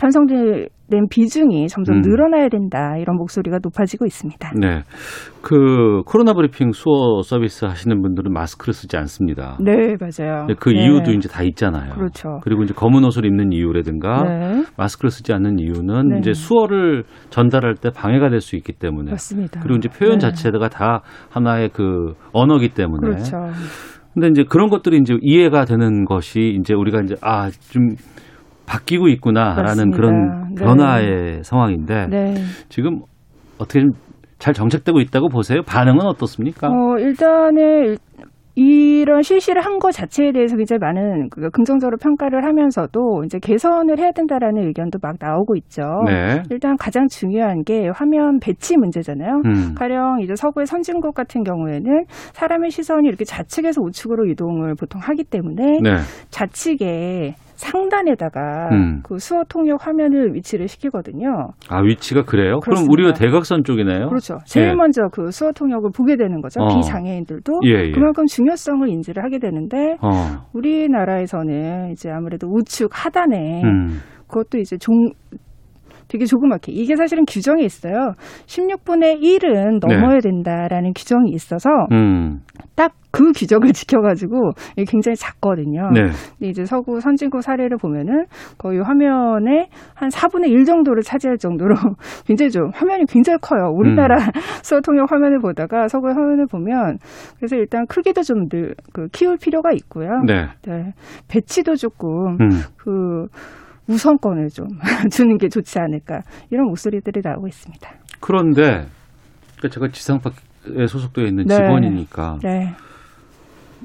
편성 0.00 0.26
된 0.90 1.08
비중이 1.10 1.68
점점 1.68 1.96
음. 1.96 2.00
늘어나야 2.02 2.48
된다 2.48 2.96
이런 2.96 3.16
목소리가 3.16 3.58
높아지고 3.62 4.06
있습니다. 4.06 4.52
네. 4.60 4.82
그 5.42 6.02
코로나 6.06 6.32
브리핑 6.32 6.72
수어 6.72 7.22
서비스 7.22 7.64
하시는 7.64 8.00
분들은 8.02 8.32
마스크를 8.32 8.72
쓰지 8.72 8.96
않습니다. 8.96 9.58
네, 9.60 9.96
맞아요. 10.00 10.46
그 10.58 10.70
네. 10.70 10.84
이유도 10.84 11.12
이제 11.12 11.28
다 11.28 11.42
있잖아요. 11.42 11.92
그렇죠. 11.94 12.40
그리고 12.42 12.62
이제 12.62 12.72
검은 12.74 13.04
옷을 13.04 13.24
입는 13.26 13.52
이유라든가 13.52 14.22
네. 14.24 14.64
마스크를 14.76 15.10
쓰지 15.10 15.32
않는 15.32 15.58
이유는 15.58 16.08
네. 16.08 16.18
이제 16.20 16.32
수어를 16.32 17.04
전달할 17.30 17.74
때 17.74 17.90
방해가 17.90 18.30
될 18.30 18.36
수 18.46 18.54
있기 18.54 18.74
때문에 18.74 19.10
맞습니다. 19.10 19.60
그리고 19.60 19.78
이제 19.78 19.88
표현 19.88 20.18
네. 20.18 20.18
자체가 20.18 20.68
다 20.68 21.02
하나의 21.30 21.70
그 21.70 22.12
언어기 22.32 22.68
때문에 22.68 23.00
그렇죠. 23.00 23.36
근데 24.14 24.28
이제 24.28 24.44
그런 24.48 24.68
것들이 24.68 24.98
이제 24.98 25.16
이해가 25.20 25.64
되는 25.64 26.04
것이 26.04 26.56
이제 26.60 26.74
우리가 26.74 27.00
이제 27.00 27.16
아좀 27.20 27.96
바뀌고 28.66 29.08
있구나라는 29.08 29.64
맞습니다. 29.64 29.96
그런 29.96 30.48
네. 30.54 30.64
변화의 30.64 31.44
상황인데 31.44 32.06
네. 32.08 32.34
지금 32.68 33.00
어떻게 33.58 33.80
좀잘 33.80 34.54
정책되고 34.54 35.00
있다고 35.00 35.28
보세요? 35.28 35.62
반응은 35.66 36.04
어떻습니까? 36.06 36.68
어, 36.68 36.98
일단은 36.98 37.96
이런 38.58 39.20
실시를 39.20 39.62
한 39.62 39.78
것 39.78 39.92
자체에 39.92 40.32
대해서 40.32 40.56
굉장히 40.56 40.78
많은 40.80 41.28
그 41.28 41.50
긍정적으로 41.50 41.98
평가를 41.98 42.44
하면서도 42.44 43.24
이제 43.26 43.38
개선을 43.38 43.98
해야 43.98 44.10
된다라는 44.12 44.66
의견도 44.68 44.98
막 45.02 45.16
나오고 45.20 45.56
있죠. 45.56 45.82
네. 46.06 46.42
일단 46.50 46.76
가장 46.78 47.06
중요한 47.06 47.62
게 47.64 47.90
화면 47.94 48.38
배치 48.40 48.78
문제잖아요. 48.78 49.42
음. 49.44 49.74
가령 49.74 50.20
이제 50.22 50.34
서구의 50.34 50.66
선진국 50.66 51.14
같은 51.14 51.42
경우에는 51.44 52.04
사람의 52.32 52.70
시선이 52.70 53.06
이렇게 53.06 53.26
좌측에서 53.26 53.82
우측으로 53.82 54.24
이동을 54.30 54.74
보통 54.74 55.02
하기 55.02 55.24
때문에 55.24 55.80
네. 55.82 55.96
좌측에 56.30 57.34
상단에다가 57.56 58.68
음. 58.72 59.00
그 59.02 59.18
수어 59.18 59.42
통역 59.48 59.86
화면을 59.86 60.34
위치를 60.34 60.68
시키거든요. 60.68 61.50
아 61.68 61.80
위치가 61.80 62.22
그래요? 62.22 62.60
그럼 62.60 62.84
그렇습니다. 62.86 62.92
우리가 62.92 63.12
대각선 63.14 63.64
쪽이네요. 63.64 64.08
그렇죠. 64.08 64.38
제일 64.44 64.68
예. 64.68 64.74
먼저 64.74 65.08
그 65.12 65.30
수어 65.30 65.52
통역을 65.52 65.90
보게 65.94 66.16
되는 66.16 66.40
거죠. 66.40 66.62
어. 66.62 66.68
비장애인들도 66.68 67.60
예, 67.64 67.88
예. 67.88 67.92
그만큼 67.92 68.26
중요성을 68.26 68.88
인지를 68.88 69.24
하게 69.24 69.38
되는데 69.38 69.96
어. 70.00 70.46
우리나라에서는 70.52 71.90
이제 71.92 72.10
아무래도 72.10 72.48
우측 72.48 72.90
하단에 72.92 73.62
음. 73.64 73.98
그것도 74.28 74.58
이제 74.58 74.76
종 74.76 74.94
되게 76.08 76.24
조그맣게 76.24 76.72
이게 76.72 76.96
사실은 76.96 77.24
규정이 77.26 77.64
있어요. 77.64 78.12
16분의 78.46 79.20
1은 79.20 79.80
넘어야 79.80 80.20
된다라는 80.20 80.92
규정이 80.94 81.30
있어서 81.32 81.68
네. 81.90 81.96
음. 81.96 82.40
딱그 82.76 83.32
규정을 83.34 83.72
지켜가지고 83.74 84.50
이게 84.76 84.84
굉장히 84.90 85.16
작거든요. 85.16 85.90
네. 85.92 86.02
근데 86.02 86.48
이제 86.48 86.64
서구 86.64 87.00
선진국 87.00 87.42
사례를 87.42 87.78
보면은 87.78 88.26
거의 88.58 88.80
화면에 88.80 89.68
한 89.94 90.08
4분의 90.08 90.48
1 90.50 90.64
정도를 90.64 91.02
차지할 91.02 91.38
정도로 91.38 91.74
굉장히 92.26 92.50
좀 92.50 92.70
화면이 92.72 93.04
굉장히 93.08 93.38
커요. 93.40 93.70
우리나라 93.74 94.16
음. 94.16 94.30
수어 94.62 94.80
통역 94.80 95.10
화면을 95.10 95.40
보다가 95.40 95.88
서구의 95.88 96.14
화면을 96.14 96.46
보면 96.46 96.98
그래서 97.36 97.56
일단 97.56 97.86
크기도 97.86 98.22
좀 98.22 98.48
늘, 98.48 98.74
그 98.92 99.08
키울 99.12 99.36
필요가 99.38 99.72
있고요. 99.72 100.10
네. 100.26 100.46
네. 100.66 100.92
배치도 101.28 101.76
조금 101.76 102.36
음. 102.40 102.48
그 102.76 103.26
우선권을 103.88 104.48
좀 104.48 104.66
주는 105.10 105.38
게 105.38 105.48
좋지 105.48 105.78
않을까 105.78 106.20
이런 106.50 106.66
목소리들이 106.66 107.20
나오고 107.22 107.46
있습니다. 107.46 107.90
그런데 108.20 108.86
그러니까 109.56 109.68
제가 109.70 109.88
지상파에 109.88 110.86
소속되어 110.88 111.24
있는 111.24 111.44
네. 111.44 111.54
직원이니까 111.54 112.38
네, 112.42 112.74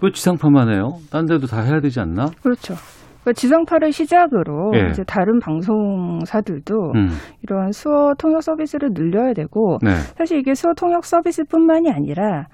왜 0.02 0.12
지상파만 0.12 0.74
해요? 0.74 0.97
딴 1.12 1.26
데도 1.26 1.47
다 1.47 1.62
해야 1.62 1.80
되지 1.80 1.99
않나? 1.99 2.26
그렇죠. 2.41 2.76
그러니까 3.22 3.34
지상파를 3.34 3.91
시작으로 3.91 4.72
예. 4.74 4.89
이제 4.89 5.04
다른 5.04 5.39
방송사들도 5.39 6.76
음. 6.95 7.10
이러한 7.43 7.72
수어 7.72 8.16
통역 8.18 8.41
서비스를 8.41 8.89
늘려야 8.93 9.34
되고 9.34 9.78
네. 9.84 9.91
사실 10.18 10.39
이게 10.39 10.56
수어 10.56 10.74
통역 10.76 11.06
서비스뿐만이 11.06 11.91
아니라 11.91 12.45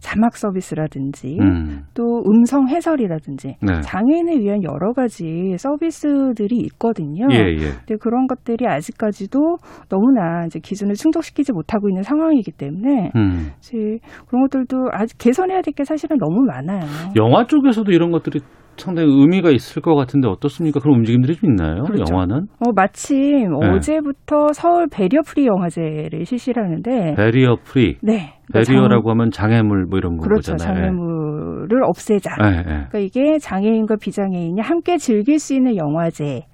자막 0.00 0.36
서비스라든지 0.36 1.38
음. 1.40 1.84
또 1.94 2.22
음성 2.26 2.68
해설이라든지 2.68 3.56
네. 3.62 3.80
장애인을 3.82 4.40
위한 4.40 4.62
여러 4.64 4.92
가지 4.92 5.54
서비스들이 5.56 6.56
있거든요. 6.72 7.28
예, 7.32 7.36
예. 7.36 7.58
근데 7.86 7.96
그런 8.00 8.26
것들이 8.26 8.66
아직까지도 8.66 9.58
너무나 9.88 10.46
이제 10.46 10.58
기준을 10.58 10.94
충족시키지 10.94 11.52
못하고 11.52 11.88
있는 11.88 12.02
상황이기 12.02 12.50
때문에 12.52 13.12
음. 13.14 13.50
이제 13.58 13.98
그런 14.26 14.42
것들도 14.42 14.88
아직 14.92 15.16
개선해야 15.18 15.60
될 15.62 15.76
게 15.76 15.84
사실은 15.84 16.16
너무 16.16 16.42
많아요. 16.46 16.86
영화 17.16 17.44
쪽에서도 17.44 17.92
이런 17.92 18.10
것들이 18.10 18.40
상당히 18.76 19.08
의미가 19.10 19.50
있을 19.50 19.82
것 19.82 19.94
같은데 19.94 20.28
어떻습니까? 20.28 20.80
그런 20.80 20.98
움직임들이 20.98 21.36
좀 21.36 21.50
있나요? 21.50 21.84
그렇죠. 21.84 22.04
영화는? 22.12 22.46
어, 22.60 22.72
마침 22.74 23.50
네. 23.58 23.68
어제부터 23.68 24.52
서울 24.52 24.86
barrier 24.90 25.20
free 25.24 25.46
영화제를 25.46 26.24
실시를 26.24 26.62
하는데 26.62 27.14
barrier 27.16 27.56
free. 27.64 27.96
네. 28.02 28.34
barrier라고 28.52 29.10
하면 29.10 29.30
장애물 29.30 29.86
뭐 29.86 29.98
이런 29.98 30.18
그렇죠. 30.18 30.52
거잖아요. 30.52 30.74
장애물을 30.76 31.82
없애자. 31.82 32.36
예, 32.42 32.58
예. 32.58 32.62
그러니까 32.62 32.98
이게 32.98 33.38
장애인과 33.38 33.96
비장애인이 33.96 34.60
함께 34.60 34.96
즐길 34.98 35.38
수 35.38 35.54
있는 35.54 35.76
영화제라고 35.76 36.44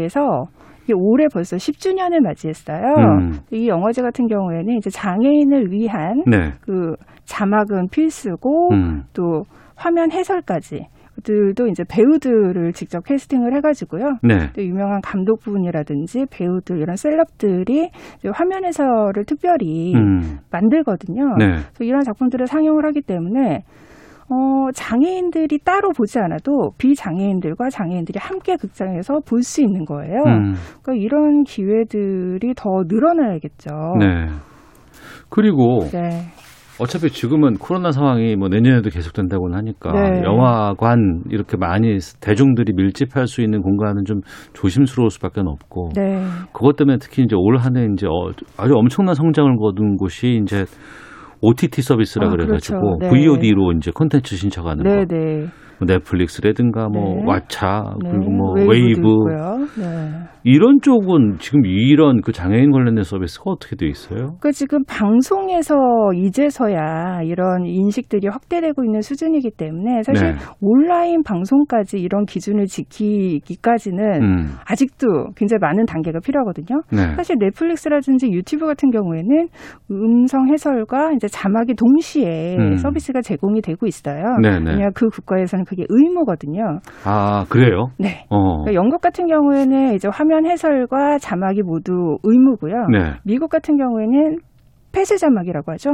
예. 0.00 0.04
해서 0.04 0.46
이게 0.84 0.94
올해 0.96 1.26
벌써 1.32 1.56
10주년을 1.56 2.20
맞이했어요. 2.20 2.82
음. 2.98 3.32
이 3.52 3.68
영화제 3.68 4.02
같은 4.02 4.26
경우에는 4.26 4.76
이제 4.76 4.90
장애인을 4.90 5.70
위한 5.70 6.22
네. 6.26 6.52
그 6.60 6.94
자막은 7.24 7.88
필수고 7.90 8.72
음. 8.72 9.02
또 9.12 9.44
화면 9.76 10.10
해설까지 10.10 10.86
들도 11.22 11.68
이제 11.68 11.84
배우들을 11.88 12.72
직접 12.72 13.04
캐스팅을 13.04 13.54
해가지고요. 13.56 14.18
네. 14.22 14.52
또 14.54 14.62
유명한 14.62 15.00
감독분이라든지 15.00 16.26
배우들 16.30 16.78
이런 16.78 16.96
셀럽들이 16.96 17.90
이제 18.18 18.28
화면 18.32 18.64
해설을 18.64 19.24
특별히 19.26 19.94
음. 19.94 20.38
만들거든요. 20.50 21.36
네. 21.38 21.46
그래서 21.74 21.84
이런 21.84 22.02
작품들을 22.02 22.46
상영을 22.46 22.84
하기 22.86 23.02
때문에 23.02 23.64
어, 24.30 24.70
장애인들이 24.72 25.58
따로 25.64 25.90
보지 25.90 26.18
않아도 26.18 26.70
비장애인들과 26.78 27.68
장애인들이 27.68 28.18
함께 28.18 28.56
극장에서 28.56 29.20
볼 29.26 29.42
수 29.42 29.60
있는 29.60 29.84
거예요. 29.84 30.22
음. 30.24 30.54
그러니까 30.82 30.94
이런 30.94 31.42
기회들이 31.42 32.54
더 32.56 32.82
늘어나야겠죠. 32.86 33.70
네. 33.98 34.28
그리고 35.28 35.80
네. 35.92 36.22
어차피 36.82 37.10
지금은 37.10 37.54
코로나 37.58 37.92
상황이 37.92 38.34
뭐 38.34 38.48
내년에도 38.48 38.90
계속된다고는 38.90 39.56
하니까 39.56 39.92
네. 39.92 40.22
영화관 40.24 41.22
이렇게 41.30 41.56
많이 41.56 41.96
대중들이 42.20 42.72
밀집할 42.72 43.28
수 43.28 43.40
있는 43.40 43.62
공간은 43.62 44.04
좀 44.04 44.20
조심스러울 44.52 45.10
수밖에 45.10 45.42
없고 45.44 45.90
네. 45.94 46.24
그것 46.52 46.74
때문에 46.74 46.98
특히 47.00 47.22
이제 47.22 47.36
올 47.38 47.56
한해 47.58 47.86
이제 47.92 48.08
어, 48.08 48.32
아주 48.56 48.74
엄청난 48.74 49.14
성장을 49.14 49.56
거둔 49.58 49.96
곳이 49.96 50.40
이제 50.42 50.64
OTT 51.40 51.82
서비스라 51.82 52.26
아, 52.26 52.30
그래가지고 52.30 52.98
그렇죠. 52.98 53.14
네. 53.14 53.24
VOD로 53.26 53.72
이제 53.76 53.92
콘텐츠 53.94 54.34
신청하는 54.34 54.82
네, 54.82 55.06
거. 55.06 55.50
네. 55.82 55.86
뭐 55.86 55.86
넷플릭스라든가 55.86 56.88
뭐 56.88 57.14
네. 57.16 57.24
왓챠 57.24 57.98
네. 58.02 58.10
그리고 58.10 58.30
뭐 58.30 58.52
웨이브. 58.54 59.02
네. 59.78 60.32
이런 60.44 60.80
쪽은 60.80 61.36
지금 61.38 61.64
이런 61.64 62.20
그 62.20 62.32
장애인 62.32 62.72
관련된 62.72 63.04
서비스가 63.04 63.50
어떻게 63.50 63.76
돼 63.76 63.86
있어요? 63.86 64.36
그 64.40 64.50
지금 64.50 64.84
방송에서 64.84 65.76
이제서야 66.14 67.22
이런 67.22 67.64
인식들이 67.64 68.26
확대되고 68.26 68.84
있는 68.84 69.02
수준이기 69.02 69.52
때문에 69.56 70.02
사실 70.02 70.32
네. 70.32 70.34
온라인 70.60 71.22
방송까지 71.22 71.98
이런 72.00 72.24
기준을 72.24 72.66
지키기까지는 72.66 74.22
음. 74.22 74.46
아직도 74.66 75.30
굉장히 75.36 75.60
많은 75.60 75.86
단계가 75.86 76.18
필요하거든요. 76.18 76.82
네. 76.90 77.14
사실 77.14 77.36
넷플릭스라든지 77.38 78.30
유튜브 78.32 78.66
같은 78.66 78.90
경우에는 78.90 79.46
음성 79.90 80.48
해설과 80.48 81.12
이제 81.12 81.28
자막이 81.28 81.74
동시에 81.74 82.56
음. 82.56 82.76
서비스가 82.76 83.20
제공이 83.20 83.60
되고 83.62 83.86
있어요. 83.86 84.36
네네. 84.42 84.70
왜냐하면 84.70 84.90
그 84.94 85.08
국가에서는 85.08 85.64
그게 85.72 85.84
의무거든요. 85.88 86.80
아 87.06 87.44
그래요? 87.48 87.86
네. 87.98 88.26
어. 88.28 88.58
그러니까 88.62 88.74
영국 88.74 89.00
같은 89.00 89.26
경우에는 89.26 89.94
이제 89.94 90.06
화면 90.12 90.44
해설과 90.44 91.16
자막이 91.16 91.62
모두 91.62 92.18
의무고요. 92.22 92.88
네. 92.92 93.14
미국 93.24 93.48
같은 93.48 93.78
경우에는 93.78 94.36
폐쇄 94.92 95.16
자막이라고 95.16 95.72
하죠. 95.72 95.92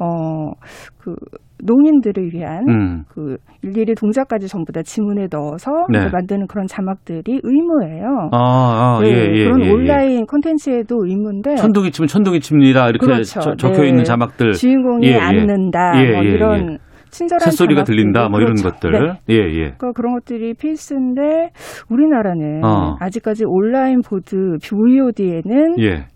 어, 0.00 0.50
그 0.98 1.14
농인들을 1.62 2.32
위한 2.32 2.64
음. 2.68 3.04
그 3.08 3.36
일일이 3.62 3.94
동작까지 3.94 4.48
전부 4.48 4.72
다 4.72 4.82
지문에 4.82 5.26
넣어서 5.30 5.70
네. 5.92 6.08
만드는 6.10 6.46
그런 6.48 6.66
자막들이 6.66 7.40
의무예요. 7.44 8.30
아, 8.32 8.96
아, 8.96 9.00
네, 9.02 9.08
예, 9.10 9.32
예, 9.34 9.44
그런 9.44 9.60
예, 9.60 9.66
예. 9.66 9.70
온라인 9.70 10.26
콘텐츠에도 10.26 11.04
의무인데 11.04 11.54
천둥이 11.56 11.90
치면 11.92 12.08
천둥이 12.08 12.40
칩니다. 12.40 12.88
이렇게 12.88 13.06
그렇죠. 13.06 13.40
저- 13.40 13.54
적혀 13.56 13.82
네. 13.82 13.88
있는 13.90 14.02
자막들. 14.04 14.52
주인공이 14.54 15.06
예, 15.06 15.12
예. 15.12 15.16
앉는다 15.18 16.02
예, 16.02 16.12
뭐 16.14 16.24
예, 16.24 16.28
이런 16.30 16.72
예. 16.72 16.78
친절한 17.10 17.50
자막들도 17.50 17.84
들린다, 17.84 18.28
뭐 18.28 18.40
이런 18.40 18.54
그렇죠. 18.54 18.70
것들. 18.70 18.92
네. 18.92 19.34
예, 19.34 19.36
예. 19.36 19.58
그러니까 19.76 19.92
그런 19.92 20.14
것들이 20.14 20.54
필수인데 20.54 21.50
우리나라는 21.90 22.64
어. 22.64 22.96
아직까지 23.00 23.44
온라인 23.46 24.00
VOD 24.00 24.56
VOD에는 24.62 25.80
예. 25.80 26.06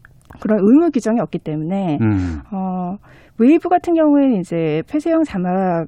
그런 0.40 0.58
의무 0.60 0.90
규정이 0.90 1.20
없기 1.20 1.38
때문에 1.38 1.98
음. 2.00 2.40
어, 2.52 2.96
웨이브 3.38 3.68
같은 3.68 3.94
경우에는 3.94 4.40
이제 4.40 4.82
폐쇄형 4.90 5.22
자막 5.22 5.86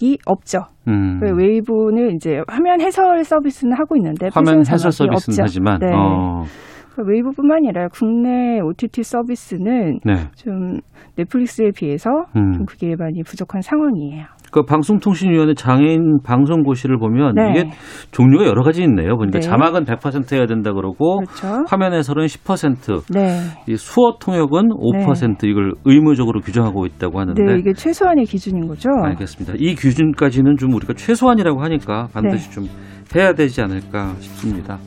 이 0.00 0.18
없죠. 0.26 0.62
음. 0.88 1.20
그 1.20 1.32
웨이브는 1.36 2.16
이제 2.16 2.40
화면 2.48 2.80
해설 2.80 3.22
서비스는 3.22 3.76
하고 3.76 3.96
있는데 3.96 4.30
화면 4.32 4.60
해설 4.60 4.90
서비스는 4.90 5.14
없죠. 5.14 5.42
하지만 5.42 5.78
네. 5.78 5.92
어. 5.94 6.42
그 6.94 7.02
웨이브뿐만 7.06 7.58
아니라 7.58 7.88
국내 7.88 8.60
OTT 8.60 9.02
서비스는 9.02 10.00
네. 10.04 10.14
좀 10.36 10.80
넷플릭스에 11.16 11.70
비해서 11.74 12.10
음. 12.36 12.52
좀 12.52 12.66
그게 12.66 12.94
많이 12.96 13.22
부족한 13.22 13.62
상황이에요. 13.62 14.26
그 14.50 14.64
방송통신위원회 14.64 15.54
장애인 15.54 16.18
방송고시를 16.22 16.98
보면 16.98 17.34
네. 17.34 17.50
이게 17.50 17.70
종류가 18.10 18.44
여러 18.44 18.62
가지 18.62 18.82
있네요. 18.82 19.16
보니까 19.16 19.38
네. 19.38 19.40
자막은 19.40 19.84
100% 19.86 20.34
해야 20.34 20.46
된다 20.46 20.74
그러고 20.74 21.20
그렇죠. 21.20 21.64
화면 21.66 21.94
해설은 21.94 22.26
10%, 22.26 23.14
네. 23.14 23.38
이 23.66 23.76
수어 23.76 24.18
통역은 24.20 24.68
5% 24.68 25.44
이걸 25.44 25.72
의무적으로 25.86 26.40
규정하고 26.40 26.84
있다고 26.84 27.18
하는데 27.18 27.42
네, 27.42 27.58
이게 27.58 27.72
최소한의 27.72 28.26
기준인 28.26 28.68
거죠. 28.68 28.90
알겠습니다. 29.02 29.54
이 29.56 29.74
기준까지는 29.74 30.58
좀 30.58 30.74
우리가 30.74 30.92
최소한이라고 30.92 31.62
하니까 31.62 32.08
반드시 32.12 32.50
네. 32.50 32.54
좀 32.54 32.64
해야 33.16 33.32
되지 33.32 33.62
않을까 33.62 34.14
싶습니다. 34.20 34.78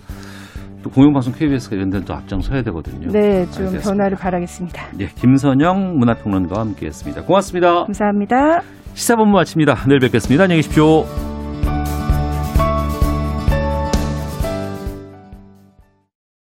또 0.85 0.91
공영방송 0.91 1.33
KBS가 1.33 1.75
이런 1.75 1.89
데는 1.89 2.05
또 2.05 2.13
앞장서야 2.13 2.61
되거든요. 2.65 3.11
네, 3.11 3.45
좀 3.49 3.65
알겠습니다. 3.65 3.89
변화를 3.89 4.17
바라겠습니다. 4.17 4.83
예, 4.99 5.07
김선영 5.07 5.97
문화평론가와 5.97 6.61
함께했습니다. 6.61 7.23
고맙습니다. 7.23 7.85
감사합니다. 7.85 8.61
시사본부 8.93 9.35
마칩니다. 9.35 9.73
내일 9.87 9.99
뵙겠습니다. 9.99 10.43
안녕히 10.43 10.59
계십시오. 10.61 11.34